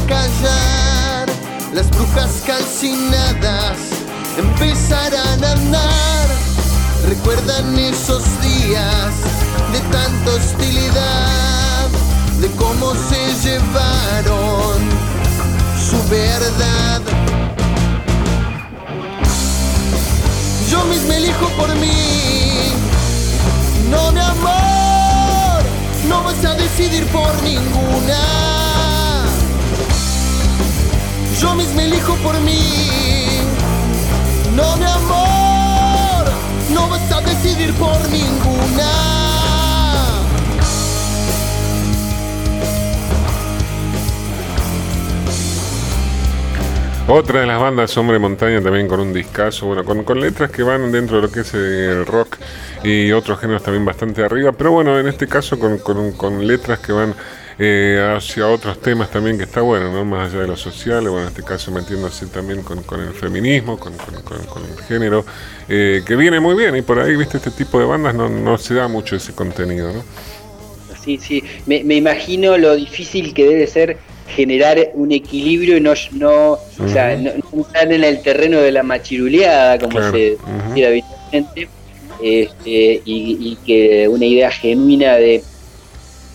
callar. 0.06 1.28
Las 1.72 1.88
brujas 1.90 2.42
calcinadas 2.46 3.78
empezarán 4.36 5.44
a 5.44 5.52
andar. 5.52 6.28
Recuerdan 7.08 7.78
esos 7.78 8.22
días 8.40 9.14
de 9.72 9.80
tanta 9.90 10.30
hostilidad, 10.30 11.88
de 12.40 12.48
cómo 12.52 12.94
se 12.94 13.48
llevaron 13.48 14.78
su 15.78 16.08
verdad. 16.08 17.02
Yo 20.70 20.84
mismo 20.84 21.12
elijo 21.12 21.48
por 21.56 21.74
mí. 21.76 22.72
No, 23.90 24.12
mi 24.12 24.20
amor, 24.20 25.62
no 26.08 26.22
vas 26.22 26.44
a 26.44 26.54
decidir 26.54 27.04
por 27.06 27.30
ninguna. 27.42 28.61
Yo 31.42 31.54
mismo 31.54 31.80
elijo 31.80 32.14
por 32.16 32.38
mí. 32.40 32.60
No, 34.54 34.76
mi 34.76 34.84
amor, 34.84 36.24
no 36.72 36.88
vas 36.88 37.10
a 37.12 37.20
decidir 37.20 37.72
por 37.74 37.96
ninguna. 38.10 38.90
Otra 47.08 47.40
de 47.40 47.46
las 47.46 47.60
bandas 47.60 47.94
Hombre 47.98 48.18
Montaña 48.18 48.62
también 48.62 48.86
con 48.88 49.00
un 49.00 49.12
discazo, 49.12 49.66
bueno, 49.66 49.84
con, 49.84 50.04
con 50.04 50.20
letras 50.20 50.50
que 50.50 50.62
van 50.62 50.92
dentro 50.92 51.16
de 51.16 51.22
lo 51.22 51.30
que 51.32 51.40
es 51.40 51.52
el 51.52 52.06
rock 52.06 52.36
y 52.84 53.10
otros 53.12 53.38
géneros 53.40 53.62
también 53.62 53.84
bastante 53.84 54.24
arriba, 54.24 54.52
pero 54.52 54.70
bueno, 54.70 54.98
en 54.98 55.08
este 55.08 55.26
caso 55.26 55.58
con, 55.58 55.78
con- 55.78 56.12
con 56.12 56.46
letras 56.46 56.78
que 56.78 56.92
van 56.92 57.14
eh, 57.64 58.14
hacia 58.16 58.48
otros 58.48 58.80
temas 58.80 59.08
también 59.08 59.38
que 59.38 59.44
está 59.44 59.60
bueno, 59.60 59.92
¿no? 59.92 60.04
Más 60.04 60.32
allá 60.32 60.42
de 60.42 60.48
lo 60.48 60.56
social, 60.56 61.02
bueno, 61.02 61.22
en 61.22 61.28
este 61.28 61.44
caso 61.44 61.70
metiéndose 61.70 62.26
también 62.26 62.62
con, 62.62 62.82
con 62.82 63.00
el 63.00 63.12
feminismo, 63.12 63.78
con, 63.78 63.92
con- 63.96 64.16
el 64.16 64.84
género, 64.88 65.24
eh, 65.68 66.02
que 66.04 66.16
viene 66.16 66.40
muy 66.40 66.56
bien 66.56 66.74
y 66.74 66.82
por 66.82 66.98
ahí, 66.98 67.14
viste, 67.14 67.36
este 67.36 67.52
tipo 67.52 67.78
de 67.78 67.86
bandas 67.86 68.16
no, 68.16 68.28
no 68.28 68.58
se 68.58 68.74
da 68.74 68.88
mucho 68.88 69.14
ese 69.14 69.32
contenido, 69.32 69.92
¿no? 69.92 70.02
Sí, 71.04 71.18
sí. 71.22 71.42
Me, 71.66 71.84
me 71.84 71.94
imagino 71.94 72.58
lo 72.58 72.74
difícil 72.74 73.32
que 73.32 73.46
debe 73.46 73.66
ser 73.68 73.98
generar 74.34 74.78
un 74.94 75.12
equilibrio 75.12 75.76
y 75.76 75.80
no, 75.80 75.92
no, 76.12 76.52
o 76.52 76.88
sea, 76.92 77.16
no, 77.16 77.30
no 77.52 77.58
entrar 77.64 77.92
en 77.92 78.02
el 78.02 78.22
terreno 78.22 78.58
de 78.60 78.72
la 78.72 78.82
machiruleada, 78.82 79.78
como 79.78 79.98
Claro, 79.98 80.10
se 80.12 80.36
decía 80.68 80.88
habitualmente, 80.88 81.68
este, 82.22 83.02
y, 83.04 83.36
y 83.40 83.58
que 83.64 84.08
una 84.08 84.24
idea 84.26 84.50
genuina 84.50 85.14
de, 85.16 85.42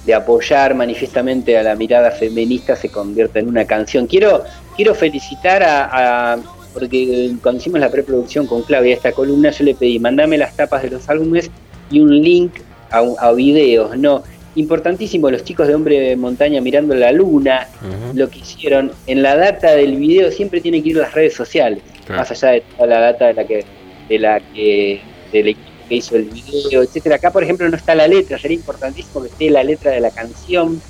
de 0.08 0.14
apoyar 0.16 0.74
manifiestamente 0.74 1.58
a 1.58 1.64
la 1.64 1.76
mirada 1.76 2.10
feminista 2.12 2.76
se 2.76 2.90
convierta 2.90 3.40
en 3.40 3.48
una 3.50 3.66
canción. 3.66 4.08
Quiero, 4.08 4.44
quiero 4.76 4.96
felicitar 4.96 5.62
a, 5.62 6.34
a- 6.34 6.38
porque 6.74 7.32
cuando 7.44 7.60
hicimos 7.60 7.80
la 7.80 7.90
preproducción 7.90 8.48
con 8.48 8.62
Claudia 8.64 8.94
esta 8.96 9.12
columna, 9.12 9.52
yo 9.52 9.64
le 9.66 9.76
pedí, 9.76 10.00
mandame 10.00 10.38
las 10.38 10.56
tapas 10.56 10.84
de 10.84 10.92
los 10.92 11.10
álbumes 11.10 11.52
y 11.92 12.00
un 12.00 12.16
link 12.22 12.54
a, 12.90 13.04
a 13.20 13.34
videos, 13.34 13.98
¿no? 13.98 14.24
Importantísimo, 14.56 15.30
los 15.30 15.44
chicos 15.44 15.68
de 15.68 15.76
Hombre 15.76 16.00
de 16.00 16.16
Montaña 16.16 16.62
mirando 16.62 16.96
la 16.96 17.12
luna, 17.12 17.68
lo 18.16 18.30
que 18.30 18.40
hicieron. 18.40 18.92
En 19.08 19.22
la 19.22 19.36
data 19.36 19.72
del 19.76 19.96
video 19.98 20.32
siempre 20.32 20.62
tiene 20.62 20.82
que 20.82 20.90
ir 20.90 20.96
las 20.98 21.14
redes 21.14 21.34
sociales, 21.36 21.80
Claro. 22.06 22.22
más 22.22 22.32
allá 22.32 22.50
de 22.54 22.62
toda 22.62 22.88
la 22.88 23.00
data 23.02 23.28
de 23.28 23.34
la 23.34 23.44
que, 23.46 23.66
de 24.10 24.20
la 24.20 24.40
que, 24.54 25.02
del 25.34 25.48
equipo 25.50 25.67
que 25.88 25.96
hizo 25.96 26.16
el 26.16 26.26
video, 26.26 26.84
etcétera. 26.84 27.16
Acá, 27.16 27.32
por 27.32 27.44
ejemplo, 27.44 27.68
no 27.70 27.76
está 27.78 27.96
la 27.96 28.08
letra, 28.08 28.38
sería 28.38 28.58
importantísimo 28.58 29.22
que 29.24 29.30
esté 29.30 29.50
la 29.50 29.64
letra 29.64 29.92
de 29.92 30.00
la 30.02 30.12
canción 30.12 30.82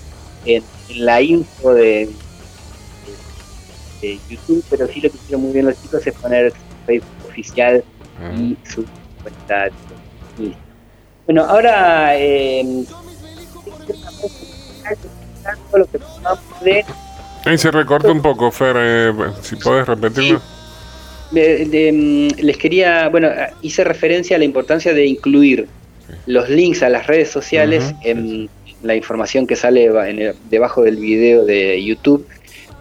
en, 0.46 0.64
en 0.90 1.06
la 1.06 1.22
info 1.22 1.74
de, 1.74 2.10
de- 4.02 4.08
de 4.08 4.20
YouTube, 4.30 4.64
pero 4.70 4.88
sí 4.88 5.02
lo 5.02 5.10
que 5.10 5.18
hicieron 5.18 5.42
muy 5.42 5.54
bien 5.54 5.66
los 5.66 5.82
chicos 5.82 6.06
es 6.06 6.14
poner 6.16 6.52
su 6.52 6.58
Facebook 6.86 7.10
oficial 7.30 7.84
y 8.38 8.58
su 8.68 8.86
cuenta. 9.24 9.70
Bueno, 11.26 11.44
ahora 11.46 12.16
eh, 12.18 12.86
Ahí 17.46 17.58
se 17.58 17.72
recortó 17.72 18.12
un 18.12 18.22
poco, 18.22 18.52
Fer, 18.52 18.76
eh, 18.80 19.14
si 19.42 19.56
podés 19.56 19.88
repetirlo. 19.88 20.42
De- 21.32 21.66
de, 21.66 21.92
mm, 21.92 22.42
les 22.44 22.58
quería, 22.58 23.10
bueno, 23.10 23.30
hice 23.62 23.84
referencia 23.84 24.36
a 24.36 24.40
la 24.40 24.46
importancia 24.46 24.94
de 24.94 25.06
incluir 25.06 25.68
los 26.26 26.50
links 26.50 26.84
a 26.84 26.90
las 26.90 27.08
redes 27.08 27.30
sociales 27.30 27.94
en 28.04 28.50
la 28.84 28.96
información 28.96 29.46
que 29.48 29.56
sale 29.56 29.86
en 29.86 30.20
el- 30.20 30.36
debajo 30.50 30.84
del 30.84 30.98
video 30.98 31.46
de 31.46 31.84
YouTube. 31.84 32.26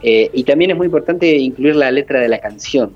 Eh, 0.03 0.31
y 0.33 0.45
también 0.45 0.71
es 0.71 0.77
muy 0.77 0.87
importante 0.87 1.27
incluir 1.37 1.75
la 1.75 1.91
letra 1.91 2.21
de 2.21 2.29
la 2.29 2.39
canción 2.39 2.93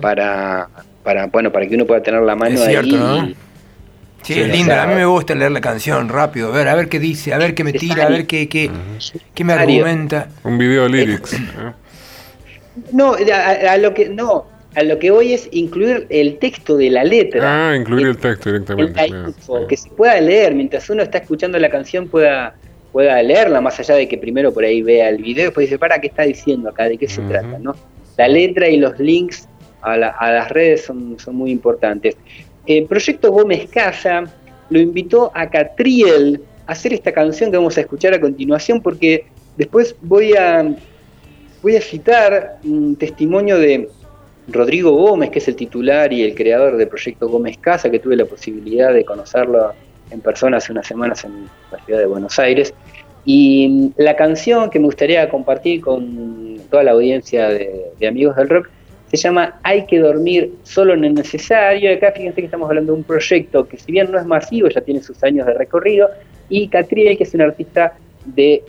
para, 0.00 0.68
para, 1.02 1.26
bueno, 1.26 1.50
para 1.50 1.66
que 1.66 1.74
uno 1.74 1.86
pueda 1.86 2.02
tener 2.02 2.22
la 2.22 2.36
mano 2.36 2.54
Es 2.54 2.64
cierto, 2.64 2.94
ahí. 2.94 3.00
¿no? 3.00 3.26
y- 3.28 3.36
Sí, 4.22 4.34
Sí, 4.34 4.40
es 4.40 4.50
o 4.50 4.52
linda. 4.52 4.74
sea, 4.74 4.82
A 4.84 4.86
mí 4.86 4.94
me 4.94 5.04
gusta 5.04 5.34
leer 5.34 5.50
la 5.50 5.60
canción 5.60 6.08
rápido, 6.08 6.52
a 6.52 6.56
ver, 6.56 6.68
a 6.68 6.76
ver 6.76 6.88
qué 6.88 7.00
dice, 7.00 7.34
a 7.34 7.38
ver 7.38 7.54
qué 7.56 7.64
me 7.64 7.72
tira, 7.72 8.04
a 8.04 8.08
ver 8.08 8.24
qué, 8.28 8.48
qué, 8.48 8.70
qué 9.34 9.42
me 9.42 9.52
argumenta. 9.54 10.28
Un 10.44 10.58
video 10.58 10.88
lyrics. 10.88 11.36
¿eh? 12.76 12.80
No, 12.92 13.14
a, 13.14 13.72
a 13.72 13.78
lo 13.78 13.94
que 13.94 14.08
no, 14.08 14.46
a 14.74 14.82
lo 14.82 14.98
que 14.98 15.10
voy 15.10 15.32
es 15.34 15.48
incluir 15.52 16.06
el 16.10 16.38
texto 16.38 16.76
de 16.76 16.90
la 16.90 17.04
letra. 17.04 17.70
Ah, 17.70 17.76
incluir 17.76 18.06
el 18.08 18.16
texto 18.18 18.48
en 18.50 18.64
directamente. 18.64 19.40
claro. 19.46 19.66
que 19.66 19.76
se 19.76 19.90
pueda 19.90 20.20
leer 20.20 20.54
mientras 20.54 20.88
uno 20.90 21.02
está 21.02 21.18
escuchando 21.18 21.58
la 21.58 21.68
canción 21.70 22.08
pueda 22.08 22.54
pueda 22.92 23.22
leerla 23.22 23.60
más 23.62 23.80
allá 23.80 23.94
de 23.94 24.06
que 24.06 24.18
primero 24.18 24.52
por 24.52 24.64
ahí 24.64 24.82
vea 24.82 25.08
el 25.08 25.16
video 25.22 25.44
y 25.44 25.46
después 25.46 25.66
dice 25.66 25.78
para 25.78 25.98
qué 25.98 26.08
está 26.08 26.24
diciendo 26.24 26.68
acá 26.68 26.84
de 26.90 26.98
qué 26.98 27.08
se 27.08 27.22
trata 27.22 27.58
no 27.58 27.74
la 28.18 28.28
letra 28.28 28.68
y 28.68 28.76
los 28.76 28.98
links 28.98 29.48
a, 29.80 29.96
la- 29.96 30.08
a 30.10 30.30
las 30.30 30.50
redes 30.50 30.84
son, 30.84 31.16
son 31.18 31.36
muy 31.36 31.50
importantes 31.50 32.18
el 32.66 32.84
proyecto 32.84 33.32
Gómez 33.32 33.66
Casa 33.70 34.24
lo 34.68 34.78
invitó 34.78 35.32
a 35.34 35.48
Catriel 35.48 36.42
a 36.66 36.72
hacer 36.72 36.92
esta 36.92 37.12
canción 37.12 37.50
que 37.50 37.56
vamos 37.56 37.78
a 37.78 37.80
escuchar 37.80 38.12
a 38.12 38.20
continuación 38.20 38.82
porque 38.82 39.24
después 39.56 39.96
voy 40.02 40.34
a 40.34 40.74
voy 41.62 41.76
a 41.76 41.80
citar 41.80 42.58
un 42.64 42.96
testimonio 42.96 43.58
de 43.58 43.88
Rodrigo 44.48 44.90
Gómez, 44.92 45.30
que 45.30 45.38
es 45.38 45.48
el 45.48 45.56
titular 45.56 46.12
y 46.12 46.22
el 46.22 46.34
creador 46.34 46.76
del 46.76 46.88
proyecto 46.88 47.28
Gómez 47.28 47.56
Casa, 47.58 47.90
que 47.90 48.00
tuve 48.00 48.16
la 48.16 48.24
posibilidad 48.24 48.92
de 48.92 49.04
conocerlo 49.04 49.72
en 50.10 50.20
persona 50.20 50.56
hace 50.58 50.72
unas 50.72 50.86
semanas 50.86 51.24
en 51.24 51.48
la 51.70 51.78
ciudad 51.84 52.00
de 52.00 52.06
Buenos 52.06 52.38
Aires. 52.38 52.74
Y 53.24 53.92
la 53.96 54.16
canción 54.16 54.68
que 54.68 54.80
me 54.80 54.86
gustaría 54.86 55.28
compartir 55.28 55.80
con 55.80 56.60
toda 56.70 56.82
la 56.82 56.90
audiencia 56.90 57.48
de, 57.48 58.06
Amigos 58.06 58.34
del 58.34 58.48
Rock 58.48 58.68
se 59.12 59.16
llama 59.16 59.60
Hay 59.62 59.86
que 59.86 60.00
dormir 60.00 60.54
solo 60.64 60.94
en 60.94 61.04
el 61.04 61.14
necesario. 61.14 61.94
Acá 61.94 62.12
fíjense 62.12 62.40
que 62.40 62.46
estamos 62.46 62.68
hablando 62.68 62.92
de 62.92 62.98
un 62.98 63.04
proyecto 63.04 63.68
que 63.68 63.76
si 63.76 63.92
bien 63.92 64.10
no 64.10 64.18
es 64.18 64.26
masivo, 64.26 64.68
ya 64.68 64.80
tiene 64.80 65.02
sus 65.02 65.22
años 65.22 65.46
de 65.46 65.54
recorrido. 65.54 66.08
Y 66.48 66.66
Catriel, 66.66 67.16
que 67.16 67.22
es 67.24 67.34
un 67.34 67.42
artista 67.42 67.94
de 68.24 68.64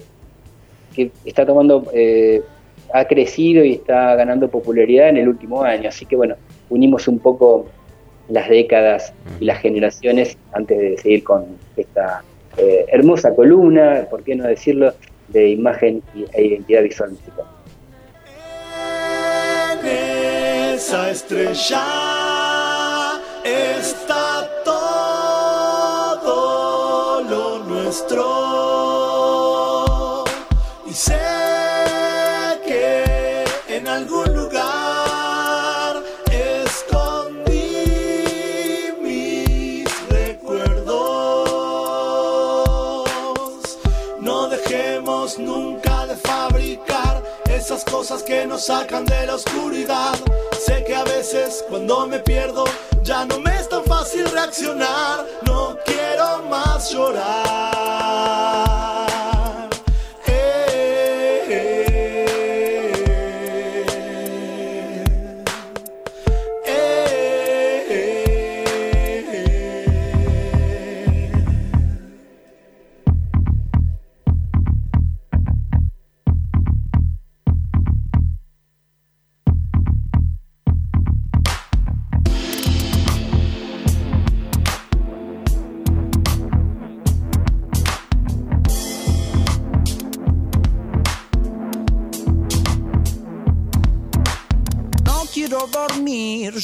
que 0.93 1.11
está 1.25 1.45
tomando, 1.45 1.89
eh, 1.93 2.43
ha 2.93 3.05
crecido 3.05 3.63
y 3.65 3.73
está 3.73 4.15
ganando 4.15 4.47
popularidad 4.49 5.09
en 5.09 5.17
el 5.17 5.27
último 5.27 5.63
año. 5.63 5.89
Así 5.89 6.05
que 6.05 6.15
bueno, 6.15 6.35
unimos 6.69 7.07
un 7.07 7.19
poco 7.19 7.65
las 8.29 8.47
décadas 8.49 9.13
y 9.39 9.45
las 9.45 9.59
generaciones 9.59 10.37
antes 10.53 10.77
de 10.77 10.97
seguir 10.97 11.23
con 11.23 11.45
esta 11.75 12.23
eh, 12.57 12.85
hermosa 12.89 13.33
columna, 13.35 14.05
por 14.09 14.23
qué 14.23 14.35
no 14.35 14.47
decirlo, 14.47 14.93
de 15.29 15.49
imagen 15.49 16.01
y- 16.15 16.25
e 16.33 16.45
identidad 16.45 16.83
visual 16.83 17.11
musical. 17.11 17.45
esa 20.75 21.09
estrella 21.09 21.83
está 23.43 24.47
todo 24.63 27.23
lo 27.29 27.59
nuestro. 27.65 28.23
Y 30.85 30.93
sé 30.93 31.17
cosas 48.03 48.23
que 48.23 48.45
nos 48.45 48.65
sacan 48.65 49.05
de 49.05 49.25
la 49.27 49.35
oscuridad. 49.35 50.13
Sé 50.59 50.83
que 50.83 50.93
a 50.93 51.05
veces 51.05 51.63
cuando 51.69 52.05
me 52.05 52.19
pierdo 52.19 52.65
ya 53.01 53.23
no 53.23 53.39
me 53.39 53.55
es 53.55 53.69
tan 53.69 53.81
fácil 53.85 54.29
reaccionar. 54.29 55.25
No 55.45 55.77
quiero 55.85 56.43
más 56.49 56.91
llorar. 56.91 58.62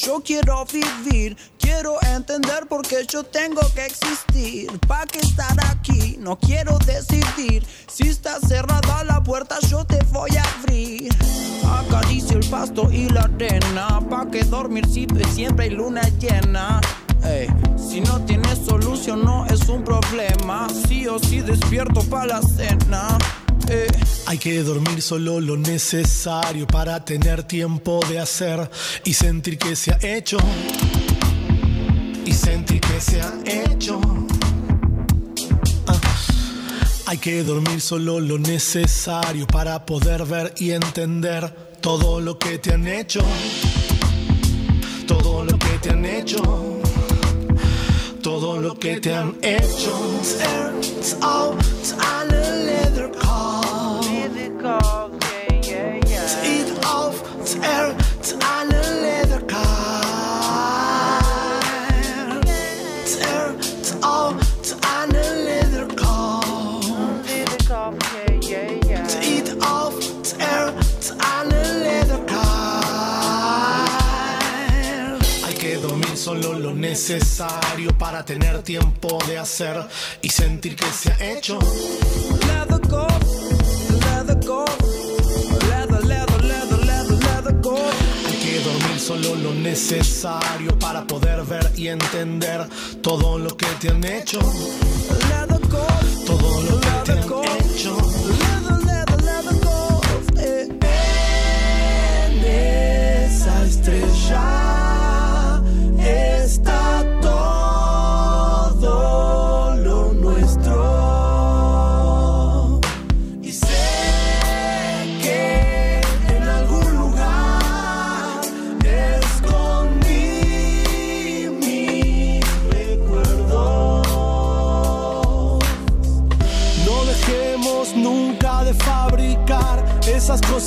Yo 0.02 0.22
quiero 0.24 0.66
vivir. 0.66 1.38
Quiero 1.60 1.98
entender 2.16 2.68
por 2.68 2.88
qué 2.88 3.06
yo 3.08 3.24
tengo 3.24 3.62
que 3.74 3.86
existir. 3.86 4.80
¿Para 4.88 5.06
qué 5.06 5.20
estar 5.20 5.56
aquí? 5.66 6.18
No 6.20 6.38
quiero 6.38 6.78
decidir. 6.80 7.66
Si 7.88 8.08
está 8.08 8.40
cerrada 8.40 9.04
la 9.04 9.22
puerta, 9.22 9.58
yo 9.70 9.86
te 9.86 10.02
voy 10.12 10.32
a 10.38 10.44
abrir. 10.60 11.10
Acaricio 11.66 12.38
el 12.38 12.50
pasto 12.50 12.92
y 12.92 13.10
la 13.10 13.22
arena. 13.22 14.00
¿Para 14.10 14.30
qué 14.32 14.44
dormir 14.44 14.86
si 14.88 15.08
siempre 15.34 15.66
hay 15.66 15.72
luna 15.72 16.02
llena? 16.20 16.82
Si 17.78 18.02
no 18.02 18.24
tienes 18.26 18.60
solución, 18.60 19.24
no 19.26 19.46
es 19.46 19.68
un 19.68 19.84
problema. 19.84 20.68
Sí 20.88 21.08
o 21.08 21.20
sí 21.20 21.42
despierto 21.42 22.02
para 22.04 22.26
la 22.26 22.42
cena. 22.42 23.18
Hay 24.26 24.38
que 24.38 24.62
dormir 24.64 25.02
solo 25.02 25.40
lo 25.40 25.58
necesario 25.58 26.66
para 26.66 27.04
tener 27.04 27.44
tiempo 27.44 28.00
de 28.10 28.20
hacer 28.20 28.70
y 29.04 29.14
sentir 29.14 29.58
que 29.58 29.76
se 29.76 29.92
ha 29.92 30.00
hecho. 30.02 30.38
Y 32.26 32.32
sentir 32.32 32.80
que 32.80 33.02
se 33.02 33.22
ha 33.22 33.34
hecho. 33.46 34.00
Ah. 35.88 36.00
Hay 37.08 37.18
que 37.18 37.44
dormir 37.44 37.82
solo 37.82 38.20
lo 38.20 38.38
necesario 38.38 39.46
para 39.48 39.86
poder 39.86 40.26
ver 40.26 40.54
y 40.58 40.72
entender 40.72 41.50
todo 41.82 42.22
lo 42.22 42.38
que 42.38 42.60
te 42.60 42.74
han 42.74 42.88
hecho. 42.88 43.22
Todo 45.08 45.44
lo 45.44 45.58
que 45.58 45.80
te 45.82 45.90
han 45.90 46.06
hecho. 46.06 46.82
Todo 48.22 48.60
lo 48.62 48.78
que 48.78 49.00
te 49.00 49.16
han 49.16 49.36
hecho. 49.42 50.10
Necesario 77.00 77.98
para 77.98 78.26
tener 78.26 78.62
tiempo 78.62 79.20
de 79.26 79.38
hacer 79.38 79.88
y 80.22 80.28
sentir 80.28 80.76
que 80.76 80.86
se 80.92 81.10
ha 81.14 81.32
hecho. 81.32 81.58
Leather 82.46 82.82
go, 82.90 83.08
leather 84.02 84.38
go, 84.46 84.66
leather, 85.70 86.06
leather, 86.06 86.44
leather, 86.44 86.86
leather, 86.86 87.18
leather 87.24 87.62
go. 87.62 87.78
Hay 88.28 88.36
que 88.44 88.60
dormir 88.60 89.00
solo 89.00 89.34
lo 89.36 89.54
necesario 89.54 90.78
para 90.78 91.08
poder 91.08 91.42
ver 91.46 91.72
y 91.78 91.88
entender 91.88 92.68
todo 93.02 93.40
lo 93.40 93.56
que 93.56 93.68
te 93.80 93.90
han 93.92 94.04
hecho. 94.04 94.42
Leather 95.30 95.62
Todo 96.26 96.62
lo 96.64 96.82
que 96.82 96.90
te 97.06 97.12
han 97.14 97.20
hecho. 97.20 97.96
leather, 98.42 98.86
leather, 98.86 99.22
leather 99.24 99.60
go. 99.64 100.02
Eh. 100.38 100.68
En 102.28 102.44
esa 102.44 103.64
estrella 103.64 104.59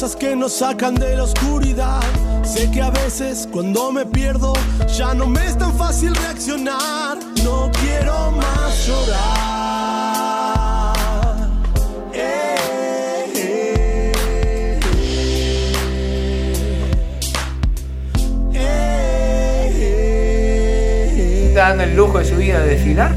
cosas 0.02 0.16
que 0.16 0.34
nos 0.34 0.54
sacan 0.54 0.96
de 0.96 1.14
la 1.14 1.22
oscuridad. 1.22 2.00
Sé 2.42 2.68
que 2.72 2.82
a 2.82 2.90
veces 2.90 3.48
cuando 3.52 3.92
me 3.92 4.04
pierdo 4.04 4.52
ya 4.98 5.14
no 5.14 5.28
me 5.28 5.46
es 5.46 5.56
tan 5.56 5.72
fácil 5.74 6.12
reaccionar. 6.16 7.18
No 7.44 7.70
quiero 7.80 8.32
más 8.32 8.84
llorar. 8.84 9.32
Eh, 12.12 12.56
eh, 18.56 21.46
¿Está 21.48 21.68
dando 21.68 21.84
el 21.84 21.94
lujo 21.94 22.18
de 22.18 22.24
su 22.24 22.34
vida 22.34 22.58
de 22.58 22.70
desfilar? 22.70 23.14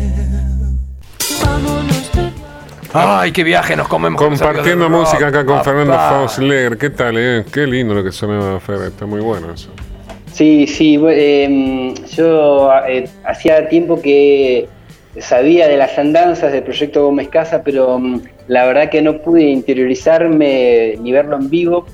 Ay, 2.98 3.32
qué 3.34 3.44
viaje 3.44 3.76
nos 3.76 3.88
comemos. 3.90 4.22
Compartiendo 4.22 4.90
música 4.90 5.28
acá 5.28 5.46
con 5.46 5.58
papá. 5.58 5.64
Fernando 5.66 5.94
Fausler. 5.94 6.78
¿Qué 6.78 6.90
tal, 6.90 7.18
eh? 7.18 7.44
Qué 7.52 7.68
lindo 7.68 7.94
lo 7.94 8.04
que 8.04 8.12
sonaba 8.12 8.60
Fer, 8.62 8.84
está 8.84 9.06
muy 9.06 9.20
bueno 9.20 9.54
eso. 9.54 9.70
Sí, 10.32 10.66
sí, 10.66 11.00
eh, 11.10 11.94
yo 12.16 12.72
eh, 12.88 13.08
hacía 13.26 13.68
tiempo 13.68 14.02
que 14.02 14.68
sabía 15.20 15.68
de 15.68 15.78
las 15.78 15.98
andanzas 15.98 16.52
del 16.52 16.64
proyecto 16.64 17.06
Gómez 17.06 17.30
Casa, 17.30 17.62
pero 17.64 18.00
mm, 18.00 18.22
la 18.48 18.66
verdad 18.66 18.90
que 18.90 19.02
no 19.02 19.18
pude 19.18 19.44
interiorizarme 19.44 20.96
ni 21.02 21.12
verlo 21.12 21.38
en 21.38 21.50
vivo. 21.50 21.86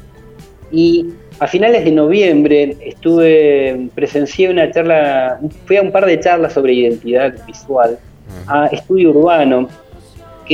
Y 0.71 1.07
a 1.39 1.47
finales 1.47 1.83
de 1.83 1.91
noviembre 1.91 2.77
estuve, 2.85 3.89
presencié 3.95 4.49
una 4.49 4.71
charla, 4.71 5.39
fui 5.65 5.77
a 5.77 5.81
un 5.81 5.91
par 5.91 6.05
de 6.05 6.19
charlas 6.19 6.53
sobre 6.53 6.73
identidad 6.73 7.33
visual 7.45 7.97
a 8.47 8.67
Estudio 8.67 9.09
Urbano, 9.09 9.67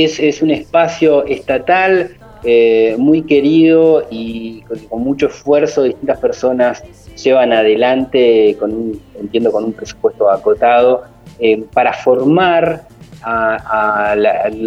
es, 0.04 0.18
es 0.20 0.42
un 0.42 0.50
espacio 0.50 1.24
estatal 1.26 2.10
eh, 2.44 2.94
muy 2.98 3.22
querido 3.22 4.06
y 4.10 4.62
con, 4.88 5.02
mucho 5.02 5.26
esfuerzo 5.26 5.82
distintas 5.82 6.18
personas 6.20 6.82
llevan 7.22 7.52
adelante, 7.52 8.56
con 8.60 8.72
un- 8.72 9.02
entiendo 9.18 9.50
con 9.50 9.64
un 9.64 9.72
presupuesto 9.72 10.30
acotado, 10.30 11.02
eh, 11.40 11.64
para 11.72 11.92
formar 11.92 12.82
a, 13.22 14.14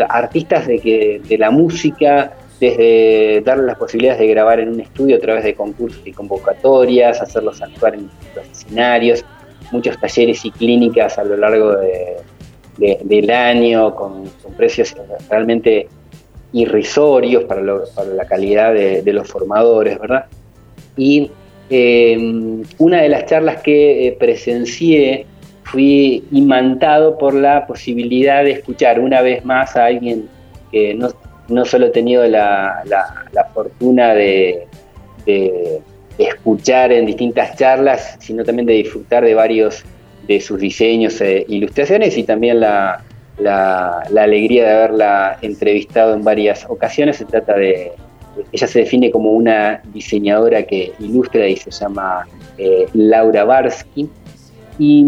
artistas 0.10 0.68
de, 0.68 0.80
que, 0.80 1.22
de 1.28 1.38
la 1.38 1.50
música, 1.52 2.34
desde 2.60 3.42
darles 3.44 3.66
las 3.68 3.78
posibilidades 3.78 4.20
de 4.20 4.28
grabar 4.28 4.60
en 4.60 4.70
un 4.70 4.82
estudio 4.82 5.16
a 5.16 5.20
través 5.20 5.44
de 5.46 5.56
concursos 5.56 6.02
y 6.06 6.12
convocatorias, 6.12 7.22
hacerlos 7.22 7.62
actuar 7.62 7.96
en 7.96 8.10
los 8.36 8.48
escenarios, 8.52 9.26
muchos 9.72 9.98
talleres 10.00 10.44
y 10.46 10.52
clínicas 10.52 11.18
a 11.18 11.24
lo 11.24 11.38
largo 11.38 11.78
de- 11.78 12.18
de- 12.82 13.00
del 13.04 13.30
año 13.32 13.96
con, 13.96 14.24
precios 14.58 14.94
realmente 15.30 15.88
irrisorios 16.52 17.46
para, 17.46 17.62
la 17.62 18.26
calidad 18.28 18.74
de, 18.74 19.14
los 19.14 19.28
formadores, 19.28 19.98
¿verdad? 20.00 20.26
Y 20.98 21.32
eh, 21.70 22.18
una 22.80 23.02
de 23.02 23.08
las 23.10 23.26
charlas 23.28 23.62
que 23.62 24.08
eh, 24.08 24.18
presencié 24.20 25.26
fui 25.64 26.26
imantado 26.32 27.18
por 27.18 27.34
la 27.34 27.66
posibilidad 27.66 28.44
de 28.44 28.52
escuchar 28.52 29.00
una 29.00 29.22
vez 29.22 29.46
más 29.46 29.78
a 29.78 29.86
alguien 29.86 30.28
que 30.72 30.94
no, 30.94 31.10
no 31.48 31.64
solo 31.64 31.86
he 31.86 31.92
tenido 31.92 32.28
la, 32.28 32.84
la- 32.86 33.46
fortuna 33.54 34.14
de 34.14 34.68
escuchar 36.18 36.92
en 36.92 37.06
distintas 37.06 37.56
charlas, 37.58 38.18
sino 38.20 38.44
también 38.44 38.66
de 38.66 38.74
disfrutar 38.74 39.24
de 39.24 39.34
varios 39.34 39.84
de 40.34 40.42
sus 40.42 40.60
diseños 40.60 41.20
e 41.22 41.46
ilustraciones 41.48 42.18
y 42.18 42.24
también 42.24 42.60
la, 42.60 43.04
la- 43.40 44.00
alegría 44.18 44.66
de 44.66 44.72
haberla 44.74 45.38
entrevistado 45.42 46.14
en 46.14 46.24
varias 46.24 46.66
ocasiones. 46.70 47.18
Se 47.18 47.26
trata 47.26 47.56
de, 47.56 47.92
ella 48.52 48.68
se 48.68 48.80
define 48.80 49.12
como 49.12 49.32
una 49.32 49.82
diseñadora 49.94 50.64
que 50.64 50.92
ilustra 51.00 51.48
y 51.48 51.56
se 51.58 51.72
llama 51.72 52.28
eh, 52.58 52.86
Laura 52.94 53.44
Barsky. 53.46 54.08
Y 54.80 55.06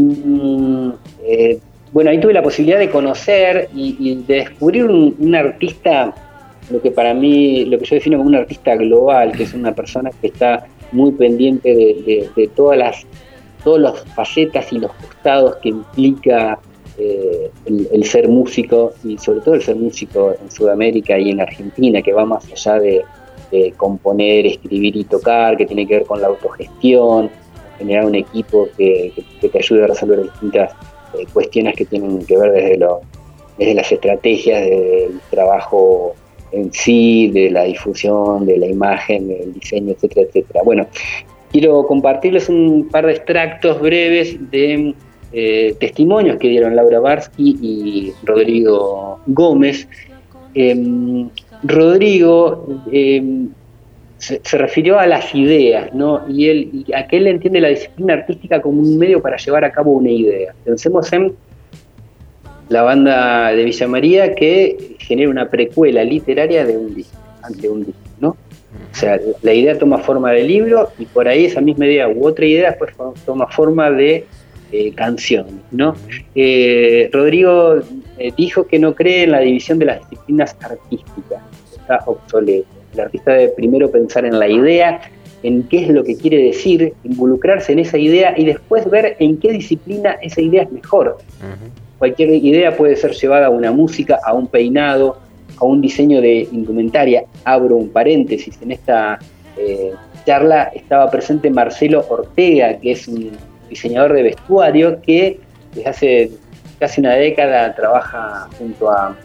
eh, 1.26 1.60
bueno, 1.92 2.10
ahí 2.10 2.20
tuve 2.20 2.34
la 2.34 2.44
posibilidad 2.44 2.80
de 2.80 2.90
conocer 2.90 3.70
y, 3.76 4.16
de 4.28 4.36
descubrir 4.36 4.86
un, 4.86 5.36
artista, 5.36 6.14
lo 6.72 6.82
que 6.82 6.92
para 6.92 7.14
mí, 7.14 7.66
lo 7.66 7.78
que 7.80 7.86
yo 7.86 7.96
defino 7.96 8.18
como 8.18 8.30
un 8.30 8.36
artista 8.36 8.76
global, 8.76 9.32
que 9.32 9.44
es 9.44 9.54
una 9.54 9.74
persona 9.74 10.10
que 10.22 10.28
está 10.28 10.66
muy 10.92 11.12
pendiente 11.12 11.70
de- 11.74 12.30
de 12.36 12.48
todas 12.50 12.78
las 12.78 13.06
todas 13.64 13.82
las 13.82 14.04
facetas 14.16 14.72
y 14.72 14.80
los 14.80 14.92
costados 14.94 15.56
que 15.58 15.70
implica 15.70 16.60
eh, 16.98 17.50
el, 17.66 18.04
ser 18.04 18.28
músico 18.28 18.94
y 19.04 19.18
sobre 19.18 19.42
todo 19.42 19.56
el 19.56 19.64
ser 19.64 19.76
músico 19.76 20.36
en 20.40 20.52
Sudamérica 20.52 21.18
y 21.18 21.32
en 21.32 21.42
Argentina, 21.42 22.02
que 22.02 22.14
va 22.14 22.26
más 22.26 22.46
allá 22.52 22.80
de, 22.80 23.04
componer, 23.78 24.48
escribir 24.48 24.96
y 24.98 25.04
tocar, 25.04 25.56
que 25.58 25.68
tiene 25.68 25.86
que 25.86 25.98
ver 25.98 26.06
con 26.06 26.20
la 26.20 26.28
autogestión, 26.28 27.30
generar 27.78 28.06
un 28.06 28.16
equipo 28.16 28.68
que, 28.76 29.14
te 29.40 29.58
ayude 29.58 29.84
a 29.84 29.88
resolver 29.88 30.24
distintas 30.24 30.72
eh, 31.14 31.26
cuestiones 31.32 31.76
que 31.76 31.86
tienen 31.86 32.26
que 32.26 32.36
ver 32.36 32.52
desde, 32.52 32.80
desde 33.60 33.74
las 33.76 33.92
estrategias 33.92 34.60
del 34.60 35.20
trabajo 35.30 36.16
en 36.52 36.72
sí, 36.72 37.30
de 37.32 37.52
la 37.52 37.64
difusión, 37.64 38.46
de 38.46 38.58
la 38.58 38.68
imagen, 38.68 39.28
del 39.28 39.54
diseño, 39.54 39.92
etcétera, 39.92 40.28
etcétera. 40.28 40.62
Bueno, 40.64 40.88
quiero 41.54 41.86
compartirles 41.86 42.50
un 42.50 42.90
par 42.92 43.06
de 43.06 43.14
extractos 43.14 43.80
breves 43.80 44.36
de 44.52 44.96
eh, 45.32 45.76
testimonios 45.80 46.38
que 46.38 46.50
dieron 46.50 46.76
Laura 46.76 47.00
Barsky 47.00 47.58
y 47.62 48.14
Rodrigo 48.26 49.20
Gómez. 49.28 49.88
Em, 50.56 51.30
Rodrigo 51.64 52.82
em, 52.92 53.50
se, 54.18 54.40
refirió 54.58 55.00
a 55.00 55.06
las 55.06 55.34
ideas, 55.36 55.94
¿no? 55.94 56.22
Y 56.28 56.50
él, 56.50 56.86
y 56.88 56.94
a 56.94 57.08
que 57.08 57.18
él 57.18 57.28
entiende 57.28 57.62
la 57.62 57.70
disciplina 57.70 58.14
artística 58.14 58.60
como 58.62 58.82
un 58.82 58.98
medio 58.98 59.22
para 59.22 59.38
llevar 59.38 59.64
a 59.64 59.72
cabo 59.72 59.92
una 59.92 60.10
idea. 60.10 60.54
Pensemos 60.66 61.14
en 61.14 61.34
la 62.70 62.82
banda 62.82 63.52
de 63.52 63.64
Villa 63.64 63.88
María 63.88 64.34
que 64.34 64.96
genera 65.00 65.30
una 65.30 65.50
precuela 65.50 66.04
literaria 66.04 66.66
de 66.66 66.78
un 66.78 66.96
disco, 66.96 67.18
ante 67.44 67.70
un 67.70 67.86
disco. 67.86 68.03
O 68.94 68.96
sea, 68.96 69.20
la 69.42 69.54
idea 69.54 69.78
toma 69.78 69.98
forma 69.98 70.32
de 70.32 70.44
libro 70.44 70.92
y 71.00 71.06
por 71.08 71.28
ahí 71.28 71.46
esa 71.46 71.62
misma 71.62 71.88
idea 71.88 72.08
u 72.08 72.28
otra 72.28 72.46
idea 72.46 72.70
después 72.70 72.94
toma 73.26 73.48
forma 73.48 73.90
de 73.90 74.26
eh, 74.72 74.94
canción, 74.94 75.62
¿no? 75.72 75.96
Eh, 76.36 77.10
Rodrigo 77.12 77.80
eh, 78.20 78.32
dijo 78.38 78.68
que 78.68 78.78
no 78.78 78.94
cree 78.94 79.24
en 79.24 79.32
la 79.32 79.40
división 79.40 79.80
de 79.80 79.86
las 79.86 80.10
disciplinas 80.10 80.56
artísticas, 80.62 81.42
está 81.72 82.04
obsoleto. 82.06 82.68
El 82.94 83.00
artista 83.00 83.34
debe 83.34 83.50
primero 83.50 83.90
pensar 83.90 84.26
en 84.26 84.38
la 84.38 84.48
idea, 84.48 85.02
en 85.42 85.64
qué 85.64 85.86
es 85.86 85.90
lo 85.90 86.04
que 86.04 86.16
quiere 86.16 86.38
decir, 86.44 86.94
involucrarse 87.04 87.74
en 87.74 87.80
esa 87.80 87.98
idea 87.98 88.36
y 88.38 88.46
después 88.46 88.88
ver 88.90 89.16
en 89.18 89.38
qué 89.38 89.52
disciplina 89.52 90.18
esa 90.22 90.40
idea 90.40 90.64
es 90.64 90.72
mejor. 90.72 91.18
Cualquier 91.98 92.30
idea 92.30 92.76
puede 92.76 92.96
ser 92.96 93.12
llevada 93.12 93.48
a 93.48 93.50
una 93.50 93.72
música, 93.72 94.20
a 94.24 94.34
un 94.34 94.48
peinado, 94.48 95.18
a 95.60 95.66
un 95.66 95.82
diseño 95.82 96.22
de 96.22 96.48
indumentaria. 96.52 97.24
Abro 97.46 97.76
un 97.76 97.90
paréntesis, 97.90 98.60
en 98.62 98.72
esta 98.72 99.20
eh, 99.58 99.92
charla 100.26 100.72
estaba 100.74 101.10
presente 101.10 101.50
Marcelo 101.50 102.06
Ortega, 102.10 102.78
que 102.80 102.92
es 102.92 103.08
un 103.08 103.32
diseñador 103.70 104.14
de 104.14 104.24
vestuario 104.24 105.02
que 105.02 105.40
desde 105.74 105.90
hace 105.90 106.32
casi 106.80 107.02
una 107.02 107.14
década 107.14 107.74
trabaja 107.76 108.48
junto 108.58 108.90
a, 108.90 109.16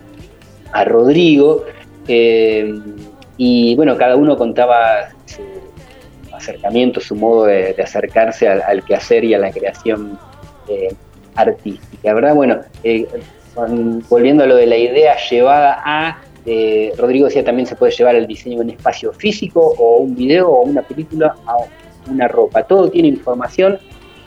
a 0.72 0.84
Rodrigo. 0.84 1.64
eh, 2.06 2.72
y 3.40 3.76
bueno, 3.76 3.96
cada 3.96 4.16
uno 4.16 4.36
contaba 4.36 5.10
su 5.26 5.42
acercamiento, 6.34 7.00
su 7.00 7.14
modo 7.14 7.46
de, 7.46 7.74
acercarse 7.80 8.48
al, 8.48 8.62
al 8.62 8.84
quehacer 8.84 9.24
y 9.24 9.32
a 9.34 9.38
la 9.38 9.52
creación 9.52 10.18
eh, 10.68 10.88
artística, 11.36 12.12
¿verdad? 12.14 12.34
Bueno, 12.34 12.60
volviendo 14.08 14.44
a 14.44 14.46
lo 14.46 14.56
de 14.56 14.66
la 14.66 14.76
idea 14.76 15.16
llevada 15.30 15.82
a, 15.84 16.18
eh, 16.46 16.92
Rodrigo 16.96 17.26
decía 17.26 17.44
también 17.44 17.66
se 17.66 17.76
puede 17.76 17.92
llevar 17.92 18.14
el 18.14 18.26
diseño 18.26 18.58
de 18.58 18.64
un 18.64 18.70
espacio 18.70 19.12
físico 19.12 19.60
o 19.60 19.98
un 19.98 20.14
video 20.14 20.48
o 20.48 20.62
una 20.62 20.82
película 20.82 21.34
a 21.46 21.56
una 22.10 22.28
ropa. 22.28 22.62
Todo 22.62 22.88
tiene 22.90 23.08
información 23.08 23.78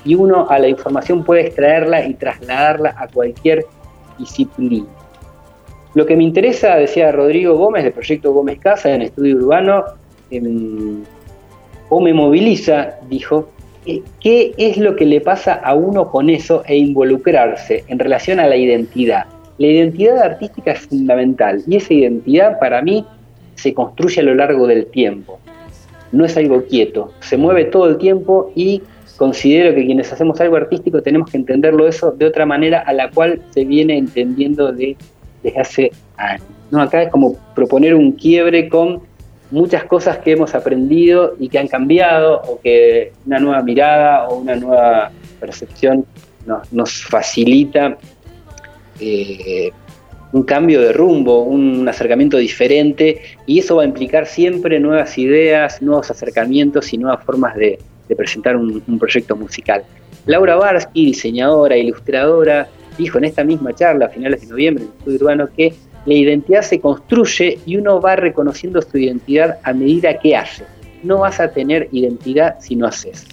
y 0.03 0.15
uno 0.15 0.47
a 0.49 0.59
la 0.59 0.67
información 0.67 1.23
puede 1.23 1.47
extraerla 1.47 2.05
y 2.05 2.13
trasladarla 2.15 2.95
a 2.97 3.07
cualquier 3.07 3.65
disciplina. 4.17 4.87
Lo 5.93 6.05
que 6.05 6.15
me 6.15 6.23
interesa, 6.23 6.75
decía 6.75 7.11
Rodrigo 7.11 7.57
Gómez, 7.57 7.83
del 7.83 7.93
proyecto 7.93 8.31
Gómez 8.31 8.59
Casa 8.59 8.93
en 8.93 9.01
Estudio 9.01 9.35
Urbano, 9.37 9.83
em, 10.29 11.03
o 11.89 11.99
me 11.99 12.13
moviliza, 12.13 12.95
dijo, 13.09 13.49
qué 13.85 14.53
es 14.57 14.77
lo 14.77 14.95
que 14.95 15.05
le 15.05 15.21
pasa 15.21 15.53
a 15.53 15.73
uno 15.73 16.09
con 16.09 16.29
eso 16.29 16.63
e 16.67 16.77
involucrarse 16.77 17.83
en 17.87 17.99
relación 17.99 18.39
a 18.39 18.47
la 18.47 18.55
identidad. 18.55 19.25
La 19.57 19.67
identidad 19.67 20.21
artística 20.21 20.71
es 20.71 20.79
fundamental 20.79 21.61
y 21.67 21.75
esa 21.75 21.93
identidad 21.93 22.59
para 22.59 22.81
mí 22.81 23.05
se 23.55 23.73
construye 23.73 24.21
a 24.21 24.23
lo 24.23 24.35
largo 24.35 24.67
del 24.67 24.87
tiempo. 24.87 25.39
No 26.11 26.25
es 26.25 26.35
algo 26.35 26.63
quieto, 26.65 27.13
se 27.19 27.37
mueve 27.37 27.65
todo 27.65 27.87
el 27.87 27.97
tiempo 27.97 28.51
y 28.55 28.81
considero 29.17 29.75
que 29.75 29.85
quienes 29.85 30.11
hacemos 30.11 30.41
algo 30.41 30.55
artístico 30.55 31.01
tenemos 31.01 31.29
que 31.29 31.37
entenderlo 31.37 31.87
eso 31.87 32.11
de 32.11 32.25
otra 32.25 32.45
manera 32.45 32.79
a 32.79 32.91
la 32.93 33.09
cual 33.11 33.41
se 33.51 33.65
viene 33.65 33.97
entendiendo 33.97 34.71
de, 34.71 34.97
desde 35.43 35.59
hace 35.59 35.91
años. 36.17 36.43
¿no? 36.71 36.81
Acá 36.81 37.03
es 37.03 37.09
como 37.09 37.35
proponer 37.53 37.93
un 37.93 38.13
quiebre 38.13 38.67
con 38.67 39.01
muchas 39.51 39.83
cosas 39.83 40.17
que 40.19 40.31
hemos 40.31 40.55
aprendido 40.55 41.35
y 41.39 41.49
que 41.49 41.59
han 41.59 41.67
cambiado 41.67 42.41
o 42.41 42.59
que 42.61 43.11
una 43.25 43.39
nueva 43.39 43.61
mirada 43.61 44.27
o 44.27 44.37
una 44.37 44.55
nueva 44.55 45.11
percepción 45.39 46.05
nos, 46.71 47.03
facilita 47.03 47.97
eh, 48.99 49.71
un 50.31 50.43
cambio 50.43 50.81
de 50.81 50.93
rumbo, 50.93 51.43
un 51.43 51.87
acercamiento 51.87 52.37
diferente 52.37 53.21
y 53.45 53.59
eso 53.59 53.75
va 53.75 53.83
a 53.83 53.85
implicar 53.85 54.25
siempre 54.25 54.79
nuevas 54.79 55.17
ideas, 55.17 55.81
nuevos 55.81 56.09
acercamientos 56.09 56.93
y 56.93 56.97
nuevas 56.97 57.23
formas 57.23 57.55
de, 57.55 57.77
presentar 58.17 58.57
un, 58.57 58.83
un 58.85 58.99
proyecto 58.99 59.37
musical. 59.37 59.85
Laura 60.25 60.55
Barsky, 60.55 61.05
diseñadora, 61.05 61.77
ilustradora, 61.77 62.67
dijo 62.97 63.17
en 63.17 63.23
esta 63.23 63.45
misma 63.45 63.73
charla 63.73 64.07
a 64.07 64.09
finales 64.09 64.41
de 64.41 64.47
noviembre 64.47 64.83
en 64.83 64.89
el 64.89 64.97
Estudio 64.97 65.17
Urbano 65.17 65.47
que 65.55 65.73
la 66.05 66.13
identidad 66.13 66.61
se 66.61 66.79
construye 66.79 67.59
y 67.65 67.77
uno 67.77 68.01
va 68.01 68.15
reconociendo 68.15 68.81
su 68.81 68.97
identidad 68.97 69.59
a 69.63 69.73
medida 69.73 70.17
que 70.19 70.35
hace. 70.35 70.65
No 71.03 71.19
vas 71.19 71.39
a 71.39 71.51
tener 71.51 71.89
identidad 71.91 72.55
si 72.59 72.75
no 72.75 72.87
haces. 72.87 73.25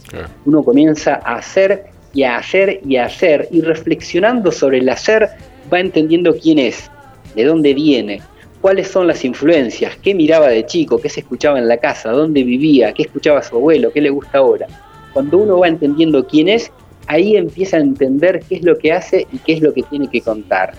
Uno 0.45 0.63
comienza 0.63 1.21
a 1.25 1.37
hacer 1.37 1.87
y 2.15 2.23
a 2.23 2.37
hacer 2.37 2.81
y 2.87 2.97
a 2.97 3.07
hacer 3.07 3.49
y 3.51 3.61
reflexionando 3.61 4.51
sobre 4.53 4.79
el 4.79 4.89
hacer 4.89 5.29
va 5.73 5.81
entendiendo 5.81 6.35
quién 6.37 6.59
es, 6.59 6.91
de 7.35 7.45
dónde 7.45 7.75
viene, 7.75 8.23
cuáles 8.61 8.89
son 8.89 9.07
las 9.07 9.25
influencias, 9.25 9.97
qué 10.03 10.15
miraba 10.15 10.49
de 10.49 10.65
chico, 10.67 10.99
qué 10.99 11.09
se 11.09 11.21
escuchaba 11.21 11.59
en 11.59 11.69
la 11.69 11.77
casa, 11.77 12.11
dónde 12.11 12.43
vivía, 12.43 12.93
qué 12.93 13.03
escuchaba 13.03 13.43
su 13.43 13.57
abuelo, 13.57 13.93
qué 13.93 14.01
le 14.01 14.11
gusta 14.11 14.39
ahora. 14.39 14.67
Cuando 15.13 15.39
uno 15.39 15.59
va 15.59 15.69
entendiendo 15.69 16.27
quién 16.27 16.49
es, 16.49 16.71
ahí 17.07 17.37
empieza 17.37 17.77
a 17.77 17.81
entender 17.81 18.41
qué 18.49 18.57
es 18.57 18.63
lo 18.63 18.77
que 18.79 18.93
hace 18.93 19.27
y 19.33 19.39
qué 19.39 19.55
es 19.55 19.63
lo 19.63 19.73
que 19.73 19.83
tiene 19.83 20.09
que 20.09 20.21
contar. 20.21 20.73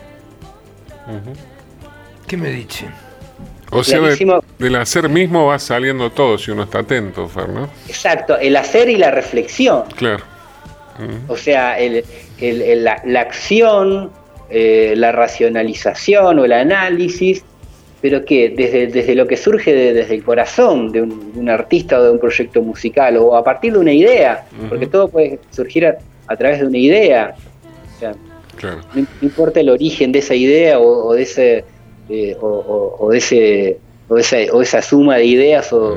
¿Qué 2.29 2.37
me 2.37 2.49
dice? 2.51 2.85
O 3.71 3.83
sea, 3.83 3.99
de- 3.99 4.41
del 4.57 4.75
hacer 4.77 5.09
mismo 5.09 5.47
va 5.47 5.59
saliendo 5.59 6.11
todo 6.11 6.37
si 6.37 6.51
uno 6.51 6.63
está 6.63 6.79
atento, 6.79 7.27
Fer, 7.27 7.49
¿no? 7.49 7.69
Exacto, 7.87 8.37
el 8.37 8.55
hacer 8.55 8.87
y 8.89 8.95
la 8.97 9.11
reflexión. 9.11 9.83
Claro. 9.95 10.23
O 11.27 11.35
sea, 11.37 11.79
el- 11.79 12.03
el- 12.39 12.61
el- 12.61 12.83
la, 12.83 13.01
la 13.05 13.21
acción, 13.21 14.11
eh, 14.49 14.93
la 14.97 15.11
racionalización 15.11 16.39
o 16.39 16.45
el 16.45 16.51
análisis, 16.53 17.43
pero 18.01 18.25
que 18.25 18.49
desde, 18.49 18.87
desde 18.87 19.15
lo 19.15 19.27
que 19.27 19.37
surge 19.37 19.73
de- 19.73 19.93
desde 19.93 20.15
el 20.15 20.23
corazón 20.23 20.91
de 20.91 21.01
un, 21.03 21.33
de 21.33 21.39
un 21.39 21.49
artista 21.49 21.99
o 21.99 22.03
de 22.03 22.11
un 22.11 22.19
proyecto 22.19 22.61
musical 22.61 23.17
o 23.17 23.35
a 23.35 23.43
partir 23.43 23.73
de 23.73 23.79
una 23.79 23.91
idea, 23.93 24.45
porque 24.69 24.87
todo 24.87 25.07
puede 25.09 25.39
surgir 25.51 25.85
a, 25.85 25.97
a 26.27 26.35
través 26.35 26.59
de 26.59 26.67
una 26.67 26.77
idea. 26.77 27.33
O 27.95 27.99
sea, 27.99 28.11
Claro. 28.55 28.79
no, 28.93 29.01
no 29.01 29.07
importa 29.21 29.59
el 29.61 29.69
origen 29.69 30.11
de 30.11 30.19
esa 30.19 30.35
idea 30.35 30.79
o, 30.79 31.07
o 31.07 31.13
de 31.13 31.21
ese 31.23 31.63
eh, 32.09 32.35
o, 32.41 32.47
o- 32.47 32.95
o 33.05 33.09
de 33.11 33.17
ese 33.19 33.77
o 34.09 34.17
esa, 34.17 34.37
o 34.53 34.61
esa 34.61 34.81
suma 34.81 35.17
de 35.17 35.25
ideas 35.25 35.71
o 35.71 35.95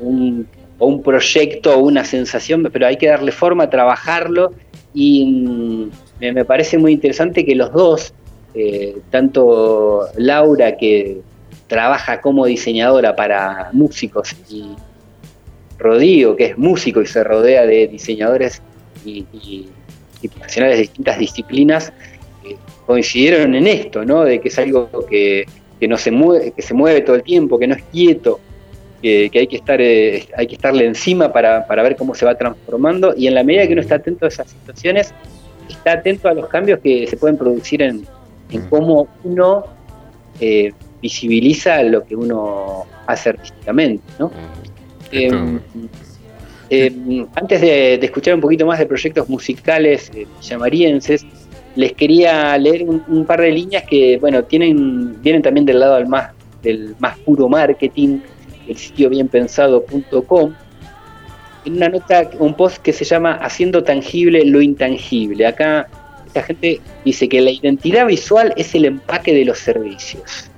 un, 0.00 0.46
o 0.78 0.86
un 0.86 1.02
proyecto 1.02 1.74
o 1.76 1.78
una 1.80 2.04
sensación, 2.04 2.68
pero 2.72 2.86
hay 2.86 2.96
que 2.96 3.08
darle 3.08 3.32
forma, 3.32 3.68
trabajarlo. 3.68 4.52
Y 4.94 5.24
mm, 5.26 5.90
me, 6.20 6.32
me 6.32 6.44
parece 6.44 6.78
muy 6.78 6.92
interesante 6.92 7.44
que 7.44 7.54
los 7.56 7.72
dos, 7.72 8.14
eh, 8.54 8.96
tanto 9.10 10.02
Laura 10.16 10.76
que 10.76 11.20
trabaja 11.66 12.20
como 12.20 12.46
diseñadora 12.46 13.16
para 13.16 13.70
músicos 13.72 14.36
y 14.48 14.66
Rodrigo 15.78 16.36
que 16.36 16.44
es 16.46 16.58
músico 16.58 17.02
y 17.02 17.06
se 17.06 17.22
rodea 17.24 17.66
de 17.66 17.88
diseñadores 17.88 18.62
y, 19.04 19.26
y- 19.32 19.68
y 20.22 20.28
profesionales 20.28 20.76
de 20.78 20.82
distintas 20.82 21.18
disciplinas, 21.18 21.92
eh, 22.48 22.56
coincidieron 22.86 23.54
en 23.54 23.66
esto, 23.66 24.04
¿no? 24.04 24.24
De 24.24 24.40
que 24.40 24.48
es 24.48 24.58
algo 24.58 24.88
que, 25.08 25.44
que 25.78 25.88
no 25.88 25.96
se 25.96 26.10
mueve, 26.10 26.52
que 26.52 26.62
se 26.62 26.74
mueve 26.74 27.00
todo 27.02 27.16
el 27.16 27.22
tiempo, 27.22 27.58
que 27.58 27.66
no 27.66 27.74
es 27.74 27.82
quieto, 27.92 28.40
que, 29.02 29.28
que 29.30 29.40
hay 29.40 29.46
que 29.46 29.56
estar 29.56 29.80
eh, 29.80 30.26
hay 30.36 30.46
que 30.46 30.54
estarle 30.54 30.86
encima 30.86 31.32
para, 31.32 31.66
para 31.66 31.82
ver 31.82 31.96
cómo 31.96 32.14
se 32.14 32.24
va 32.24 32.34
transformando 32.34 33.14
y 33.16 33.26
en 33.26 33.34
la 33.34 33.44
medida 33.44 33.66
que 33.66 33.72
uno 33.72 33.82
está 33.82 33.96
atento 33.96 34.24
a 34.24 34.28
esas 34.28 34.50
situaciones 34.50 35.12
está 35.68 35.92
atento 35.92 36.28
a 36.28 36.34
los 36.34 36.48
cambios 36.48 36.80
que 36.80 37.06
se 37.06 37.16
pueden 37.16 37.36
producir 37.36 37.82
en, 37.82 38.06
en 38.50 38.62
cómo 38.68 39.08
uno 39.22 39.64
eh, 40.40 40.72
visibiliza 41.02 41.82
lo 41.82 42.04
que 42.04 42.16
uno 42.16 42.86
hace 43.06 43.30
artísticamente 43.30 44.02
¿no? 44.18 44.30
Eh, 45.12 45.30
eh, 46.68 47.26
antes 47.34 47.60
de, 47.60 47.98
de 47.98 48.06
escuchar 48.06 48.34
un 48.34 48.40
poquito 48.40 48.66
más 48.66 48.78
de 48.78 48.86
proyectos 48.86 49.28
musicales 49.28 50.10
eh, 50.14 50.26
villamarienses, 50.40 51.24
les 51.76 51.92
quería 51.92 52.56
leer 52.58 52.82
un, 52.82 53.02
un 53.06 53.24
par 53.24 53.40
de 53.40 53.52
líneas 53.52 53.84
que, 53.84 54.18
bueno, 54.18 54.42
tienen, 54.44 55.20
vienen 55.22 55.42
también 55.42 55.66
del 55.66 55.78
lado 55.78 55.96
del 55.96 56.08
más, 56.08 56.32
del 56.62 56.96
más 56.98 57.16
puro 57.18 57.48
marketing, 57.48 58.18
el 58.66 58.76
sitio 58.76 59.08
bienpensado.com, 59.10 60.54
en 61.66 61.76
una 61.76 61.88
nota, 61.88 62.30
un 62.38 62.54
post 62.54 62.78
que 62.78 62.92
se 62.92 63.04
llama 63.04 63.34
Haciendo 63.34 63.84
tangible 63.84 64.44
lo 64.44 64.60
intangible. 64.62 65.46
Acá 65.46 65.88
esta 66.26 66.42
gente 66.42 66.80
dice 67.04 67.28
que 67.28 67.40
la 67.40 67.50
identidad 67.50 68.06
visual 68.06 68.52
es 68.56 68.74
el 68.74 68.84
empaque 68.84 69.34
de 69.34 69.44
los 69.44 69.58
servicios. 69.58 70.50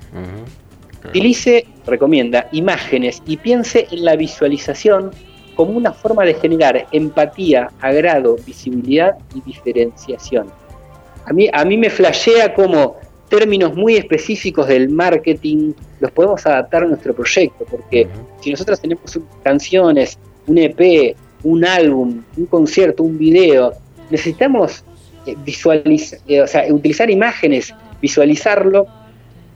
Utilice, 1.08 1.66
recomienda, 1.86 2.48
imágenes 2.52 3.22
y 3.26 3.36
piense 3.36 3.86
en 3.90 4.04
la 4.04 4.16
visualización 4.16 5.10
como 5.54 5.72
una 5.72 5.92
forma 5.92 6.24
de 6.24 6.34
generar 6.34 6.86
empatía, 6.92 7.70
agrado, 7.80 8.36
visibilidad 8.46 9.14
y 9.34 9.40
diferenciación. 9.40 10.48
A 11.28 11.32
mí, 11.32 11.48
a 11.52 11.64
mí 11.64 11.76
me 11.76 11.90
flashea 11.90 12.54
como 12.54 12.96
términos 13.28 13.74
muy 13.74 13.96
específicos 13.96 14.66
del 14.66 14.88
marketing 14.88 15.74
los 16.00 16.10
podemos 16.10 16.46
adaptar 16.46 16.84
a 16.84 16.86
nuestro 16.86 17.14
proyecto, 17.14 17.66
porque 17.70 18.08
si 18.40 18.50
nosotros 18.50 18.80
tenemos 18.80 19.18
canciones, 19.42 20.18
un 20.46 20.56
EP, 20.56 21.14
un 21.42 21.66
álbum, 21.66 22.22
un 22.36 22.46
concierto, 22.46 23.02
un 23.02 23.18
video, 23.18 23.74
necesitamos 24.08 24.84
eh, 25.26 25.36
visualizar, 25.44 26.18
o 26.42 26.46
sea, 26.46 26.64
utilizar 26.72 27.10
imágenes, 27.10 27.74
visualizarlo 28.00 28.86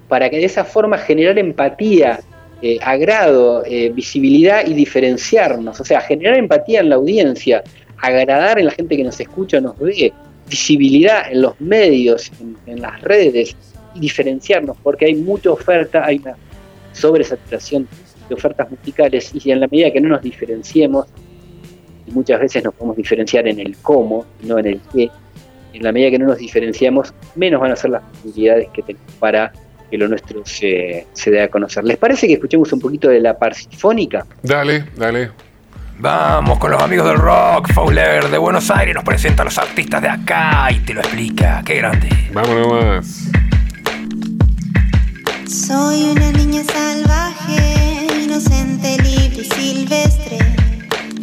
para 0.09 0.29
que 0.29 0.37
de 0.37 0.45
esa 0.45 0.65
forma 0.65 0.99
generar 0.99 1.39
empatía, 1.39 2.21
eh, 2.61 2.79
agrado, 2.83 3.65
eh, 3.65 3.91
visibilidad 3.95 4.67
y 4.67 4.75
diferenciarnos. 4.75 5.81
O 5.81 5.85
sea, 5.85 6.03
generar 6.03 6.37
empatía 6.37 6.81
en 6.81 6.91
la 6.91 6.97
audiencia, 6.97 7.63
agradar 7.97 8.59
en 8.59 8.67
la 8.67 8.73
gente 8.73 8.97
que 8.97 9.05
nos 9.05 9.19
escucha, 9.19 9.59
nos 9.61 9.79
ve, 9.79 10.13
visibilidad 10.53 11.33
en 11.33 11.41
los 11.41 11.59
medios, 11.63 12.31
en, 12.67 12.83
las 12.83 13.01
redes 13.01 13.57
y 13.95 14.01
diferenciarnos, 14.01 14.77
porque 14.83 15.07
hay 15.07 15.15
mucha 15.15 15.51
oferta, 15.51 16.05
hay 16.05 16.19
una 16.19 16.37
sobresaturación 16.93 17.89
de 18.29 18.35
ofertas 18.35 18.71
musicales 18.71 19.33
y 19.33 19.51
en 19.51 19.61
la 19.61 19.69
medida 19.69 19.91
que 19.91 20.01
no 20.03 20.11
nos 20.11 20.21
diferenciemos, 20.21 21.07
y 22.07 22.11
muchas 22.11 22.39
veces 22.39 22.63
nos 22.65 22.75
podemos 22.75 22.99
diferenciar 22.99 23.49
en 23.49 23.61
el 23.61 23.79
cómo, 23.79 24.27
no 24.43 24.59
en 24.59 24.67
el 24.67 24.81
qué, 24.93 25.11
en 25.73 25.83
la 25.83 25.91
medida 25.91 26.11
que 26.11 26.19
no 26.19 26.27
nos 26.27 26.37
diferenciamos, 26.37 27.15
menos 27.35 27.59
van 27.59 27.73
a 27.73 27.77
ser 27.77 27.91
las 27.93 28.03
posibilidades 28.03 28.69
que 28.75 28.83
tenemos 28.83 29.11
para 29.19 29.51
que 29.91 29.97
lo 29.97 30.07
nuestro 30.07 30.45
se, 30.45 31.07
se 31.15 31.31
dé 31.31 31.41
a 31.41 31.49
conocer. 31.49 31.83
¿Les 31.85 31.97
parece 31.97 32.27
que 32.27 32.35
escuchemos 32.35 32.71
un 32.75 32.81
poquito 32.81 33.09
de 33.09 33.21
la 33.21 33.39
parsifónica? 33.39 34.27
Dale, 34.43 34.85
dale. 34.97 35.31
Vamos 35.99 36.59
con 36.59 36.71
los 36.71 36.83
amigos 36.83 37.07
del 37.09 37.19
rock. 37.19 37.73
Fowler 37.73 38.29
de 38.29 38.39
Buenos 38.39 38.71
Aires 38.71 38.95
nos 38.95 39.05
presenta 39.05 39.43
a 39.43 39.45
los 39.45 39.59
artistas 39.59 40.03
de 40.03 40.09
acá 40.09 40.69
y 40.71 40.81
te 40.81 40.95
lo 40.95 41.01
explica. 41.01 41.63
Qué 41.65 41.77
grande. 41.77 42.09
Vámonos 42.33 42.69
más. 42.69 43.29
Soy 45.49 46.05
una 46.05 46.33
niña 46.33 46.63
salvaje, 46.65 48.07
inocente, 48.25 48.97
libre 49.03 49.43
y 49.43 49.45
silvestre. 49.45 50.39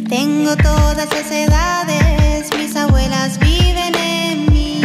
Tengo 0.08 0.56
todas 0.56 0.96
las 0.96 1.30
edades, 1.30 2.50
mis 2.56 2.74
abuelas 2.76 3.38
viven 3.38 3.94
en 3.94 4.46
mí. 4.52 4.80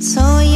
Soy 0.00 0.51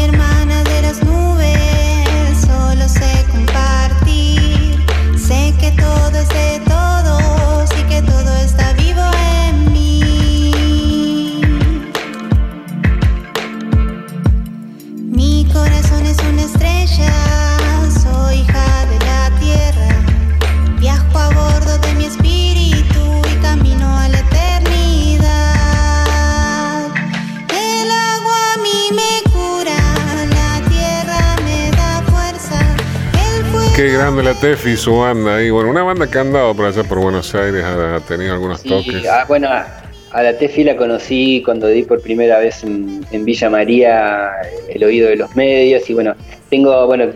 grande 34.17 34.33
la 34.33 34.41
Tefi 34.41 34.71
y 34.71 34.77
su 34.77 34.97
banda 34.99 35.37
ahí. 35.37 35.51
Bueno, 35.51 35.71
una 35.71 35.83
banda 35.83 36.11
que 36.11 36.19
ha 36.19 36.23
andado 36.23 36.55
por 36.55 36.67
allá 36.67 36.83
por 36.85 37.01
Buenos 37.01 37.35
Aires, 37.35 37.63
ha, 37.65 38.01
tenido 38.01 38.33
algunos 38.33 38.63
toques. 38.63 39.07
Ah, 39.07 39.25
bueno, 39.29 39.49
a, 39.51 40.23
la 40.23 40.39
Tefi 40.39 40.65
la 40.65 40.77
conocí 40.77 41.43
cuando 41.45 41.67
di 41.69 41.83
por 41.83 42.01
primera 42.01 42.39
vez 42.39 42.65
en, 42.65 43.05
en 43.11 43.25
Villa 43.25 43.51
María 43.51 44.31
el 44.69 44.83
oído 44.85 45.09
de 45.09 45.17
los 45.17 45.35
medios 45.37 45.89
y 45.91 45.95
bueno, 45.95 46.15
tengo, 46.49 46.87
bueno, 46.87 47.13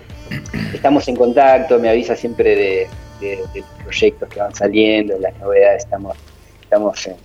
estamos 0.74 1.08
en 1.08 1.16
contacto, 1.16 1.78
me 1.78 1.88
avisa 1.88 2.14
siempre 2.14 2.54
de, 2.54 2.88
de- 3.20 3.38
de 3.54 3.60
los 3.60 3.68
proyectos 3.84 4.28
que 4.28 4.40
van 4.40 4.54
saliendo, 4.54 5.14
de 5.14 5.20
las 5.20 5.38
novedades, 5.38 5.84
estamos, 5.84 6.16
estamos 6.62 7.06
eh, 7.06 7.16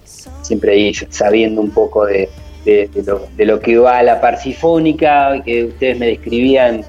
siempre 0.41 0.71
ahí 0.71 0.93
sabiendo 1.09 1.59
un 1.61 1.71
poco 1.71 2.05
de, 2.05 2.29
de- 2.63 2.87
de 2.93 3.03
lo, 3.03 3.27
de 3.35 3.45
lo 3.45 3.59
que 3.59 3.77
va 3.77 3.97
a 3.97 4.03
la 4.03 4.21
parsifónica, 4.21 5.41
que 5.43 5.65
ustedes 5.65 5.99
me 5.99 6.07
describían, 6.07 6.85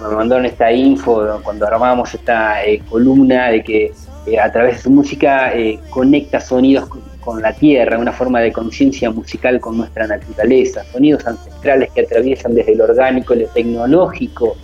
me 0.00 0.08
mandaron 0.08 0.44
esta 0.44 0.72
info 0.72 1.40
cuando 1.42 1.66
armamos 1.66 2.14
esta 2.14 2.64
eh, 2.64 2.82
columna 2.90 3.50
de 3.50 3.62
que 3.62 3.92
eh, 4.26 4.38
a 4.38 4.50
través 4.50 4.76
de 4.76 4.82
su 4.82 4.90
música 4.90 5.54
eh, 5.54 5.78
conecta 5.90 6.40
sonidos 6.40 6.88
con, 6.88 7.02
con 7.20 7.40
la 7.40 7.52
tierra, 7.52 7.98
una 7.98 8.12
forma 8.12 8.40
de 8.40 8.52
conciencia 8.52 9.10
musical 9.10 9.60
con 9.60 9.78
nuestra 9.78 10.06
naturaleza, 10.06 10.84
sonidos 10.92 11.26
ancestrales 11.26 11.90
que 11.92 12.02
atraviesan 12.02 12.54
desde 12.54 12.74
lo 12.74 12.84
orgánico, 12.84 13.34
lo 13.34 13.46
tecnológico. 13.48 14.56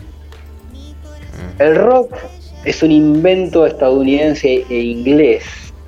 El 1.59 1.77
rock 1.77 2.17
es 2.65 2.83
un 2.83 2.91
invento 2.91 3.67
estadounidense 3.67 4.65
e 4.69 4.75
inglés. 4.75 5.45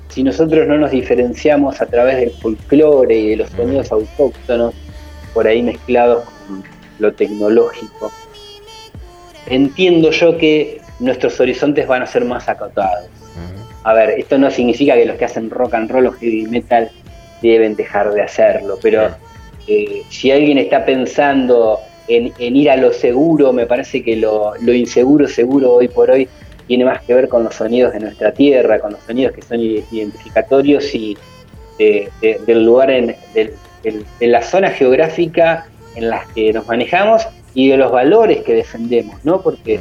Si 0.09 0.23
nosotros 0.23 0.67
no 0.67 0.77
nos 0.77 0.91
diferenciamos 0.91 1.81
a 1.81 1.85
través 1.85 2.17
del 2.17 2.31
folclore 2.31 3.17
y 3.17 3.29
de 3.31 3.37
los 3.37 3.49
sonidos 3.49 3.91
autóctonos, 3.91 4.73
por 5.33 5.47
ahí 5.47 5.61
mezclados 5.61 6.23
con 6.47 6.63
lo 6.99 7.13
tecnológico, 7.13 8.11
entiendo 9.47 10.11
yo 10.11 10.37
que 10.37 10.81
nuestros 10.99 11.39
horizontes 11.39 11.87
van 11.87 12.01
a 12.01 12.05
ser 12.05 12.25
más 12.25 12.47
acotados. 12.49 13.09
A 13.83 13.93
ver, 13.93 14.11
esto 14.11 14.37
no 14.37 14.49
significa 14.49 14.95
que 14.95 15.05
los 15.05 15.17
que 15.17 15.25
hacen 15.25 15.49
rock 15.49 15.73
and 15.73 15.91
roll 15.91 16.07
o 16.07 16.11
heavy 16.13 16.43
metal 16.43 16.89
deben 17.41 17.75
dejar 17.75 18.13
de 18.13 18.21
hacerlo, 18.21 18.77
pero 18.81 19.09
eh, 19.67 20.01
si 20.09 20.31
alguien 20.31 20.57
está 20.57 20.85
pensando 20.85 21.79
en, 22.07 22.31
en 22.37 22.55
ir 22.55 22.69
a 22.69 22.77
lo 22.77 22.93
seguro, 22.93 23.51
me 23.51 23.65
parece 23.65 24.01
que 24.03 24.15
lo, 24.15 24.53
lo 24.61 24.73
inseguro 24.73 25.27
seguro 25.27 25.73
hoy 25.73 25.87
por 25.89 26.11
hoy 26.11 26.29
tiene 26.67 26.85
más 26.85 27.01
que 27.01 27.13
ver 27.13 27.27
con 27.27 27.43
los 27.43 27.55
sonidos 27.55 27.91
de 27.93 27.99
nuestra 27.99 28.31
tierra, 28.31 28.79
con 28.79 28.93
los 28.93 29.01
sonidos 29.03 29.33
que 29.33 29.41
son 29.41 29.59
identificatorios 29.59 30.93
y 30.95 31.17
de- 31.77 32.09
de- 32.21 32.39
del 32.45 32.63
lugar, 32.65 32.91
en, 32.91 33.15
de 33.33 33.57
la 34.21 34.41
zona 34.41 34.69
geográfica 34.69 35.65
en 35.95 36.09
las 36.09 36.25
que 36.27 36.53
nos 36.53 36.65
manejamos 36.67 37.27
y 37.53 37.69
de 37.69 37.77
los 37.77 37.91
valores 37.91 38.43
que 38.43 38.53
defendemos, 38.53 39.23
¿no? 39.23 39.41
Porque 39.41 39.77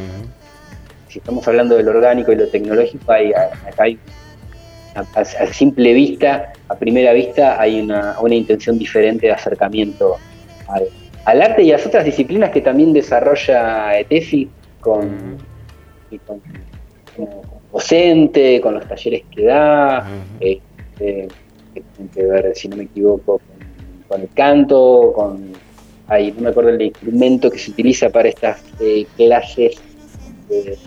si 1.08 1.18
estamos 1.18 1.46
hablando 1.48 1.76
de 1.76 1.82
lo 1.82 1.90
orgánico 1.92 2.32
y 2.32 2.36
lo 2.36 2.48
tecnológico, 2.48 3.12
hay, 3.12 3.32
acá 3.32 3.84
hay 3.84 3.98
a, 4.94 5.00
a- 5.00 5.20
a 5.20 5.46
simple 5.52 5.92
vista, 5.94 6.52
a 6.68 6.76
primera 6.78 7.12
vista, 7.12 7.60
hay 7.60 7.80
una, 7.80 8.16
una 8.20 8.34
intención 8.34 8.78
diferente 8.78 9.26
de 9.26 9.32
acercamiento 9.32 10.16
al, 10.66 10.88
al 11.24 11.42
arte 11.42 11.62
y 11.62 11.70
a 11.72 11.76
las 11.78 11.86
otras 11.86 12.04
disciplinas 12.04 12.50
que 12.50 12.60
también 12.60 12.92
desarrolla 12.92 13.98
ETEFI 13.98 14.50
con, 14.80 15.46
y 16.10 16.18
con- 16.20 16.42
como 17.14 17.62
docente, 17.72 18.60
con 18.60 18.74
los 18.74 18.86
talleres 18.86 19.22
que 19.30 19.44
da, 19.44 20.06
este, 20.40 21.28
que 21.74 21.80
tienen 21.94 22.12
que 22.12 22.24
ver, 22.24 22.52
si 22.54 22.68
no 22.68 22.76
me 22.76 22.84
equivoco, 22.84 23.38
con, 23.46 24.02
con 24.08 24.20
el 24.22 24.30
canto, 24.34 25.12
con 25.14 25.61
ay, 26.12 26.32
no 26.32 26.42
me 26.42 26.48
acuerdo 26.50 26.70
el 26.70 26.82
instrumento 26.82 27.50
que 27.50 27.58
se 27.58 27.70
utiliza 27.70 28.10
para 28.10 28.28
estas 28.28 28.62
eh, 28.80 29.06
clases 29.16 29.80
de 30.48 30.78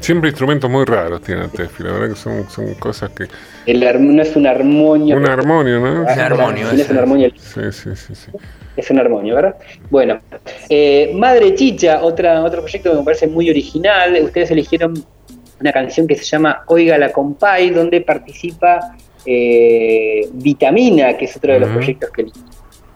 Siempre 0.00 0.30
instrumentos 0.30 0.70
muy 0.70 0.86
raros 0.86 1.20
tiene 1.20 1.42
el 1.42 1.50
Tefi, 1.50 1.82
la 1.82 1.92
verdad 1.92 2.08
que 2.08 2.16
son, 2.16 2.48
son 2.48 2.72
cosas 2.74 3.10
que... 3.10 3.28
el 3.66 3.80
no 4.16 4.22
es 4.22 4.34
un 4.34 4.46
armonio. 4.46 5.14
Un 5.14 5.28
armonio, 5.28 5.78
¿no? 5.78 6.06
Ah, 6.08 6.28
no, 6.30 6.50
es 6.72 6.88
un 6.88 6.96
armonio. 6.96 7.30
Sí, 7.36 7.60
sí, 7.70 7.90
sí. 7.94 8.14
sí. 8.14 8.30
Es 8.76 8.90
un 8.90 8.98
armonio, 8.98 9.34
¿verdad? 9.34 9.56
Bueno, 9.90 10.20
eh, 10.70 11.12
Madre 11.14 11.54
Chicha, 11.54 12.02
otra, 12.02 12.42
otro 12.42 12.62
proyecto 12.62 12.92
que 12.92 12.96
me 12.96 13.04
parece 13.04 13.26
muy 13.26 13.50
original. 13.50 14.18
Ustedes 14.22 14.50
eligieron 14.50 14.94
una 15.60 15.72
canción 15.72 16.06
que 16.06 16.16
se 16.16 16.24
llama 16.24 16.62
Oiga 16.68 16.96
la 16.96 17.12
Compay, 17.12 17.68
donde 17.68 18.00
participa 18.00 18.96
eh, 19.26 20.26
Vitamina, 20.32 21.14
que 21.18 21.26
es 21.26 21.36
otro 21.36 21.52
de 21.52 21.60
los 21.60 21.68
proyectos 21.70 22.10
que 22.10 22.22
elegí. 22.22 22.40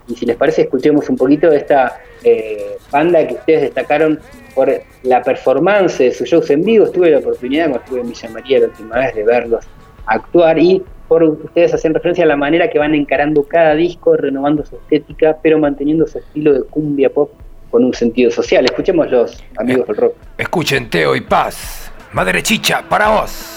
Y 0.09 0.15
si 0.15 0.27
les 0.27 0.37
parece, 0.37 0.63
escuchemos 0.63 1.09
un 1.09 1.17
poquito 1.17 1.49
de 1.51 1.59
esta 1.59 1.99
eh, 2.23 2.77
banda 2.91 3.27
que 3.27 3.35
ustedes 3.35 3.63
destacaron 3.63 4.21
por 4.55 4.71
la 5.03 5.23
performance 5.23 5.99
de 5.99 6.13
sus 6.13 6.29
shows 6.29 6.51
en 6.51 6.63
vivo. 6.63 6.91
Tuve 6.91 7.11
la 7.11 7.19
oportunidad, 7.19 7.71
cuando 7.71 7.85
estuve 7.85 8.01
en 8.01 8.09
Villa 8.09 8.31
María 8.31 8.59
la 8.61 8.67
última 8.67 8.99
vez, 8.99 9.15
de 9.15 9.25
verlos 9.25 9.65
actuar 10.07 10.59
y 10.59 10.83
por 11.09 11.23
ustedes 11.23 11.75
hacen 11.75 11.95
referencia 11.95 12.25
a 12.25 12.27
la 12.27 12.37
manera 12.37 12.69
que 12.71 12.79
van 12.79 12.95
encarando 12.95 13.45
cada 13.45 13.75
disco, 13.75 14.17
renovando 14.17 14.65
su 14.65 14.77
estética, 14.77 15.37
pero 15.43 15.59
manteniendo 15.59 16.07
su 16.07 16.19
estilo 16.19 16.53
de 16.53 16.63
cumbia 16.65 17.11
pop 17.11 17.31
con 17.71 17.85
un 17.85 17.95
sentido 17.95 18.31
social. 18.31 18.65
Escuchemos 18.65 19.11
los 19.11 19.43
amigos 19.59 19.87
del 19.87 19.97
rock. 19.97 20.15
Escuchen 20.39 20.89
Teo 20.89 21.15
y 21.17 21.21
Paz. 21.21 21.93
Madre 22.13 22.43
Chicha, 22.43 22.85
para 22.89 23.09
vos. 23.11 23.57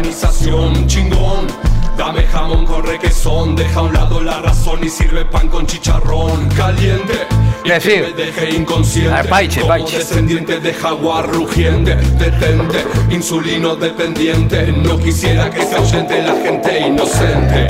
Latinoamericanización, 0.00 0.86
chingón. 0.86 1.46
Dame 1.96 2.22
jamón 2.22 2.64
con 2.64 2.82
requesón, 2.84 3.54
deja 3.54 3.80
a 3.80 3.82
un 3.82 3.92
lado 3.92 4.20
la 4.20 4.40
razón 4.40 4.82
y 4.82 4.88
sirve 4.88 5.24
pan 5.24 5.48
con 5.48 5.66
chicharrón 5.66 6.48
caliente. 6.50 7.26
Que 7.78 8.02
me 8.02 8.12
deje 8.12 8.50
inconsciente 8.56 9.14
Ah, 9.14 9.22
paiche, 9.22 9.60
como 9.60 9.68
paiche. 9.68 9.98
descendiente 9.98 10.58
de 10.58 10.74
jaguar 10.74 11.30
rugiente, 11.32 11.94
detente, 12.18 12.84
insulino 13.10 13.76
dependiente. 13.76 14.72
No 14.72 14.98
quisiera 14.98 15.48
que 15.48 15.62
se 15.64 15.76
ahuyente 15.76 16.20
la 16.20 16.34
gente 16.34 16.80
inocente. 16.80 17.68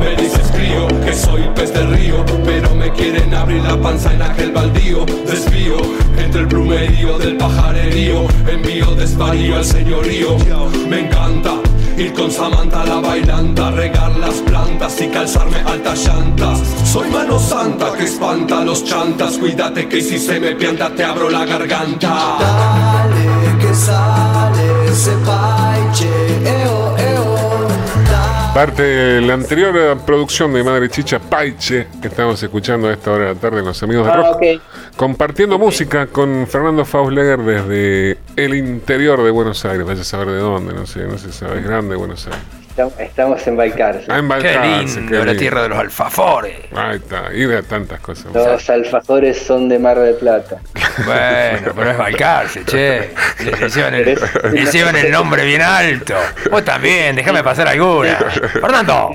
Me 0.00 0.20
dices 0.20 0.50
crío 0.52 0.88
que 1.04 1.14
soy 1.14 1.42
pez 1.54 1.72
del 1.72 1.92
río, 1.96 2.24
pero 2.44 2.74
me 2.74 2.90
quieren 2.90 3.32
abrir 3.34 3.62
la 3.62 3.80
panza 3.80 4.12
en 4.12 4.22
aquel 4.22 4.50
baldío. 4.50 5.06
Desvío 5.24 5.76
entre 6.18 6.40
el 6.40 6.48
plumerío 6.48 7.16
del 7.16 7.36
pajarerío, 7.36 8.26
envío 8.50 8.96
desvarío 8.96 9.58
al 9.58 9.64
señorío. 9.64 10.36
Me 10.88 11.02
encanta 11.02 11.52
ir 11.96 12.12
con 12.12 12.30
Samantha 12.30 12.84
la 12.84 13.00
bailanta, 13.00 13.70
regar 13.70 14.16
las 14.16 14.34
plantas 14.36 15.00
y 15.00 15.08
calzarme 15.08 15.58
altas 15.60 16.06
llantas. 16.06 16.60
Soy 16.84 17.10
mano 17.10 17.38
santa 17.38 17.92
que 17.92 18.04
espanta 18.04 18.60
a 18.60 18.64
los 18.64 18.84
chantas. 18.84 19.38
Cuídate 19.38 19.88
que 19.88 20.00
si 20.00 20.18
se 20.18 20.38
me 20.38 20.54
pianta 20.54 20.94
te 20.94 21.04
abro 21.04 21.30
la 21.30 21.44
garganta. 21.44 22.36
Dale, 22.38 23.58
que 23.58 23.74
sale 23.74 24.90
ese 24.90 25.12
paiche, 25.24 26.08
eo. 26.44 26.75
Parte 28.56 28.82
de 28.82 29.20
la 29.20 29.34
anterior 29.34 29.76
eh, 29.76 29.94
producción 30.06 30.50
de 30.54 30.64
Madre 30.64 30.88
Chicha 30.88 31.18
Paiche, 31.18 31.88
que 32.00 32.08
estamos 32.08 32.42
escuchando 32.42 32.88
a 32.88 32.94
esta 32.94 33.12
hora 33.12 33.26
de 33.26 33.34
la 33.34 33.38
tarde, 33.38 33.62
los 33.62 33.82
amigos 33.82 34.06
de 34.06 34.12
Ah, 34.12 34.16
rock, 34.16 34.62
compartiendo 34.96 35.58
música 35.58 36.06
con 36.06 36.46
Fernando 36.46 36.86
Fausleger 36.86 37.38
desde 37.40 38.18
el 38.34 38.54
interior 38.54 39.22
de 39.22 39.30
Buenos 39.30 39.62
Aires, 39.66 39.84
vaya 39.84 40.00
a 40.00 40.04
saber 40.04 40.28
de 40.28 40.38
dónde, 40.38 40.72
no 40.72 40.86
sé, 40.86 41.00
no 41.00 41.18
sé, 41.18 41.32
sabes, 41.32 41.62
grande 41.62 41.96
Buenos 41.96 42.26
Aires. 42.28 42.65
Estamos- 42.98 43.46
en 43.46 43.56
Balcarce. 43.56 44.04
Ah, 44.08 44.18
en 44.18 44.28
Qué 44.28 44.28
Balcarce, 44.28 45.00
lindo, 45.00 45.24
la 45.24 45.36
tierra 45.36 45.62
de 45.62 45.68
los 45.70 45.78
alfafores. 45.78 46.56
Ahí 46.74 46.96
está, 46.96 47.32
y 47.32 47.44
de 47.44 47.62
tantas 47.62 48.00
cosas. 48.00 48.26
Los 48.34 48.68
alfajores 48.70 49.40
son 49.42 49.68
de 49.68 49.78
Mar 49.78 49.98
del 49.98 50.14
Plata. 50.16 50.58
Bueno, 51.04 51.72
pero 51.74 51.90
es 51.90 51.98
Balcarce, 51.98 52.64
che. 52.64 53.10
Le, 53.40 53.50
le 53.60 53.68
llevan 53.68 53.94
el, 53.94 54.18
le 54.52 54.66
llevan 54.66 54.96
el 54.96 55.10
nombre 55.10 55.44
bien 55.44 55.62
alto. 55.62 56.14
Vos 56.50 56.64
también, 56.64 57.16
déjame 57.16 57.42
pasar 57.42 57.68
alguna. 57.68 58.16
Fernando. 58.52 59.10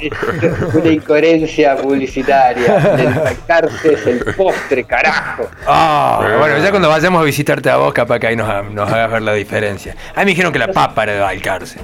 Una 0.73 0.89
incoherencia 0.89 1.75
publicitaria. 1.75 2.77
El 2.97 3.13
Balcarce 3.13 3.93
es 3.93 4.07
el 4.07 4.19
postre, 4.35 4.83
carajo. 4.83 5.49
Ah, 5.67 6.35
bueno, 6.39 6.57
ya 6.59 6.69
cuando 6.71 6.89
vayamos 6.89 7.21
a 7.21 7.25
visitarte 7.25 7.69
a 7.69 7.77
vos, 7.77 7.93
capaz 7.93 8.19
que 8.19 8.27
ahí 8.27 8.35
nos, 8.35 8.71
nos 8.71 8.91
hagas 8.91 9.11
ver 9.11 9.21
la 9.21 9.33
diferencia. 9.33 9.95
A 10.15 10.19
mí 10.19 10.25
me 10.25 10.31
dijeron 10.31 10.51
que 10.53 10.59
la 10.59 10.67
papa 10.69 11.03
era 11.03 11.13
de 11.13 11.19
Balcarce. 11.19 11.79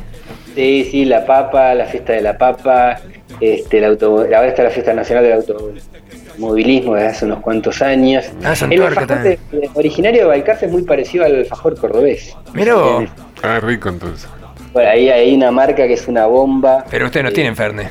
Sí, 0.58 0.88
sí, 0.90 1.06
la 1.06 1.24
papa, 1.24 1.76
la 1.76 1.86
fiesta 1.86 2.14
de 2.14 2.22
la 2.22 2.36
papa, 2.36 3.00
este, 3.40 3.78
el 3.78 3.84
auto, 3.86 4.18
ahora 4.22 4.48
está 4.48 4.64
la 4.64 4.72
fiesta 4.72 4.92
nacional 4.92 5.24
del 5.24 5.34
automovilismo 5.34 6.96
desde 6.96 7.08
hace 7.10 7.26
unos 7.26 7.42
cuantos 7.42 7.80
años. 7.84 8.26
Ah, 8.44 8.56
el 8.68 8.82
alfajor 8.82 9.20
de- 9.22 9.40
originario 9.76 10.22
de 10.22 10.28
Balcarce 10.28 10.66
es 10.66 10.72
muy 10.72 10.82
parecido 10.82 11.26
al 11.26 11.36
alfajor 11.36 11.78
cordobés. 11.78 12.36
Miró. 12.54 13.02
Eh, 13.02 13.10
Ah, 13.44 13.60
rico 13.60 13.90
entonces. 13.90 14.28
Bueno, 14.74 14.90
ahí 14.90 15.10
hay 15.12 15.36
una 15.36 15.52
marca 15.52 15.86
que 15.86 15.94
es 15.94 16.08
una 16.08 16.26
bomba. 16.26 16.84
Pero 16.90 17.06
ustedes 17.06 17.26
no 17.26 17.32
tienen 17.32 17.56
Ferne. 17.56 17.90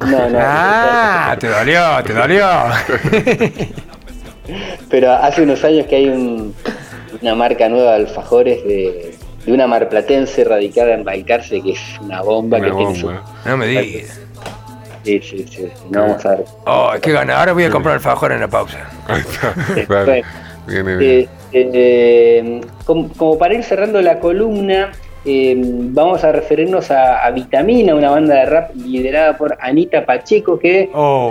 No, 0.00 0.30
no. 0.30 0.38
Ah, 0.40 1.36
te 1.38 1.46
dolió, 1.48 1.82
te 2.06 2.14
dolió. 2.14 2.46
Pero 4.88 5.12
hace 5.12 5.42
unos 5.42 5.62
años 5.62 5.86
que 5.86 5.96
hay 5.96 6.08
un- 6.08 6.54
una 7.20 7.34
marca 7.34 7.68
nueva 7.68 7.90
de 7.90 7.96
alfajores 8.06 8.64
de, 8.64 9.09
de 9.50 9.54
una 9.54 9.66
marplatense 9.66 10.44
radicada 10.44 10.94
en 10.94 11.02
Balcarce 11.04 11.60
que 11.60 11.72
es 11.72 11.80
una 12.00 12.22
bomba 12.22 12.58
Una 12.58 12.68
que 12.68 12.72
tiene 12.76 12.94
su... 12.94 13.06
bomba. 13.06 13.24
No 13.44 13.56
me 13.56 13.66
digas. 13.66 14.20
Sí, 15.02 15.20
sí, 15.22 15.46
sí, 15.50 15.66
no 15.90 16.02
vamos 16.02 16.24
a 16.26 16.30
ver. 16.36 16.44
Oh, 16.66 16.92
qué 17.02 17.10
gana. 17.12 17.38
Ahora 17.38 17.52
voy 17.54 17.64
a 17.64 17.70
comprar 17.70 17.94
alfajor 17.94 18.32
en 18.32 18.40
la 18.40 18.48
pausa. 18.48 18.78
Ahí 19.08 19.20
está, 19.20 19.54
bueno. 19.88 20.26
Viene 20.66 20.92
Eh, 20.92 21.28
bien. 21.50 21.70
Eh, 21.74 22.60
como, 22.84 23.08
como 23.14 23.38
para 23.38 23.54
ir 23.54 23.64
cerrando 23.64 24.00
la 24.02 24.20
columna, 24.20 24.92
eh, 25.24 25.54
vamos 25.58 26.22
a 26.22 26.32
referirnos 26.32 26.90
a, 26.90 27.24
a 27.24 27.30
Vitamina, 27.30 27.94
una 27.94 28.10
banda 28.10 28.34
de 28.36 28.46
rap 28.46 28.70
liderada 28.76 29.36
por 29.36 29.56
Anita 29.60 30.04
Pacheco, 30.04 30.58
que 30.58 30.90
Oh. 30.92 31.30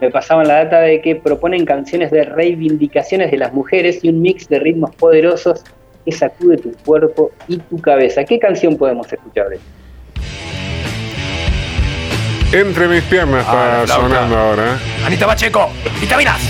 me 0.00 0.10
pasaban 0.10 0.48
la 0.48 0.64
data 0.64 0.80
de 0.80 1.00
que 1.00 1.14
proponen 1.16 1.64
canciones 1.64 2.10
de 2.10 2.24
reivindicaciones 2.24 3.30
de 3.30 3.36
las 3.38 3.52
mujeres 3.54 4.00
y 4.04 4.08
un 4.10 4.20
mix 4.20 4.48
de 4.48 4.58
ritmos 4.58 4.94
poderosos 4.96 5.64
que 6.10 6.16
sacude 6.16 6.56
tu 6.58 6.72
cuerpo 6.84 7.30
y 7.48 7.58
tu 7.58 7.80
cabeza. 7.80 8.24
¿Qué 8.24 8.38
canción 8.38 8.76
podemos 8.76 9.10
escuchar 9.12 9.48
de? 9.48 9.58
Entre 12.52 12.88
mis 12.88 13.02
piernas 13.04 13.44
Ah, 13.48 13.80
está 13.82 13.94
flauta. 13.94 14.08
sonando 14.16 14.36
ahora. 14.36 14.74
¿eh? 14.74 15.04
Anita 15.06 15.26
Pacheco, 15.26 15.70
vitaminas. 16.00 16.40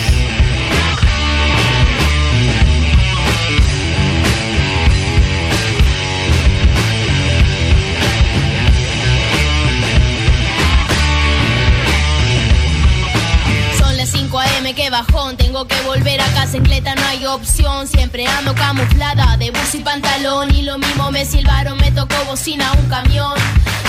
Tengo 15.37 15.67
que 15.67 15.81
volver 15.83 16.21
a 16.21 16.27
casa 16.35 16.59
en 16.59 16.63
cleta, 16.63 16.95
no 16.95 17.03
hay 17.07 17.25
opción. 17.25 17.87
Siempre 17.87 18.27
ando 18.27 18.55
camuflada 18.55 19.37
de 19.39 19.51
bus 19.51 19.75
y 19.75 19.79
pantalón. 19.79 20.55
Y 20.55 20.63
lo 20.63 20.79
mismo 20.79 21.11
me 21.11 21.25
silbaron, 21.25 21.79
me 21.79 21.91
tocó 21.91 22.15
bocina 22.27 22.71
un 22.73 22.87
camión. 22.89 23.33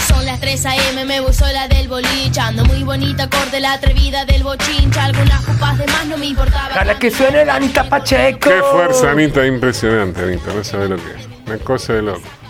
Son 0.07 0.25
las 0.25 0.39
3 0.39 0.65
am, 0.65 1.07
me 1.07 1.19
voy 1.19 1.33
sola 1.33 1.67
del 1.67 1.89
boliche. 1.89 2.39
Ando 2.39 2.63
muy 2.65 2.83
bonita, 2.83 3.29
corte 3.29 3.59
la 3.59 3.73
atrevida 3.73 4.23
del 4.23 4.43
bochincha. 4.43 5.05
Algunas 5.05 5.41
copas 5.41 5.77
de 5.77 5.85
más 5.87 6.05
no 6.05 6.17
me 6.17 6.27
importaba. 6.27 6.69
Para 6.73 6.97
que 6.97 7.11
suene 7.11 7.43
la 7.43 7.55
Anita 7.55 7.89
Pacheco. 7.89 8.49
Qué 8.49 8.61
fuerza, 8.71 9.11
Anita, 9.11 9.45
impresionante, 9.45 10.21
Anita. 10.23 10.53
No 10.53 10.63
sabe 10.63 10.87
lo 10.87 10.95
que 10.95 11.11
es. 11.11 11.27
Una 11.45 11.57
cosa 11.57 11.93
de 11.93 12.03
loco. 12.03 12.40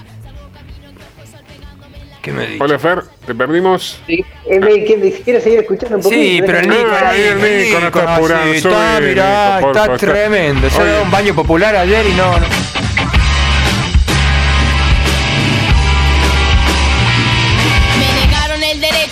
¿Qué 2.22 2.31
me 2.31 2.45
dice? 2.45 2.64
Hola, 2.64 2.77
Fer, 2.77 3.02
¿te 3.26 3.34
perdimos? 3.34 3.99
Eh, 4.07 4.23
que- 4.45 5.22
¿Quieres 5.23 5.43
seguir 5.43 5.60
escuchando 5.60 5.98
un 5.98 6.03
poquito? 6.03 6.22
Sí, 6.22 6.41
pero 6.45 6.60
el 6.60 6.69
Nico, 6.69 6.88
Ah, 6.91 7.10
ahí 7.10 7.22
el 7.22 7.38
Nico, 7.65 7.80
no 7.80 7.88
está 7.88 8.15
apurado, 8.15 8.43
sí, 8.52 8.57
está, 8.57 8.98
subí, 8.98 9.07
mirá, 9.07 9.56
Nico, 9.57 9.72
está 9.72 9.84
está- 9.85 9.98
tremendo. 9.98 10.68
Yo 10.68 11.02
un 11.03 11.11
baño 11.11 11.34
popular 11.34 11.76
ayer 11.76 12.06
y 12.06 12.14
no, 12.14 12.39
no. 12.39 12.45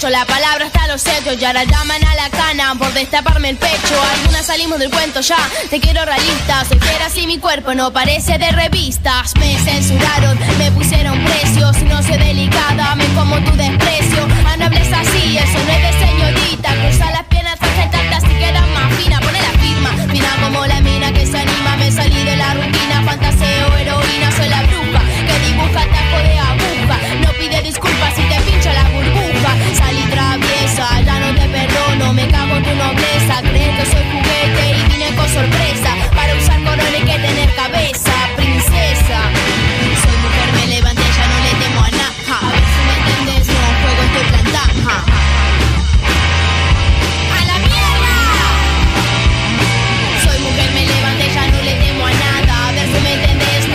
La 0.07 0.25
palabra 0.25 0.65
está 0.65 0.83
a 0.83 0.87
los 0.87 1.05
hechos 1.05 1.35
y 1.37 1.43
ahora 1.43 1.65
llaman 1.65 2.01
a 2.05 2.15
la 2.15 2.29
cana 2.29 2.73
por 2.75 2.93
destaparme 2.93 3.49
el 3.49 3.57
pecho. 3.57 4.01
Algunas 4.13 4.45
salimos 4.45 4.79
del 4.79 4.89
cuento 4.89 5.19
ya, 5.19 5.37
te 5.69 5.81
quiero 5.81 6.05
realista. 6.05 6.63
Soy 6.63 6.79
fiera 6.79 7.07
así 7.07 7.27
mi 7.27 7.37
cuerpo 7.37 7.73
no 7.75 7.91
parece 7.91 8.37
de 8.37 8.49
revistas. 8.51 9.35
Me 9.35 9.57
censuraron, 9.59 10.39
me 10.57 10.71
pusieron 10.71 11.21
precio. 11.25 11.73
Si 11.73 11.83
no 11.83 12.01
soy 12.01 12.17
delicada, 12.17 12.95
me 12.95 13.05
como 13.07 13.43
tu 13.43 13.51
desprecio. 13.57 14.25
Ah, 14.47 14.55
no 14.57 14.65
hables 14.67 14.87
así, 14.93 15.37
eso 15.37 15.59
no 15.65 15.71
es 15.73 15.81
de 15.81 16.07
señorita. 16.07 16.75
Cruza 16.75 17.11
las 17.11 17.23
piernas, 17.25 17.57
aceptate 17.59 18.15
así 18.15 18.27
quedas 18.27 18.67
más 18.69 18.93
fina. 18.95 19.19
Pone 19.19 19.41
la 19.41 19.59
firma, 19.59 19.89
fina 20.09 20.37
como 20.41 20.65
la 20.65 20.79
mina 20.79 21.11
que 21.11 21.18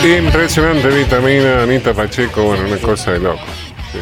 Impresionante, 0.04 0.88
Vitamina, 0.88 1.62
Anita 1.62 1.94
Pacheco, 1.94 2.44
bueno, 2.44 2.66
una 2.66 2.76
cosa 2.76 3.12
de 3.14 3.20
loco. 3.20 3.40
Sí. 3.90 3.98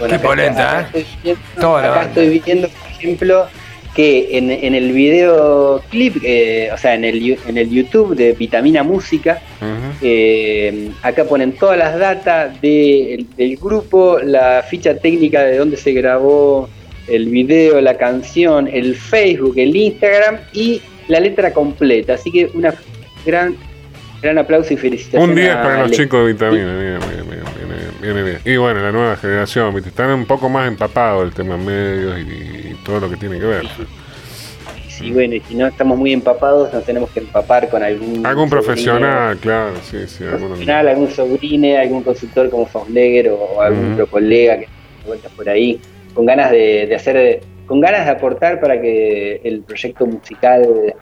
Bueno, 0.00 0.10
Qué 0.10 0.14
acá- 0.16 0.26
polenta, 0.28 0.78
acá 0.80 0.80
¿eh? 0.98 1.00
estoy 1.00 1.06
viendo- 1.22 1.78
acá 1.78 2.02
estoy 2.02 2.38
por 2.40 2.90
ejemplo, 2.90 3.46
que 3.94 4.36
en, 4.38 4.50
en 4.50 4.74
el 4.74 4.92
videoclip, 4.92 6.16
eh, 6.24 6.70
o 6.72 6.78
sea, 6.78 6.94
en 6.94 7.04
el, 7.04 7.38
en 7.46 7.58
el 7.58 7.70
YouTube 7.70 8.16
de 8.16 8.32
Vitamina 8.32 8.82
Música, 8.82 9.40
eh, 10.02 10.90
acá 11.02 11.24
ponen 11.24 11.52
todas 11.52 11.78
las 11.78 11.96
datas 11.98 12.60
de- 12.60 13.24
del 13.36 13.56
grupo, 13.56 14.18
la 14.18 14.64
ficha 14.68 14.96
técnica 14.96 15.42
de 15.44 15.58
dónde 15.58 15.76
se 15.76 15.92
grabó 15.92 16.68
el 17.06 17.26
video, 17.26 17.80
la 17.80 17.96
canción, 17.96 18.68
el 18.68 18.96
Facebook, 18.96 19.54
el 19.58 19.74
Instagram 19.76 20.38
y 20.52 20.82
la 21.06 21.20
letra 21.20 21.52
completa. 21.52 22.14
Así 22.14 22.30
que 22.32 22.50
una 22.54 22.74
gran, 23.24 23.56
gran 24.22 24.38
aplauso 24.38 24.74
y 24.74 24.76
felicitaciones. 24.76 25.28
Un 25.28 25.34
10 25.34 25.54
a 25.54 25.62
para 25.62 25.82
los 25.82 25.90
chicos 25.92 26.20
de 26.20 26.32
Vitamina, 26.32 26.76
bien, 26.76 26.98
bien, 27.00 27.28
bien, 27.28 27.44
viene, 27.56 27.82
viene 28.00 28.22
bien. 28.22 28.40
Y 28.44 28.56
bueno, 28.56 28.80
la 28.80 28.92
nueva 28.92 29.16
generación, 29.16 29.74
¿viste? 29.74 29.90
están 29.90 30.10
un 30.10 30.26
poco 30.26 30.48
más 30.48 30.68
empapados 30.68 31.24
el 31.24 31.32
tema 31.32 31.56
medios 31.56 32.18
y, 32.18 32.22
y 32.22 32.80
todo 32.84 33.00
lo 33.00 33.10
que 33.10 33.16
tiene 33.16 33.38
que 33.38 33.46
ver. 33.46 33.66
Y 35.00 35.12
bueno, 35.12 35.34
y 35.34 35.40
si 35.40 35.54
no 35.54 35.66
estamos 35.66 35.98
muy 35.98 36.12
empapados, 36.12 36.72
nos 36.72 36.84
tenemos 36.84 37.10
que 37.10 37.20
empapar 37.20 37.68
con 37.68 37.82
algún. 37.82 38.24
Algún 38.26 38.48
sobrino, 38.48 38.64
profesional, 38.64 39.36
claro, 39.38 39.74
sí, 39.82 40.06
sí, 40.06 40.24
profesional, 40.24 40.88
algún 40.88 41.10
sobrine, 41.10 41.78
algún 41.78 42.02
consultor 42.02 42.50
como 42.50 42.66
Fausleger 42.66 43.30
o 43.30 43.60
algún 43.60 43.92
otro 43.92 44.06
colega 44.08 44.58
que 44.58 44.66
da 44.66 44.72
vueltas 45.06 45.32
por 45.32 45.48
ahí, 45.48 45.80
con 46.14 46.26
ganas 46.26 46.50
de, 46.50 46.86
de 46.86 46.94
hacer, 46.94 47.40
con 47.66 47.80
ganas 47.80 48.06
de 48.06 48.10
aportar 48.12 48.60
para 48.60 48.80
que 48.80 49.40
el 49.44 49.60
proyecto 49.62 50.06
musical 50.06 50.62
eh, 50.64 50.94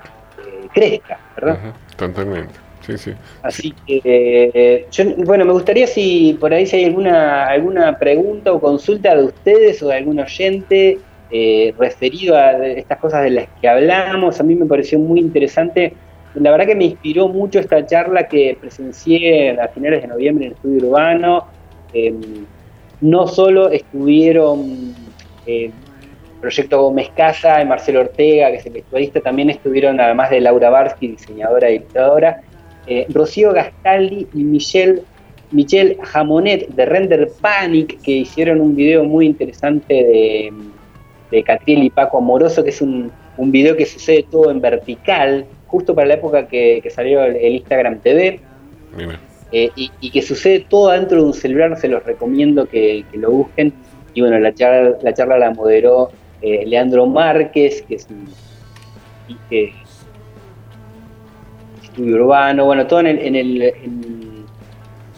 crezca, 0.74 1.18
¿verdad? 1.36 1.58
Totalmente, 1.96 2.54
sí, 2.86 2.98
sí. 2.98 3.12
Así 3.42 3.74
que, 3.86 4.86
yo, 4.90 5.04
bueno, 5.24 5.44
me 5.44 5.52
gustaría 5.52 5.86
si 5.86 6.36
por 6.40 6.52
ahí 6.52 6.66
si 6.66 6.76
hay 6.76 6.84
alguna, 6.84 7.46
alguna 7.46 7.98
pregunta 7.98 8.52
o 8.52 8.60
consulta 8.60 9.14
de 9.14 9.24
ustedes 9.24 9.82
o 9.82 9.88
de 9.88 9.96
algún 9.96 10.20
oyente 10.20 10.98
eh, 11.30 11.74
referido 11.76 12.36
a 12.36 12.64
estas 12.66 12.98
cosas 12.98 13.24
de 13.24 13.30
las 13.30 13.48
que 13.60 13.68
hablamos. 13.68 14.38
A 14.38 14.42
mí 14.44 14.54
me 14.54 14.66
pareció 14.66 14.98
muy 14.98 15.20
interesante. 15.20 15.92
La 16.34 16.50
verdad 16.50 16.66
que 16.66 16.76
me 16.76 16.84
inspiró 16.84 17.28
mucho 17.28 17.58
esta 17.58 17.84
charla 17.84 18.28
que 18.28 18.56
presencié 18.60 19.58
a 19.60 19.68
finales 19.68 20.02
de 20.02 20.08
noviembre 20.08 20.46
en 20.46 20.52
el 20.52 20.56
Estudio 20.56 20.88
Urbano. 20.88 21.46
Eh, 21.92 22.14
no 23.00 23.26
solo 23.26 23.70
estuvieron 23.70 24.94
eh, 25.46 25.70
Proyecto 26.40 26.80
Gómez 26.80 27.10
Casa 27.16 27.60
y 27.60 27.66
Marcelo 27.66 28.00
Ortega, 28.00 28.50
que 28.50 28.56
es 28.58 28.66
el 28.66 28.74
vestuarista, 28.74 29.20
también 29.20 29.50
estuvieron, 29.50 30.00
además 30.00 30.30
de 30.30 30.40
Laura 30.40 30.70
Barsky, 30.70 31.08
diseñadora 31.08 31.70
y 31.70 31.76
ilustradora, 31.76 32.40
eh, 32.86 33.06
Rocío 33.08 33.52
Gastaldi 33.52 34.26
y 34.34 34.44
Michelle, 34.44 35.02
Michelle 35.50 35.96
Jamonet 36.02 36.68
de 36.68 36.84
Render 36.86 37.28
Panic, 37.40 38.00
que 38.02 38.12
hicieron 38.12 38.60
un 38.60 38.74
video 38.76 39.04
muy 39.04 39.26
interesante 39.26 39.94
de, 39.94 40.52
de 41.30 41.42
Catriel 41.42 41.84
y 41.84 41.90
Paco 41.90 42.18
Amoroso, 42.18 42.62
que 42.64 42.70
es 42.70 42.80
un, 42.80 43.10
un 43.36 43.50
video 43.52 43.76
que 43.76 43.86
sucede 43.86 44.24
todo 44.30 44.50
en 44.50 44.60
vertical, 44.60 45.46
justo 45.66 45.94
para 45.94 46.08
la 46.08 46.14
época 46.14 46.46
que, 46.46 46.80
que 46.82 46.90
salió 46.90 47.22
el, 47.24 47.36
el 47.36 47.54
Instagram 47.56 47.98
TV. 48.00 48.40
Eh, 49.52 49.70
y, 49.76 49.90
y 50.00 50.10
que 50.10 50.22
sucede 50.22 50.66
todo 50.68 50.90
dentro 50.90 51.18
de 51.20 51.26
un 51.28 51.34
celular, 51.34 51.78
se 51.78 51.86
los 51.88 52.02
recomiendo 52.04 52.66
que, 52.66 53.04
que 53.10 53.18
lo 53.18 53.30
busquen. 53.30 53.72
Y 54.14 54.20
bueno, 54.20 54.38
la 54.38 54.52
charla 54.54 54.96
la, 55.02 55.14
charla 55.14 55.38
la 55.38 55.50
moderó 55.52 56.10
eh, 56.42 56.64
Leandro 56.66 57.06
Márquez, 57.06 57.82
que 57.82 57.94
es 57.96 58.06
un 58.10 58.26
que- 59.48 59.72
estudio 61.96 62.16
urbano, 62.22 62.64
bueno, 62.66 62.86
todo 62.86 63.00
en, 63.00 63.06
el, 63.06 63.18
en, 63.20 63.34
el- 63.36 63.62
en- 63.62 64.36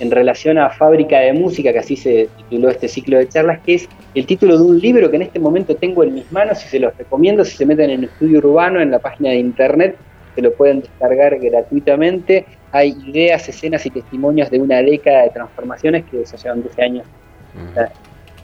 en 0.00 0.10
relación 0.12 0.59
a 0.59 0.70
Fábrica 0.70 1.18
de 1.18 1.32
Música, 1.32 1.72
que 1.72 1.80
así 1.80 1.96
se 1.96 2.28
tituló 2.36 2.68
este 2.68 2.86
ciclo 2.86 3.18
de 3.18 3.28
charlas, 3.28 3.59
que 3.66 3.74
es 3.74 3.88
el 4.14 4.26
título 4.26 4.56
de 4.56 4.62
un 4.62 4.78
libro 4.78 5.10
que 5.10 5.16
en 5.16 5.22
este 5.22 5.40
momento 5.40 5.74
tengo 5.74 6.05
en 6.05 6.14
mis 6.14 6.30
manos 6.30 6.64
y 6.64 6.68
se 6.68 6.78
los 6.78 6.96
recomiendo, 6.96 7.44
si 7.44 7.56
se 7.56 7.66
meten 7.66 7.90
en 7.90 8.05
Estudio 8.05 8.38
Urbano, 8.38 8.80
en 8.80 8.92
la 8.92 9.00
página 9.00 9.30
de 9.30 9.36
internet, 9.38 9.96
se 10.36 10.42
lo 10.42 10.52
pueden 10.55 10.82
descargar 10.82 11.36
gratuitamente. 11.40 12.46
Hay 12.70 12.94
ideas, 13.06 13.48
escenas 13.48 13.84
y 13.86 13.90
testimonios 13.90 14.48
de 14.50 14.60
una 14.60 14.80
década 14.82 15.24
de 15.24 15.30
transformaciones 15.30 16.05
que 16.05 16.22
ya 16.24 16.36
llevan 16.36 16.62
12 16.62 16.80
años 16.82 17.06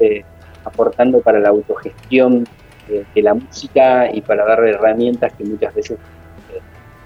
eh, 0.00 0.24
aportando 0.64 1.20
para 1.20 1.38
la 1.38 1.50
autogestión 1.50 2.44
de, 2.88 3.04
de 3.14 3.22
la 3.22 3.34
música 3.34 4.10
y 4.12 4.20
para 4.22 4.44
darle 4.44 4.70
herramientas 4.70 5.32
que 5.34 5.44
muchas 5.44 5.72
veces 5.72 5.98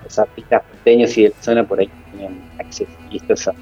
los 0.08 0.18
artistas 0.18 0.62
porteños 0.62 1.16
y 1.18 1.24
de 1.24 1.28
la 1.30 1.42
zona 1.42 1.64
por 1.64 1.80
ahí 1.80 1.90
tenían 2.10 2.40
acceso. 2.58 2.90
Y 3.10 3.18
estos 3.18 3.48
a 3.48 3.54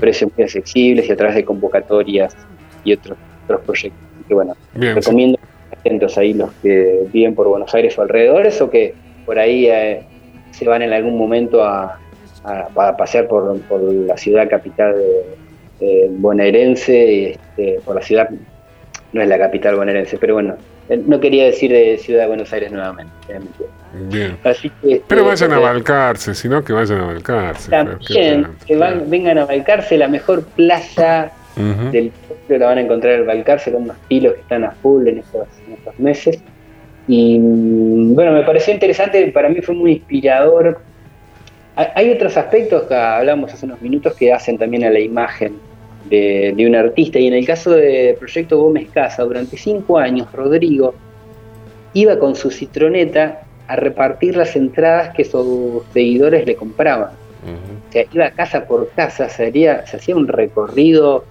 precios 0.00 0.30
muy 0.36 0.44
accesibles 0.44 1.08
y 1.08 1.12
a 1.12 1.16
través 1.16 1.36
de 1.36 1.44
convocatorias 1.44 2.36
y 2.82 2.92
otros, 2.92 3.16
otros 3.44 3.60
proyectos. 3.62 4.00
Así 4.14 4.24
que 4.28 4.34
bueno, 4.34 4.56
Bien, 4.74 4.94
recomiendo 4.94 5.38
que 5.38 5.44
estén 5.76 5.78
atentos 5.78 6.18
ahí 6.18 6.34
los 6.34 6.52
que 6.62 7.06
viven 7.12 7.34
por 7.34 7.48
Buenos 7.48 7.72
Aires 7.74 7.96
o 7.98 8.02
alrededores 8.02 8.60
o 8.60 8.70
que 8.70 8.94
por 9.24 9.38
ahí 9.38 9.66
eh, 9.66 10.02
se 10.50 10.66
van 10.66 10.82
en 10.82 10.92
algún 10.92 11.16
momento 11.16 11.62
a, 11.62 11.98
a, 12.44 12.68
a 12.74 12.96
pasear 12.96 13.28
por, 13.28 13.60
por 13.62 13.80
la 13.80 14.16
ciudad 14.16 14.48
capital 14.48 14.96
eh, 15.80 16.08
bonaerense, 16.10 17.32
este, 17.32 17.80
por 17.84 17.94
la 17.94 18.02
ciudad, 18.02 18.30
no 19.12 19.22
es 19.22 19.28
la 19.28 19.38
capital 19.38 19.76
bonaerense, 19.76 20.18
pero 20.18 20.34
bueno, 20.34 20.56
no 21.06 21.18
quería 21.20 21.44
decir 21.46 21.70
de 21.72 21.96
Ciudad 21.98 22.22
de 22.22 22.28
Buenos 22.28 22.52
Aires 22.52 22.70
nuevamente. 22.72 23.12
Bien. 24.08 24.36
Así 24.44 24.70
que, 24.82 25.02
Pero 25.06 25.20
este, 25.30 25.44
vayan 25.46 25.52
a 25.52 25.60
eh, 25.60 25.64
Balcarce, 25.72 26.34
si 26.34 26.48
no 26.48 26.62
que 26.64 26.72
vayan 26.72 27.00
a 27.00 27.06
Balcarce. 27.06 27.70
También, 27.70 28.48
que 28.66 28.76
van- 28.76 29.08
vengan 29.08 29.38
a 29.38 29.44
Balcarce, 29.46 29.96
la 29.96 30.08
mejor 30.08 30.44
plaza 30.44 31.30
del 31.92 32.10
pueblo 32.48 32.58
la 32.58 32.66
van 32.66 32.78
a 32.78 32.80
encontrar 32.80 33.14
en 33.20 33.26
Balcarce 33.26 33.70
con 33.72 33.84
unos 33.84 33.96
pilos 34.08 34.34
que 34.34 34.40
están 34.40 34.64
a 34.64 34.72
full 34.72 35.06
en 35.06 35.18
estos, 35.18 35.46
en 35.66 35.74
estos 35.74 35.98
meses. 36.00 36.40
Y 37.06 37.38
bueno, 37.38 38.32
me 38.32 38.42
pareció 38.42 38.74
interesante, 38.74 39.24
para 39.32 39.48
mí 39.48 39.60
fue 39.60 39.74
muy 39.74 39.92
inspirador. 39.92 40.80
Hay- 41.76 41.88
Hay 41.94 42.10
otros 42.10 42.36
aspectos 42.36 42.82
que 42.84 42.94
hablamos 42.94 43.52
hace 43.54 43.66
unos 43.66 43.80
minutos 43.80 44.14
que 44.14 44.32
hacen 44.32 44.58
también 44.58 44.84
a 44.84 44.90
la 44.90 44.98
imagen 45.00 45.54
de, 46.08 46.52
de 46.56 46.66
un 46.66 46.74
artista. 46.74 47.18
Y 47.18 47.26
en 47.28 47.34
el 47.34 47.46
caso 47.46 47.70
de 47.72 48.16
Proyecto 48.18 48.58
Gómez 48.58 48.88
Casa, 48.90 49.22
durante 49.24 49.56
cinco 49.56 49.98
años, 49.98 50.30
Rodrigo 50.32 50.94
iba 51.94 52.18
con 52.18 52.34
su 52.34 52.50
citroneta 52.50 53.40
a 53.68 53.76
repartir 53.76 54.36
las 54.36 54.56
entradas 54.56 55.14
que 55.16 55.24
sus 55.24 55.82
seguidores 55.92 56.46
le 56.46 56.54
compraban. 56.56 57.10
O 57.88 57.92
sea, 57.92 58.04
iba 58.12 58.30
casa 58.30 58.66
por 58.66 58.90
casa, 58.90 59.28
se, 59.28 59.46
haría- 59.46 59.86
se 59.86 59.96
hacía 59.98 60.16
un 60.16 60.26
recorrido 60.28 61.24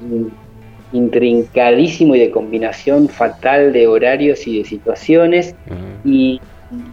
in- 0.00 0.30
intrincadísimo 0.92 2.14
y 2.16 2.18
de 2.20 2.30
combinación 2.30 3.08
fatal 3.08 3.72
de 3.72 3.86
horarios 3.86 4.46
y 4.46 4.58
de 4.58 4.64
situaciones. 4.64 5.54
y, 6.04 6.40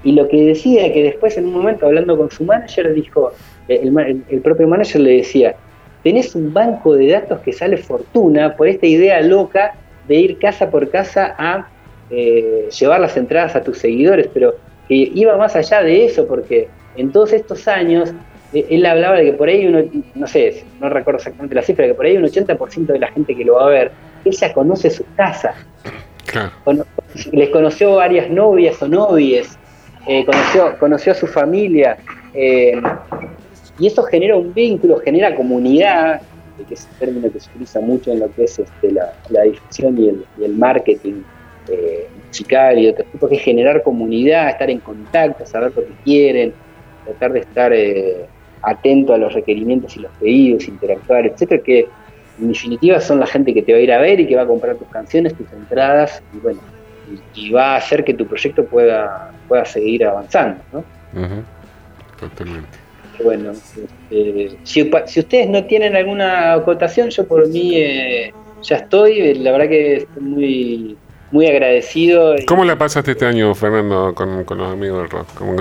y 0.04 0.12
lo 0.14 0.28
que 0.30 0.42
decía 0.42 0.92
que 0.94 1.04
después 1.04 1.38
en 1.38 1.48
un 1.48 1.54
momento 1.54 1.86
hablando 1.86 2.18
con 2.18 2.32
su 2.32 2.44
manager 2.46 2.94
dijo, 2.94 3.32
el- 3.68 4.24
el 4.30 4.42
propio 4.42 4.68
manager 4.68 5.02
le 5.02 5.18
decía, 5.18 5.56
tenés 6.06 6.36
un 6.36 6.54
banco 6.54 6.94
de 6.96 7.08
datos 7.08 7.40
que 7.42 7.52
sale 7.52 7.78
fortuna 7.78 8.56
por 8.56 8.68
esta 8.68 8.86
idea 8.86 9.20
loca 9.22 9.74
de 10.08 10.16
ir 10.16 10.38
casa 10.38 10.70
por 10.70 10.88
casa 10.92 11.34
a 11.38 11.68
eh, 12.12 12.70
llevar 12.80 13.00
las 13.02 13.18
entradas 13.18 13.56
a 13.56 13.64
tus 13.64 13.80
seguidores, 13.80 14.30
pero 14.32 14.54
que 14.88 14.94
iba 15.16 15.36
más 15.36 15.56
allá 15.56 15.82
de 15.82 16.06
eso, 16.06 16.28
porque 16.28 16.68
en 16.96 17.12
todos 17.12 17.34
estos 17.34 17.68
años 17.68 18.14
eh, 18.54 18.68
él 18.70 18.86
hablaba 18.86 19.16
de 19.18 19.26
que 19.26 19.34
por 19.34 19.50
ahí 19.50 19.66
uno, 19.66 19.80
no 20.14 20.28
sé, 20.28 20.64
no 20.80 20.90
recuerdo 20.90 21.18
exactamente 21.18 21.56
la 21.56 21.64
cifra, 21.64 21.88
que 21.88 21.96
por 21.96 22.06
ahí 22.06 22.16
un 22.18 22.24
80% 22.26 22.86
de 22.86 23.00
la 23.00 23.08
gente 23.08 23.36
que 23.36 23.44
lo 23.44 23.56
va 23.56 23.66
a 23.66 23.70
ver, 23.70 23.92
él 24.24 24.32
ya 24.32 24.54
conoce 24.54 24.92
su 24.92 25.04
casa. 25.16 25.56
Cono- 26.64 26.86
les 27.32 27.50
conoció 27.50 27.96
varias 27.96 28.30
novias 28.30 28.80
o 28.84 28.88
novies, 28.88 29.58
eh, 30.08 30.24
conoció, 30.24 30.78
conoció 30.80 31.14
a 31.14 31.16
su 31.16 31.26
familia, 31.26 31.98
eh, 32.36 32.80
y 33.78 33.88
eso 33.88 34.04
genera 34.04 34.38
un 34.38 34.54
vínculo, 34.54 34.98
genera 35.00 35.36
comunidad, 35.36 36.22
que 36.64 36.74
es 36.74 36.88
un 36.90 36.98
término 36.98 37.32
que 37.32 37.40
se 37.40 37.50
utiliza 37.50 37.82
mucho 37.82 38.12
en 38.12 38.20
lo 38.20 38.32
que 38.32 38.46
es 38.46 38.60
este, 38.60 38.92
la, 38.92 39.14
la 39.30 39.42
difusión 39.44 39.98
y 39.98 40.10
el, 40.44 40.56
marketing 40.56 41.24
eh, 41.68 42.10
musical 42.16 42.80
y 42.80 42.88
otros 42.88 43.08
tipos, 43.12 43.30
que 43.30 43.36
es 43.36 43.42
generar 43.42 43.84
comunidad, 43.84 44.50
estar 44.50 44.70
en 44.70 44.80
contacto, 44.80 45.46
saber 45.46 45.74
lo 45.76 45.86
que 45.86 45.96
quieren, 46.04 46.56
tratar 47.04 47.34
de 47.34 47.40
estar 47.40 47.74
eh, 47.74 48.30
atento 48.62 49.14
a 49.14 49.18
los 49.18 49.34
requerimientos 49.34 49.96
y 49.98 50.00
los 50.00 50.12
pedidos, 50.18 50.68
interactuar, 50.68 51.26
etcétera, 51.26 51.62
que 51.64 51.90
en 52.38 52.48
definitiva 52.48 53.00
son 53.00 53.20
la 53.20 53.28
gente 53.28 53.54
que 53.54 53.64
te 53.64 53.74
va 53.74 53.80
a 53.80 53.82
ir 53.82 53.92
a 53.92 54.00
ver 54.00 54.20
y 54.20 54.28
que 54.28 54.36
va 54.36 54.44
a 54.44 54.48
comprar 54.48 54.78
tus 54.78 54.90
canciones, 54.90 55.36
tus 55.36 55.52
entradas, 55.52 56.24
y 56.32 56.40
bueno, 56.40 56.62
y, 57.34 57.52
va 57.52 57.74
a 57.74 57.78
hacer 57.78 58.04
que 58.04 58.14
tu 58.14 58.28
proyecto 58.28 58.66
pueda, 58.68 59.34
pueda 59.48 59.66
seguir 59.66 60.06
avanzando, 60.06 60.64
¿no? 60.72 60.80
Ujú. 61.14 61.44
Totalmente. 62.20 62.85
Bueno, 63.24 63.52
este, 63.52 64.58
si, 64.64 64.92
ustedes 65.20 65.50
no 65.50 65.66
tienen 65.66 65.96
alguna 65.96 66.54
acotación, 66.54 67.10
yo 67.10 67.28
por 67.28 67.48
mí 67.48 67.76
eh, 67.76 68.34
ya 68.62 68.78
estoy, 68.78 69.20
eh, 69.20 69.36
la 69.36 69.52
verdad 69.52 69.70
que 69.70 69.96
estoy 69.98 70.24
muy, 70.24 70.98
muy 71.32 71.48
agradecido, 71.48 72.36
¿Cómo 72.46 72.64
la 72.66 72.78
pasaste 72.78 73.12
este 73.12 73.26
año, 73.26 73.54
Fernando, 73.56 74.14
con, 74.14 74.44
con 74.44 74.58
los 74.58 74.72
amigos 74.72 75.00
del 75.02 75.10
rock? 75.10 75.28
¿Cómo- 75.38 75.56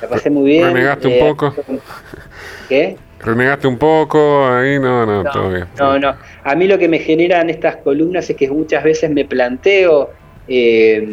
la 0.00 0.08
pasé 0.08 0.30
muy 0.30 0.50
bien. 0.50 0.64
¿Renegaste 0.64 1.08
eh, 1.08 1.22
un 1.22 1.28
poco? 1.36 1.54
¿Qué? 2.68 2.96
¿Renegaste 3.20 3.66
un 3.66 3.78
poco? 3.78 4.46
Ahí 4.46 4.78
no, 4.78 5.04
no, 5.04 5.24
No, 5.24 5.30
todo 5.30 5.50
bien. 5.50 5.64
No, 5.78 5.98
no. 5.98 6.14
A 6.44 6.54
mí 6.54 6.68
lo 6.68 6.78
que 6.78 6.88
me 6.88 7.00
generan 7.00 7.50
estas 7.50 7.76
columnas 7.78 8.30
es 8.30 8.36
que 8.36 8.48
muchas 8.48 8.84
veces 8.84 9.10
me 9.10 9.24
planteo 9.24 10.10
eh, 10.46 11.06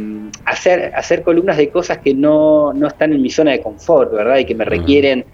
hacer, 0.46 0.92
hacer 0.96 1.24
columnas 1.24 1.58
de 1.58 1.70
cosas 1.70 1.98
que 2.00 2.14
no, 2.14 2.74
no 2.74 2.88
están 2.88 3.12
en 3.14 3.22
mi 3.22 3.30
zona 3.30 3.52
de 3.52 3.62
confort, 3.62 4.12
¿verdad? 4.14 4.38
Y 4.38 4.46
que 4.46 4.56
me 4.56 4.66
requieren 4.66 5.26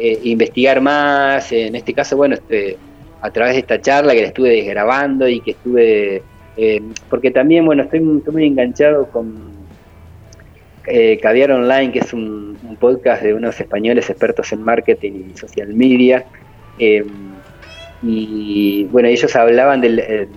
eh, 0.00 0.18
investigar 0.24 0.80
más. 0.80 1.52
En 1.52 1.74
este 1.74 1.92
caso, 1.92 2.16
bueno, 2.16 2.34
este, 2.34 2.78
a 3.20 3.30
través 3.30 3.54
de 3.54 3.60
esta 3.60 3.80
charla 3.80 4.14
que 4.14 4.22
la 4.22 4.28
estuve 4.28 4.50
desgrabando 4.50 5.28
y 5.28 5.40
que 5.40 5.52
estuve. 5.52 6.22
eh, 6.56 6.82
porque 7.08 7.30
también, 7.30 7.66
bueno, 7.66 7.82
estoy, 7.82 8.00
muy 8.00 8.46
enganchado 8.46 9.06
con 9.10 9.50
eh, 10.86 11.18
Caviar 11.20 11.52
Online, 11.52 11.92
que 11.92 11.98
es 12.00 12.12
un, 12.12 12.50
podcast 12.80 13.22
de 13.22 13.34
unos 13.34 13.60
españoles 13.60 14.08
expertos 14.08 14.52
en 14.52 14.62
marketing 14.62 15.32
y 15.34 15.36
social 15.36 15.68
media. 15.74 16.24
y 18.02 18.84
bueno, 18.84 19.08
ellos 19.08 19.36
hablaban 19.36 19.82
del, 19.82 19.96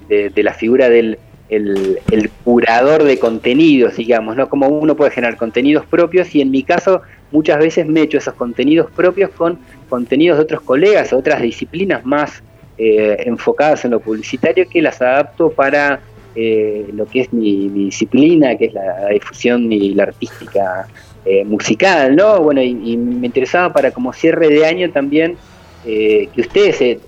de, 0.09 0.29
de 0.29 0.43
la 0.43 0.53
figura 0.53 0.89
del 0.89 1.17
el, 1.49 2.29
curador 2.43 3.03
de 3.03 3.19
contenidos, 3.19 3.97
digamos, 3.97 4.35
¿no? 4.35 4.49
Como 4.49 4.67
uno 4.67 4.95
puede 4.95 5.11
generar 5.11 5.37
contenidos 5.37 5.85
propios 5.85 6.33
y 6.35 6.41
en 6.41 6.51
mi 6.51 6.63
caso 6.63 7.01
muchas 7.31 7.59
veces 7.59 7.85
me 7.87 8.01
echo 8.01 8.17
esos 8.17 8.33
contenidos 8.33 8.89
propios 8.91 9.29
con 9.31 9.59
contenidos 9.89 10.37
de 10.37 10.43
otros 10.43 10.61
colegas 10.61 11.13
otras 11.13 11.41
disciplinas 11.41 12.05
más 12.05 12.43
eh, 12.77 13.17
enfocadas 13.25 13.85
en 13.85 13.91
lo 13.91 13.99
publicitario 13.99 14.67
que 14.67 14.81
las 14.81 15.01
adapto 15.01 15.51
para 15.51 15.99
eh, 16.35 16.87
lo 16.93 17.05
que 17.05 17.21
es 17.21 17.33
mi, 17.33 17.69
disciplina, 17.69 18.57
que 18.57 18.65
es 18.65 18.73
la, 18.73 19.09
difusión 19.09 19.71
y 19.71 19.93
la 19.93 20.03
artística 20.03 20.87
eh, 21.25 21.45
musical, 21.45 22.15
¿no? 22.15 22.39
Bueno, 22.41 22.61
y, 22.61 22.93
y 22.93 22.97
me 22.97 23.27
interesaba 23.27 23.71
para 23.71 23.91
como 23.91 24.11
cierre 24.13 24.49
de 24.49 24.65
año 24.65 24.89
también 24.91 25.37
que 25.83 26.29
ustedes 26.37 26.79
el- 26.81 27.01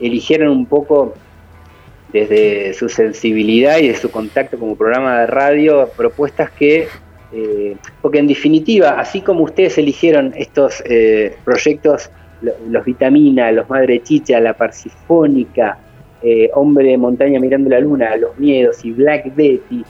eligieran 0.00 0.48
un 0.50 0.66
poco 0.66 1.14
desde 2.12 2.74
su 2.74 2.88
sensibilidad 2.88 3.78
y 3.78 3.88
de 3.88 3.94
su 3.96 4.10
contacto 4.10 4.58
como 4.58 4.76
programa 4.76 5.20
de 5.20 5.26
radio 5.26 5.88
propuestas 5.96 6.50
que 6.50 6.86
eh, 7.34 7.76
porque 8.02 8.18
en 8.18 8.26
definitiva 8.26 9.00
así 9.00 9.22
como 9.22 9.44
ustedes 9.44 9.78
eligieron 9.78 10.34
estos 10.36 10.82
eh, 10.86 11.34
proyectos 11.44 12.10
lo- 12.42 12.52
los 12.68 12.84
Vitamina, 12.84 13.50
los 13.52 13.70
Madre 13.70 14.02
Chicha, 14.02 14.38
la 14.40 14.52
Parsifónica, 14.52 15.78
eh, 16.22 16.50
Hombre 16.52 16.88
de 16.88 16.98
Montaña 16.98 17.40
Mirando 17.40 17.70
la 17.70 17.80
Luna, 17.80 18.14
Los 18.16 18.38
Miedos 18.38 18.84
y 18.84 18.90
Black 18.92 19.34
Betty, 19.34 19.82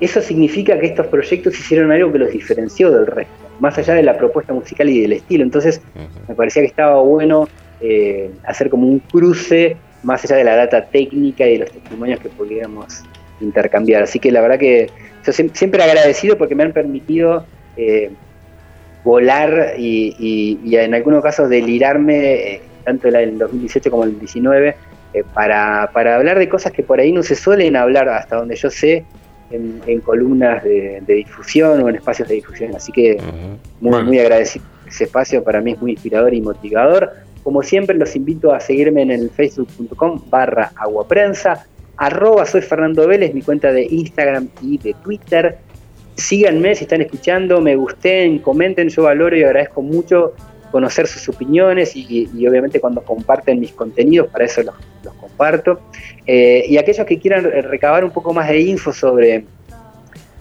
eso 0.00 0.20
significa 0.22 0.78
que 0.78 0.86
estos 0.86 1.08
proyectos 1.08 1.58
hicieron 1.58 1.90
algo 1.92 2.10
que 2.12 2.18
los 2.18 2.30
diferenció 2.30 2.90
del 2.90 3.06
resto, 3.06 3.34
más 3.58 3.76
allá 3.76 3.94
de 3.94 4.02
la 4.02 4.16
propuesta 4.16 4.52
musical 4.54 4.88
y 4.88 5.00
del 5.00 5.12
estilo. 5.14 5.42
Entonces, 5.42 5.82
me 6.28 6.34
parecía 6.34 6.62
que 6.62 6.68
estaba 6.68 7.00
bueno 7.02 7.48
hacer 8.46 8.70
como 8.70 8.86
un 8.86 8.98
cruce 9.00 9.76
más 10.02 10.24
allá 10.24 10.36
de 10.36 10.44
la 10.44 10.56
data 10.56 10.84
técnica 10.86 11.46
y 11.46 11.52
de 11.54 11.58
los 11.60 11.70
testimonios 11.72 12.20
que 12.20 12.28
pudiéramos 12.30 13.02
intercambiar. 13.40 14.02
Así 14.02 14.18
que 14.18 14.30
la 14.32 14.40
verdad 14.40 14.58
que 14.58 14.88
yo 15.24 15.32
siem- 15.32 15.52
siempre 15.54 15.82
agradecido 15.82 16.36
porque 16.38 16.54
me 16.54 16.62
han 16.64 16.72
permitido 16.72 17.44
eh, 17.76 18.10
volar 19.04 19.74
y, 19.78 20.14
y- 20.18 20.58
y 20.68 20.76
en 20.76 20.94
algunos 20.94 21.22
casos 21.22 21.48
delirarme, 21.48 22.34
eh, 22.54 22.60
tanto 22.84 23.08
en 23.08 23.16
el 23.16 23.38
2018 23.38 23.90
como 23.90 24.02
en 24.04 24.10
el 24.10 24.14
2019, 24.14 24.76
eh, 25.14 25.22
para, 25.34 25.90
para 25.92 26.16
hablar 26.16 26.38
de 26.38 26.48
cosas 26.48 26.72
que 26.72 26.82
por 26.82 27.00
ahí 27.00 27.12
no 27.12 27.22
se 27.22 27.34
suelen 27.34 27.76
hablar, 27.76 28.08
hasta 28.08 28.36
donde 28.36 28.56
yo 28.56 28.70
sé, 28.70 29.04
en, 29.50 29.80
en 29.86 30.00
columnas 30.00 30.62
de, 30.62 31.00
de 31.06 31.14
difusión 31.14 31.82
o 31.82 31.88
en 31.88 31.96
espacios 31.96 32.28
de 32.28 32.36
difusión. 32.36 32.74
Así 32.76 32.92
que 32.92 33.16
muy, 33.80 33.92
muy 34.04 34.18
agradecido. 34.20 34.64
Ese 34.86 35.04
espacio 35.04 35.42
para 35.42 35.60
mí 35.60 35.72
es 35.72 35.80
muy 35.80 35.92
inspirador 35.92 36.32
y 36.34 36.40
motivador. 36.40 37.10
Como 37.42 37.62
siempre, 37.62 37.96
los 37.96 38.14
invito 38.16 38.52
a 38.52 38.60
seguirme 38.60 39.02
en 39.02 39.10
el 39.10 39.30
facebook.com 39.30 40.22
barra 40.28 40.72
aguaprensa, 40.76 41.66
arroba 41.96 42.46
soy 42.46 42.62
Fernando 42.62 43.06
Vélez, 43.06 43.34
mi 43.34 43.42
cuenta 43.42 43.72
de 43.72 43.82
Instagram 43.82 44.48
y 44.62 44.78
de 44.78 44.94
Twitter. 45.02 45.58
Síganme 46.16 46.74
si 46.74 46.84
están 46.84 47.00
escuchando, 47.00 47.60
me 47.60 47.76
gusten, 47.76 48.38
comenten, 48.40 48.88
yo 48.88 49.04
valoro 49.04 49.36
y 49.36 49.42
agradezco 49.42 49.80
mucho 49.82 50.34
conocer 50.70 51.06
sus 51.06 51.28
opiniones 51.28 51.96
y, 51.96 52.28
obviamente 52.46 52.80
cuando 52.80 53.02
comparten 53.02 53.58
mis 53.58 53.72
contenidos, 53.72 54.28
para 54.28 54.44
eso 54.44 54.62
los, 54.62 54.74
comparto. 55.14 55.80
Eh, 56.26 56.64
y 56.68 56.76
aquellos 56.76 57.06
que 57.06 57.18
quieran 57.18 57.44
recabar 57.44 58.04
un 58.04 58.10
poco 58.10 58.32
más 58.32 58.48
de 58.48 58.60
info 58.60 58.92
sobre 58.92 59.44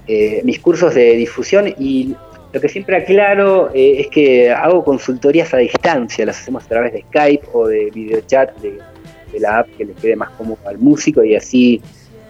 eh, 0.07 0.41
mis 0.43 0.59
cursos 0.59 0.93
de 0.93 1.13
difusión 1.13 1.67
y 1.77 2.15
lo 2.51 2.59
que 2.61 2.67
siempre 2.69 2.97
aclaro 2.97 3.69
eh, 3.73 4.01
es 4.01 4.07
que 4.07 4.49
hago 4.51 4.83
consultorías 4.83 5.53
a 5.53 5.57
distancia, 5.57 6.25
las 6.25 6.39
hacemos 6.41 6.65
a 6.65 6.67
través 6.67 6.93
de 6.93 7.01
Skype 7.03 7.47
o 7.53 7.67
de 7.67 7.91
videochat 7.93 8.57
de, 8.57 8.79
de 9.31 9.39
la 9.39 9.59
app 9.59 9.67
que 9.77 9.85
le 9.85 9.93
quede 9.93 10.15
más 10.15 10.29
cómodo 10.31 10.57
al 10.65 10.77
músico 10.79 11.23
y 11.23 11.35
así 11.35 11.81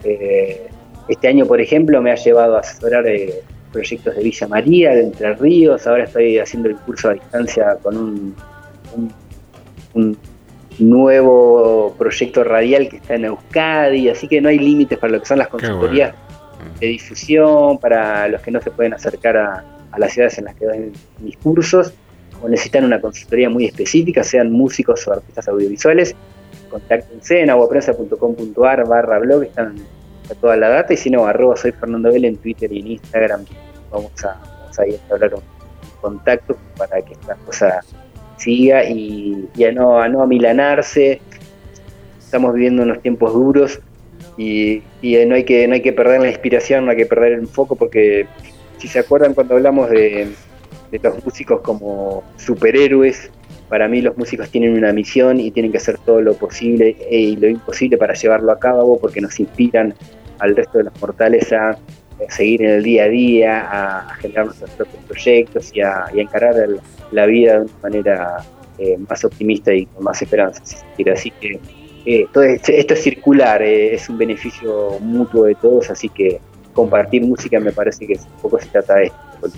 eh, 0.04 0.66
este 1.08 1.28
año, 1.28 1.46
por 1.46 1.60
ejemplo, 1.60 2.00
me 2.02 2.10
ha 2.12 2.16
llevado 2.16 2.56
a 2.56 2.60
asesorar 2.60 3.06
eh, 3.06 3.40
proyectos 3.72 4.14
de 4.16 4.22
Villa 4.22 4.46
María, 4.48 4.90
de 4.94 5.02
Entre 5.04 5.32
Ríos, 5.34 5.86
ahora 5.86 6.04
estoy 6.04 6.38
haciendo 6.38 6.68
el 6.68 6.76
curso 6.76 7.08
a 7.10 7.14
distancia 7.14 7.76
con 7.82 7.96
un, 7.96 8.34
un- 8.96 9.12
un 9.94 10.16
nuevo 10.78 11.94
proyecto 11.98 12.44
radial 12.44 12.88
que 12.88 12.96
está 12.96 13.14
en 13.14 13.24
Euskadi, 13.26 14.08
así 14.08 14.28
que 14.28 14.40
no 14.40 14.48
hay 14.48 14.58
límites 14.58 14.98
para 14.98 15.12
lo 15.12 15.20
que 15.20 15.26
son 15.26 15.38
las 15.38 15.48
consultorías 15.48 16.14
de 16.80 16.86
difusión, 16.86 17.78
para 17.78 18.28
los 18.28 18.40
que 18.42 18.50
no 18.50 18.60
se 18.60 18.70
pueden 18.70 18.94
acercar 18.94 19.36
a, 19.36 19.64
a 19.92 19.98
las 19.98 20.12
ciudades 20.12 20.38
en 20.38 20.44
las 20.44 20.54
que 20.54 20.66
doy 20.66 20.92
mis 21.20 21.36
cursos, 21.36 21.92
o 22.42 22.48
necesitan 22.48 22.84
una 22.84 23.00
consultoría 23.00 23.50
muy 23.50 23.66
específica, 23.66 24.22
sean 24.22 24.50
músicos 24.50 25.06
o 25.06 25.12
artistas 25.12 25.48
audiovisuales, 25.48 26.14
contáctense 26.70 27.40
en 27.40 27.50
aguaprensa.com.ar 27.50 28.86
barra 28.86 29.18
blog, 29.18 29.44
están 29.44 29.76
está 30.22 30.34
toda 30.34 30.56
la 30.56 30.68
data, 30.68 30.94
y 30.94 30.96
si 30.96 31.10
no, 31.10 31.26
arroba 31.26 31.56
soy 31.56 31.72
Fernando 31.72 32.12
Vélez 32.12 32.30
en 32.30 32.36
Twitter 32.38 32.72
y 32.72 32.80
en 32.80 32.86
Instagram, 32.88 33.44
vamos 33.90 34.24
a, 34.24 34.40
vamos 34.60 34.78
a 34.78 35.14
hablar 35.14 35.34
un 35.34 35.42
contacto 36.00 36.56
para 36.76 37.02
que 37.02 37.12
esta 37.12 37.34
cosa 37.34 37.80
siga 38.36 38.84
y, 38.84 39.48
y 39.54 39.64
a, 39.64 39.72
no, 39.72 40.00
a 40.00 40.08
no 40.08 40.22
amilanarse, 40.22 41.20
estamos 42.18 42.54
viviendo 42.54 42.82
unos 42.84 43.02
tiempos 43.02 43.32
duros 43.32 43.80
y, 44.36 44.82
y 45.02 45.24
no, 45.26 45.34
hay 45.34 45.44
que, 45.44 45.66
no 45.66 45.74
hay 45.74 45.82
que 45.82 45.92
perder 45.92 46.20
la 46.20 46.28
inspiración, 46.28 46.84
no 46.84 46.92
hay 46.92 46.96
que 46.96 47.06
perder 47.06 47.32
el 47.32 47.46
foco, 47.46 47.76
porque 47.76 48.26
si 48.80 48.88
se 48.88 48.98
acuerdan 48.98 49.34
cuando 49.34 49.54
hablamos 49.54 49.90
de, 49.90 50.28
de 50.90 50.98
los 51.02 51.24
músicos 51.24 51.60
como 51.60 52.24
superhéroes, 52.36 53.30
para 53.68 53.86
mí 53.88 54.02
los 54.02 54.16
músicos 54.16 54.50
tienen 54.50 54.76
una 54.76 54.92
misión 54.92 55.38
y 55.38 55.50
tienen 55.50 55.70
que 55.70 55.78
hacer 55.78 55.98
todo 55.98 56.20
lo 56.20 56.34
posible 56.34 56.96
e- 57.08 57.20
y 57.20 57.36
lo 57.36 57.48
imposible 57.48 57.96
para 57.96 58.14
llevarlo 58.14 58.50
a 58.50 58.58
cabo 58.58 58.98
porque 58.98 59.20
nos 59.20 59.38
inspiran 59.38 59.94
al 60.40 60.56
resto 60.56 60.78
de 60.78 60.84
los 60.84 61.00
mortales 61.00 61.52
a 61.52 61.72
eh, 61.72 62.26
seguir 62.28 62.62
en 62.62 62.70
el 62.70 62.82
día 62.82 63.04
a 63.04 63.08
día, 63.08 63.68
a, 63.70 64.14
generar 64.16 64.46
nuestros 64.46 64.70
propios 64.70 65.04
proyectos 65.04 65.70
y 65.74 65.82
a, 65.82 66.06
y 66.12 66.20
encarar 66.20 66.54
la 67.12 67.26
vida 67.26 67.58
de 67.58 67.60
una 67.60 67.72
manera 67.82 68.36
eh, 68.78 68.96
más 69.08 69.24
optimista 69.24 69.72
y 69.72 69.86
con 69.86 70.04
más 70.04 70.20
esperanza. 70.20 70.62
si. 70.64 71.08
Así 71.08 71.30
que 71.30 71.60
eh, 72.06 72.26
todo 72.32 72.44
esto, 72.44 72.72
esto 72.72 72.94
es 72.94 73.02
circular, 73.02 73.62
eh, 73.62 73.94
es 73.94 74.08
un 74.08 74.16
beneficio 74.16 74.98
mutuo 75.00 75.44
de 75.44 75.54
todos, 75.54 75.90
así 75.90 76.08
que 76.08 76.40
compartir 76.72 77.22
música 77.22 77.60
me 77.60 77.72
parece 77.72 78.06
que 78.06 78.14
es 78.14 78.22
un 78.22 78.42
poco 78.42 78.58
se 78.60 78.66
trata 78.68 78.96
de 78.96 79.04
esto. 79.06 79.50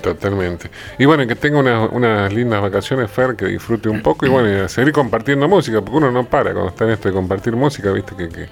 Totalmente. 0.00 0.68
Y 0.98 1.04
bueno, 1.04 1.26
que 1.28 1.36
tenga 1.36 1.60
unas, 1.60 1.88
unas 1.92 2.32
lindas 2.32 2.60
vacaciones, 2.60 3.08
Fer, 3.10 3.36
que 3.36 3.46
disfrute 3.46 3.88
un 3.88 4.02
poco 4.02 4.26
y 4.26 4.28
bueno, 4.30 4.50
y 4.50 4.56
a 4.60 4.68
seguir 4.68 4.92
compartiendo 4.92 5.46
música, 5.48 5.80
porque 5.80 5.96
uno 5.96 6.10
no 6.10 6.24
para 6.28 6.52
cuando 6.52 6.70
está 6.70 6.84
en 6.84 6.90
esto 6.90 7.08
de 7.08 7.14
compartir 7.14 7.54
música, 7.54 7.92
viste 7.92 8.16
que, 8.16 8.28
que 8.28 8.48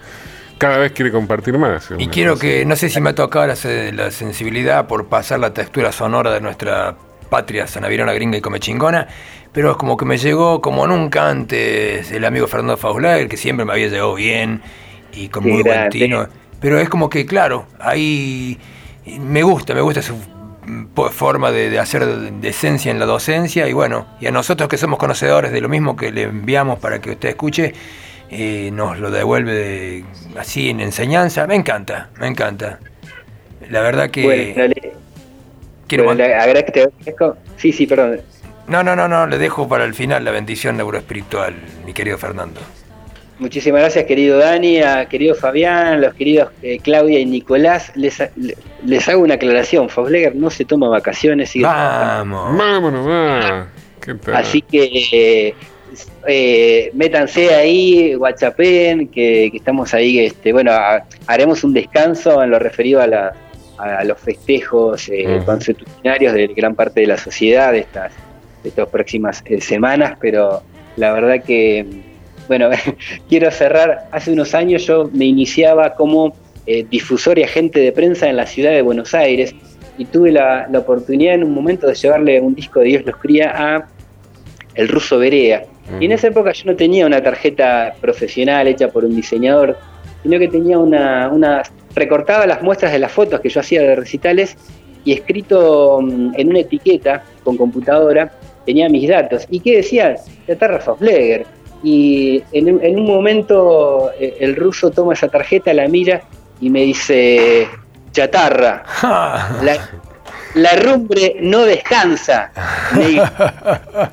cada 0.59 0.79
vez 0.79 0.93
quiere 0.93 1.11
compartir 1.11 1.59
más. 1.59 1.89
Y 1.99 2.07
quiero 2.07 2.39
que, 2.39 2.65
no 2.65 2.77
sé 2.77 2.89
si 2.89 3.01
me 3.01 3.11
ha 3.11 3.15
tocado 3.17 3.49
la, 3.49 3.57
se- 3.57 3.93
la 3.93 4.13
sensibilidad 4.13 4.87
por 4.87 5.09
pasar 5.09 5.41
la 5.41 5.53
textura 5.53 5.91
sonora 5.91 6.33
de 6.33 6.41
nuestra 6.41 6.97
patria 7.29 7.67
sanavirona, 7.67 8.13
gringa 8.13 8.39
y 8.39 8.41
comechingona, 8.41 9.09
pero 9.53 9.73
es 9.73 9.77
como 9.77 9.97
que 9.97 10.05
me 10.05 10.19
llegó 10.19 10.61
como 10.61 10.87
nunca 10.87 11.31
antes 11.31 12.13
el 12.13 12.25
amigo 12.25 12.47
Fernando 12.47 12.77
Fausler, 12.77 13.29
que 13.29 13.37
siempre 13.37 13.65
me 13.65 13.73
había 13.73 13.89
llegado 13.89 14.15
bien 14.15 14.63
y 15.13 15.29
con 15.29 15.43
Qué 15.43 15.51
muy 15.51 15.63
buen 15.63 15.89
tino. 15.91 16.29
Pero 16.61 16.79
es 16.79 16.89
como 16.89 17.09
que, 17.09 17.25
claro, 17.27 17.67
ahí 17.79 18.59
me 19.19 19.43
gusta, 19.43 19.75
me 19.75 19.81
gusta 19.81 20.03
su 20.03 20.15
forma 21.11 21.51
de, 21.51 21.71
de 21.71 21.79
hacer 21.79 22.07
decencia 22.41 22.91
en 22.91 22.99
la 22.99 23.07
docencia 23.07 23.67
y 23.67 23.73
bueno, 23.73 24.07
y 24.21 24.27
a 24.27 24.31
nosotros 24.31 24.69
que 24.69 24.77
somos 24.77 24.99
conocedores 24.99 25.53
de 25.53 25.61
lo 25.61 25.69
mismo 25.69 25.97
que 25.97 26.13
le 26.13 26.25
enviamos 26.25 26.79
para 26.79 27.01
que 27.01 27.13
usted 27.13 27.31
escuche, 27.31 27.73
eh, 28.31 28.71
nos 28.73 28.99
lo 28.99 29.11
devuelve 29.11 29.53
de- 29.53 30.05
así 30.39 30.71
en 30.71 30.81
enseñanza. 30.81 31.47
Me 31.47 31.57
encanta, 31.57 32.11
me 32.21 32.27
encanta. 32.29 32.79
La 33.71 33.81
verdad 33.81 34.11
que... 34.11 34.23
Bueno. 34.55 34.75
Quiero 35.89 36.05
Bueno, 36.05 36.19
te 36.23 36.35
agradezco- 36.37 37.37
Sí, 37.57 37.73
sí, 37.73 37.87
perdón. 37.87 38.21
No, 38.69 38.85
no, 38.85 38.95
no, 38.95 39.09
no, 39.09 39.27
le 39.27 39.39
dejo 39.39 39.67
para 39.67 39.85
el 39.85 39.95
final 39.95 40.25
la 40.25 40.31
bendición 40.31 40.77
neuroespiritual, 40.77 41.57
mi 41.85 41.93
querido 41.93 42.17
Fernando. 42.17 42.61
Muchísimas 43.41 43.81
gracias, 43.81 44.05
querido 44.05 44.37
Dani, 44.39 44.81
a 44.83 45.07
querido 45.09 45.35
Fabián, 45.35 46.01
los 46.03 46.13
queridos 46.15 46.51
eh, 46.63 46.79
Claudia 46.79 47.19
y 47.19 47.25
Nicolás. 47.27 47.91
Les, 47.97 48.19
le- 48.37 48.55
les 48.85 49.09
hago 49.09 49.23
una 49.23 49.35
aclaración. 49.35 49.89
Fausleger 49.89 50.37
no 50.37 50.51
se 50.51 50.65
toma 50.67 50.89
vacaciones. 50.91 51.51
sigue 51.51 51.65
Vamos. 51.65 52.57
Vámonos, 52.57 53.09
va. 53.09 53.69
¿Qué 54.01 54.15
tal? 54.15 54.35
Así 54.37 54.61
que 54.61 54.85
eh, 55.13 55.55
eh, 56.29 56.91
métanse 56.93 57.55
ahí, 57.55 58.15
whatsappen, 58.15 59.09
que, 59.09 59.49
que 59.51 59.57
estamos 59.57 59.95
ahí. 59.95 60.19
Este, 60.21 60.53
bueno, 60.53 60.73
ha- 60.73 61.05
haremos 61.27 61.65
un 61.65 61.73
descanso 61.73 62.43
en 62.43 62.51
lo 62.51 62.59
referido 62.59 63.01
a, 63.01 63.07
la- 63.07 63.33
a 63.79 64.05
los 64.05 64.19
festejos 64.21 65.09
eh, 65.09 65.41
consuetudinarios 65.47 66.35
de 66.35 66.47
gran 66.49 66.75
parte 66.75 67.01
de 67.01 67.07
la 67.07 67.17
sociedad 67.17 67.73
de 67.73 67.79
estas, 67.79 68.13
de 68.63 68.69
estas 68.69 68.87
próximas 68.91 69.43
eh, 69.47 69.63
semanas, 69.63 70.19
pero 70.21 70.63
la 70.97 71.13
verdad 71.15 71.43
que, 71.43 71.87
bueno, 72.51 72.69
quiero 73.29 73.49
cerrar. 73.53 74.09
Hace 74.11 74.33
unos 74.33 74.57
años 74.57 74.85
yo 74.85 75.09
me 75.13 75.25
iniciaba 75.25 75.95
como 75.95 76.35
eh, 76.67 76.85
difusor 76.91 77.39
y 77.39 77.45
agente 77.45 77.79
de 77.79 77.93
prensa 77.93 78.29
en 78.29 78.37
la 78.37 78.45
ciudad 78.45 78.73
de 78.73 78.83
Buenos 78.83 79.15
Aires 79.15 79.55
y 79.97 80.05
tuve 80.05 80.33
la, 80.33 80.67
la 80.69 80.81
oportunidad 80.81 81.35
en 81.35 81.45
un 81.45 81.55
momento 81.55 81.87
de 81.87 81.95
llevarle 81.95 82.41
un 82.41 82.57
disco 82.57 82.81
de 82.81 82.87
Dios 82.87 83.07
los 83.07 83.17
cría 83.19 83.53
a 83.55 83.89
el 84.75 84.89
ruso 84.89 85.21
Berea. 85.21 85.63
Y 86.01 86.07
en 86.07 86.13
esa 86.13 86.27
época 86.27 86.51
yo 86.51 86.65
no 86.67 86.75
tenía 86.75 87.07
una 87.07 87.23
tarjeta 87.23 87.95
profesional 88.01 88.67
hecha 88.67 88.89
por 88.89 89.05
un 89.05 89.15
diseñador, 89.15 89.77
sino 90.25 90.37
que 90.41 90.49
tenía 90.49 90.77
una, 90.77 91.29
una 91.29 91.63
recortaba 91.95 92.47
las 92.49 92.63
muestras 92.63 92.91
de 92.91 92.99
las 92.99 93.13
fotos 93.13 93.41
que 93.41 93.49
yo 93.49 93.61
hacía 93.61 93.83
de 93.83 93.95
recitales 93.95 94.57
y 95.05 95.13
escrito 95.13 96.01
mm, 96.03 96.33
en 96.37 96.49
una 96.49 96.59
etiqueta 96.61 97.23
con 97.45 97.57
computadora 97.57 98.33
tenía 98.67 98.89
mis 98.89 99.09
datos. 99.09 99.47
¿Y 99.51 99.61
qué 99.61 99.77
decía? 99.77 100.17
Chatarra 100.49 100.81
Fausleger. 100.81 101.47
Y 101.83 102.43
en, 102.53 102.75
un- 102.75 102.85
en 102.85 102.99
un 102.99 103.07
momento 103.07 104.11
eh, 104.19 104.37
el 104.41 104.55
ruso 104.57 104.91
toma 104.91 105.15
esa 105.15 105.29
tarjeta, 105.29 105.73
la 105.73 105.89
mira 105.89 106.23
y 106.61 106.69
me 106.71 106.83
dice, 106.83 107.69
chatarra, 108.13 108.83
la, 109.63 109.89
la 110.55 110.73
rumbre 110.77 111.37
no 111.41 111.61
descansa. 111.65 112.53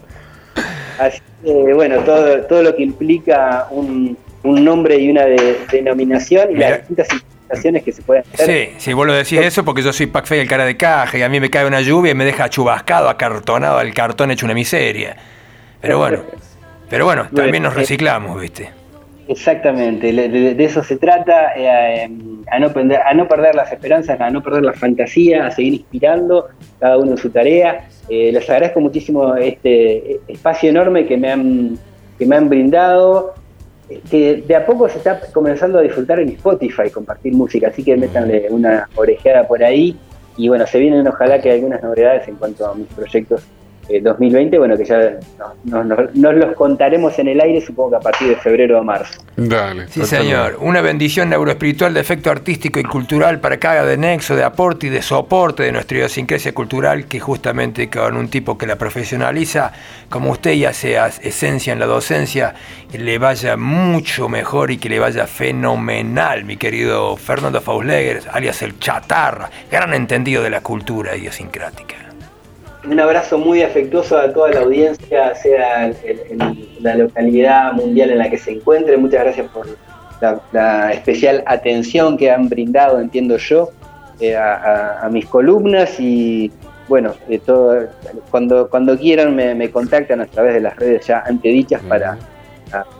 Así 0.99 1.19
que, 1.43 1.73
bueno, 1.73 1.99
todo, 2.03 2.41
todo 2.43 2.63
lo 2.63 2.75
que 2.75 2.83
implica 2.83 3.67
un, 3.69 4.17
un 4.43 4.63
nombre 4.65 4.97
y 4.97 5.09
una 5.11 5.25
de- 5.25 5.59
denominación 5.71 6.49
y 6.51 6.53
Mira. 6.55 6.69
las 6.69 6.79
distintas 6.79 7.07
interpretaciones 7.13 7.83
que 7.83 7.91
se 7.91 8.01
pueden 8.01 8.23
hacer. 8.33 8.45
Sí, 8.69 8.75
sí, 8.79 8.93
vos 8.93 9.05
lo 9.05 9.13
decís 9.13 9.39
eso 9.39 9.63
porque 9.63 9.83
yo 9.83 9.93
soy 9.93 10.07
Pac 10.07 10.29
el 10.31 10.47
cara 10.47 10.65
de 10.65 10.75
caja 10.75 11.17
y 11.17 11.21
a 11.21 11.29
mí 11.29 11.39
me 11.39 11.49
cae 11.49 11.65
una 11.67 11.81
lluvia 11.81 12.11
y 12.11 12.15
me 12.15 12.25
deja 12.25 12.49
chubascado, 12.49 13.09
acartonado, 13.09 13.79
el 13.81 13.93
cartón 13.93 14.31
hecho 14.31 14.45
una 14.45 14.55
miseria. 14.55 15.15
Pero 15.81 15.97
bueno, 15.99 16.19
pero 16.89 17.05
bueno, 17.05 17.27
también 17.33 17.63
nos 17.63 17.75
reciclamos, 17.75 18.39
¿viste? 18.39 18.69
Exactamente, 19.27 20.13
de, 20.13 20.63
eso 20.63 20.81
se 20.83 20.95
trata, 20.95 21.53
eh, 21.53 22.05
eh, 22.05 22.09
a, 22.49 22.59
no 22.59 22.71
perder, 22.71 23.01
a 23.01 23.13
no 23.13 23.27
perder 23.27 23.55
las 23.55 23.71
esperanzas, 23.73 24.19
a 24.21 24.29
no 24.29 24.41
perder 24.41 24.63
la 24.63 24.73
fantasía, 24.73 25.45
a 25.45 25.51
seguir 25.51 25.73
inspirando 25.73 26.47
cada 26.79 26.97
uno 26.97 27.11
en 27.11 27.17
su 27.17 27.29
tarea. 27.29 27.89
Eh, 28.07 28.31
les 28.31 28.49
agradezco 28.49 28.79
muchísimo 28.79 29.35
este 29.35 30.21
espacio 30.29 30.69
enorme 30.69 31.05
que 31.05 31.17
me 31.17 31.31
han, 31.31 31.77
que 32.17 32.25
me 32.25 32.37
han 32.37 32.47
brindado, 32.47 33.33
eh, 33.89 34.01
que 34.09 34.43
de 34.47 34.55
a 34.55 34.65
poco 34.65 34.87
se 34.87 34.97
está 34.97 35.19
comenzando 35.33 35.79
a 35.79 35.81
disfrutar 35.81 36.19
en 36.19 36.29
Spotify, 36.29 36.89
compartir 36.89 37.33
música, 37.33 37.67
así 37.67 37.83
que 37.83 37.97
métanle 37.97 38.47
una 38.49 38.87
orejeada 38.95 39.45
por 39.45 39.61
ahí. 39.61 39.97
Y 40.37 40.47
bueno, 40.47 40.65
se 40.67 40.79
vienen 40.79 41.07
ojalá 41.07 41.41
que 41.41 41.51
algunas 41.51 41.81
novedades 41.83 42.27
en 42.27 42.35
cuanto 42.35 42.65
a 42.65 42.75
mis 42.75 42.87
proyectos 42.87 43.43
eh, 43.89 44.01
2020, 44.01 44.57
bueno, 44.57 44.75
que 44.77 44.85
ya 44.85 45.17
nos, 45.65 45.85
nos- 45.85 46.15
nos 46.15 46.33
los 46.35 46.55
contaremos 46.55 47.17
en 47.19 47.27
el 47.29 47.39
aire, 47.41 47.61
supongo 47.61 47.91
que 47.91 47.95
a 47.97 47.99
partir 47.99 48.27
de 48.29 48.35
febrero 48.35 48.79
o 48.79 48.83
marzo. 48.83 49.21
Dale. 49.35 49.87
Sí, 49.87 50.03
señor. 50.05 50.57
Una 50.61 50.81
bendición 50.81 51.29
neuroespiritual 51.29 51.93
de 51.93 51.99
efecto 52.01 52.29
artístico 52.31 52.79
y 52.79 52.83
cultural 52.83 53.39
para 53.39 53.57
que 53.57 53.67
haga 53.67 53.85
de 53.85 53.97
nexo, 53.97 54.35
de 54.35 54.43
aporte 54.43 54.87
y 54.87 54.89
de 54.89 55.01
soporte 55.01 55.63
de 55.63 55.71
nuestra 55.71 55.97
idiosincrasia 55.97 56.53
cultural, 56.53 57.05
que 57.05 57.19
justamente 57.19 57.89
con 57.89 58.17
un 58.17 58.29
tipo 58.29 58.57
que 58.57 58.65
la 58.67 58.75
profesionaliza, 58.75 59.71
como 60.09 60.31
usted 60.31 60.51
y 60.53 60.65
hace 60.65 60.97
esencia 61.21 61.73
en 61.73 61.79
la 61.79 61.85
docencia, 61.85 62.53
le 62.97 63.17
vaya 63.19 63.57
mucho 63.57 64.27
mejor 64.29 64.71
y 64.71 64.77
que 64.77 64.89
le 64.89 64.99
vaya 64.99 65.27
fenomenal, 65.27 66.43
mi 66.45 66.57
querido 66.57 67.15
Fernando 67.17 67.61
Fausleger, 67.61 68.21
alias 68.31 68.61
el 68.61 68.79
Chatarra, 68.79 69.49
gran 69.71 69.93
entendido 69.93 70.41
de 70.43 70.49
la 70.49 70.61
cultura 70.61 71.15
idiosincrática. 71.15 71.95
Un 72.85 72.99
abrazo 72.99 73.37
muy 73.37 73.63
afectuoso 73.63 74.17
a 74.17 74.31
toda 74.31 74.49
la 74.51 74.59
audiencia, 74.61 75.35
sea 75.35 75.87
en, 75.87 76.67
la 76.79 76.95
localidad 76.95 77.73
mundial 77.73 78.11
en 78.11 78.19
la 78.19 78.29
que 78.29 78.37
se 78.37 78.51
encuentre. 78.51 78.95
Muchas 78.97 79.23
gracias 79.23 79.47
por 79.49 79.65
la, 80.21 80.39
la 80.51 80.93
especial 80.93 81.43
atención 81.45 82.17
que 82.17 82.31
han 82.31 82.47
brindado, 82.49 82.99
entiendo 82.99 83.37
yo, 83.37 83.69
eh, 84.19 84.35
a, 84.35 84.53
a- 84.55 85.05
a 85.05 85.09
mis 85.09 85.25
columnas 85.25 85.99
y 85.99 86.51
bueno, 86.87 87.13
de 87.27 87.39
todo, 87.39 87.87
cuando, 88.31 88.69
cuando 88.69 88.97
quieran 88.97 89.35
me, 89.35 89.53
me 89.53 89.69
contactan 89.69 90.21
a 90.21 90.25
través 90.25 90.53
de 90.53 90.61
las 90.61 90.75
redes 90.77 91.05
ya 91.05 91.19
antedichas 91.25 91.81
para 91.83 92.17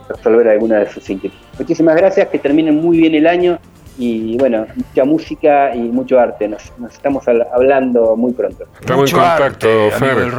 resolver 0.08 0.48
alguna 0.48 0.80
de 0.80 0.88
sus 0.90 1.08
inquietudes. 1.08 1.42
Muchísimas 1.58 1.96
gracias, 1.96 2.28
que 2.28 2.38
terminen 2.38 2.76
muy 2.76 2.98
bien 2.98 3.14
el 3.14 3.26
año 3.26 3.58
y 3.98 4.36
bueno, 4.38 4.66
mucha 4.74 5.04
música 5.04 5.74
y 5.74 5.80
mucho 5.80 6.18
arte. 6.18 6.48
Nos, 6.48 6.72
nos 6.78 6.92
estamos 6.94 7.26
al- 7.28 7.46
hablando 7.52 8.16
muy 8.16 8.32
pronto. 8.32 8.64
Estamos 8.80 9.12
en 9.12 9.18
contacto, 9.18 9.90
Fer. 9.98 10.32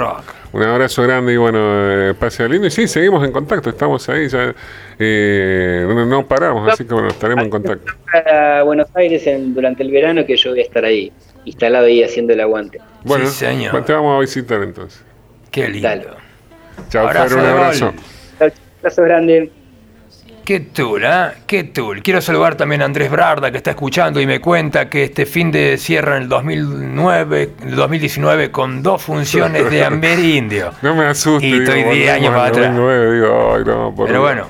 Un 0.51 0.63
abrazo 0.63 1.03
grande 1.03 1.33
y 1.33 1.37
bueno, 1.37 1.59
eh, 1.61 2.13
pase 2.19 2.49
lindo. 2.49 2.65
Y 2.65 2.71
sí, 2.71 2.87
seguimos 2.87 3.23
en 3.23 3.31
contacto, 3.31 3.69
estamos 3.69 4.09
ahí, 4.09 4.27
ya 4.29 4.55
eh, 4.97 5.85
no, 5.87 6.05
no 6.07 6.25
paramos, 6.25 6.73
así 6.73 6.85
que 6.85 6.93
bueno, 6.93 7.09
estaremos 7.09 7.43
en 7.45 7.49
contacto. 7.51 7.93
A 8.25 8.63
Buenos 8.63 8.87
Aires 8.95 9.27
en- 9.27 9.53
durante 9.53 9.83
el 9.83 9.91
verano 9.91 10.25
que 10.25 10.35
yo 10.35 10.49
voy 10.49 10.61
a 10.61 10.63
estar 10.63 10.83
ahí, 10.85 11.11
instalado 11.45 11.85
ahí 11.85 12.03
haciendo 12.03 12.33
el 12.33 12.41
aguante. 12.41 12.79
Bueno, 13.03 13.27
Sí, 13.27 13.45
señor. 13.45 13.85
te 13.85 13.93
vamos 13.93 14.17
a 14.17 14.19
visitar 14.21 14.63
entonces. 14.63 15.03
Qué 15.51 15.67
lindo. 15.67 15.87
Chao, 16.89 17.09
Fer, 17.09 17.33
un 17.33 17.39
abrazo. 17.45 17.93
gol. 18.39 18.51
Abrazo 18.79 19.01
grande. 19.03 19.51
Qué 20.49 20.61
tool, 20.61 21.03
¿eh? 21.05 21.27
Qué 21.45 21.65
tool. 21.65 22.01
Quiero 22.01 22.21
saludar 22.21 22.55
también 22.55 22.81
a 22.81 22.85
Andrés 22.85 23.11
Brarda 23.11 23.51
que 23.51 23.57
está 23.57 23.69
escuchando 23.69 24.19
y 24.19 24.25
me 24.25 24.41
cuenta 24.41 24.89
que 24.89 25.03
este 25.03 25.27
fin 25.27 25.51
de 25.51 25.77
cierra 25.77 26.17
en 26.17 26.23
el 26.23 26.27
2009, 26.29 27.51
el 27.67 27.75
2019 27.75 28.49
con 28.49 28.81
dos 28.81 28.99
funciones 28.99 29.69
de 29.69 29.85
Amerindio. 29.85 30.71
No 30.81 30.95
me 30.95 31.05
asustes. 31.05 31.47
Y 31.47 31.53
estoy 31.59 31.77
digo, 31.83 31.91
10 31.91 32.11
años 32.13 32.33
para 32.33 32.47
atrás. 32.47 32.65
2009, 32.75 33.13
digo, 33.13 33.53
ay, 33.57 33.63
no, 33.63 33.93
por 33.95 34.07
Pero 34.07 34.21
bueno, 34.21 34.47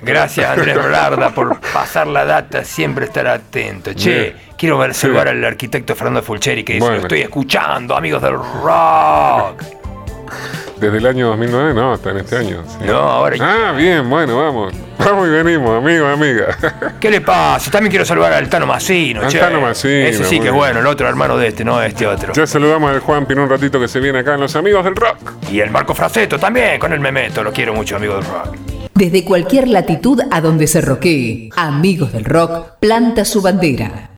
gracias 0.00 0.48
Andrés 0.48 0.76
Brarda 0.82 1.28
por 1.34 1.60
pasar 1.60 2.06
la 2.06 2.24
data, 2.24 2.64
siempre 2.64 3.04
estar 3.04 3.26
atento. 3.26 3.92
Che, 3.92 4.10
Bien. 4.18 4.36
quiero 4.56 4.78
ver- 4.78 4.94
saludar 4.94 5.28
al 5.28 5.44
arquitecto 5.44 5.94
Fernando 5.94 6.22
Fulcheri 6.22 6.64
que 6.64 6.72
dice, 6.72 6.84
Bueno. 6.86 6.96
lo 6.96 7.02
estoy 7.02 7.20
escuchando, 7.20 7.94
amigos 7.94 8.22
del 8.22 8.36
rock. 8.36 9.62
Desde 10.84 10.98
el 10.98 11.06
año 11.06 11.28
2009, 11.28 11.74
no, 11.74 11.92
hasta 11.92 12.10
en 12.10 12.18
este 12.18 12.36
año. 12.36 12.62
sí. 12.66 12.84
No, 12.86 12.96
ahora- 12.98 13.36
Ah, 13.40 13.72
bien, 13.76 14.08
bueno, 14.08 14.36
vamos. 14.36 14.74
Vamos 14.98 15.26
y 15.26 15.30
venimos, 15.30 15.76
amigo, 15.76 16.06
amiga. 16.06 16.56
¿Qué 17.00 17.10
le 17.10 17.20
pasa? 17.20 17.70
También 17.70 17.90
quiero 17.90 18.04
saludar 18.04 18.32
al 18.32 18.48
Tano 18.48 18.66
Massino, 18.66 19.22
Al 19.22 19.28
che. 19.28 19.38
Tano 19.38 19.60
Massino, 19.60 20.06
Ese 20.06 20.24
sí 20.24 20.38
que 20.40 20.48
es 20.48 20.52
bueno, 20.52 20.80
el 20.80 20.86
otro 20.86 21.08
hermano 21.08 21.36
de 21.36 21.48
este, 21.48 21.64
no 21.64 21.82
este 21.82 22.06
otro. 22.06 22.32
Ya 22.32 22.46
saludamos 22.46 22.90
al 22.90 23.00
Juan 23.00 23.26
Pino 23.26 23.42
un 23.42 23.50
ratito 23.50 23.78
que 23.80 23.88
se 23.88 23.98
viene 24.00 24.20
acá 24.20 24.34
en 24.34 24.40
Los 24.40 24.54
Amigos 24.56 24.84
del 24.84 24.94
Rock. 24.96 25.16
Y 25.50 25.60
el 25.60 25.70
Marco 25.70 25.94
Fraceto 25.94 26.38
también, 26.38 26.78
con 26.78 26.92
el 26.92 27.00
Memeto, 27.00 27.42
lo 27.42 27.52
quiero 27.52 27.74
mucho, 27.74 27.96
amigo 27.96 28.14
del 28.14 28.24
rock. 28.24 28.56
Desde 28.94 29.24
cualquier 29.24 29.66
latitud 29.68 30.20
a 30.30 30.40
donde 30.40 30.68
se 30.68 30.80
roquee, 30.80 31.50
Amigos 31.56 32.12
del 32.12 32.24
Rock 32.24 32.74
planta 32.78 33.24
su 33.24 33.42
bandera. 33.42 34.10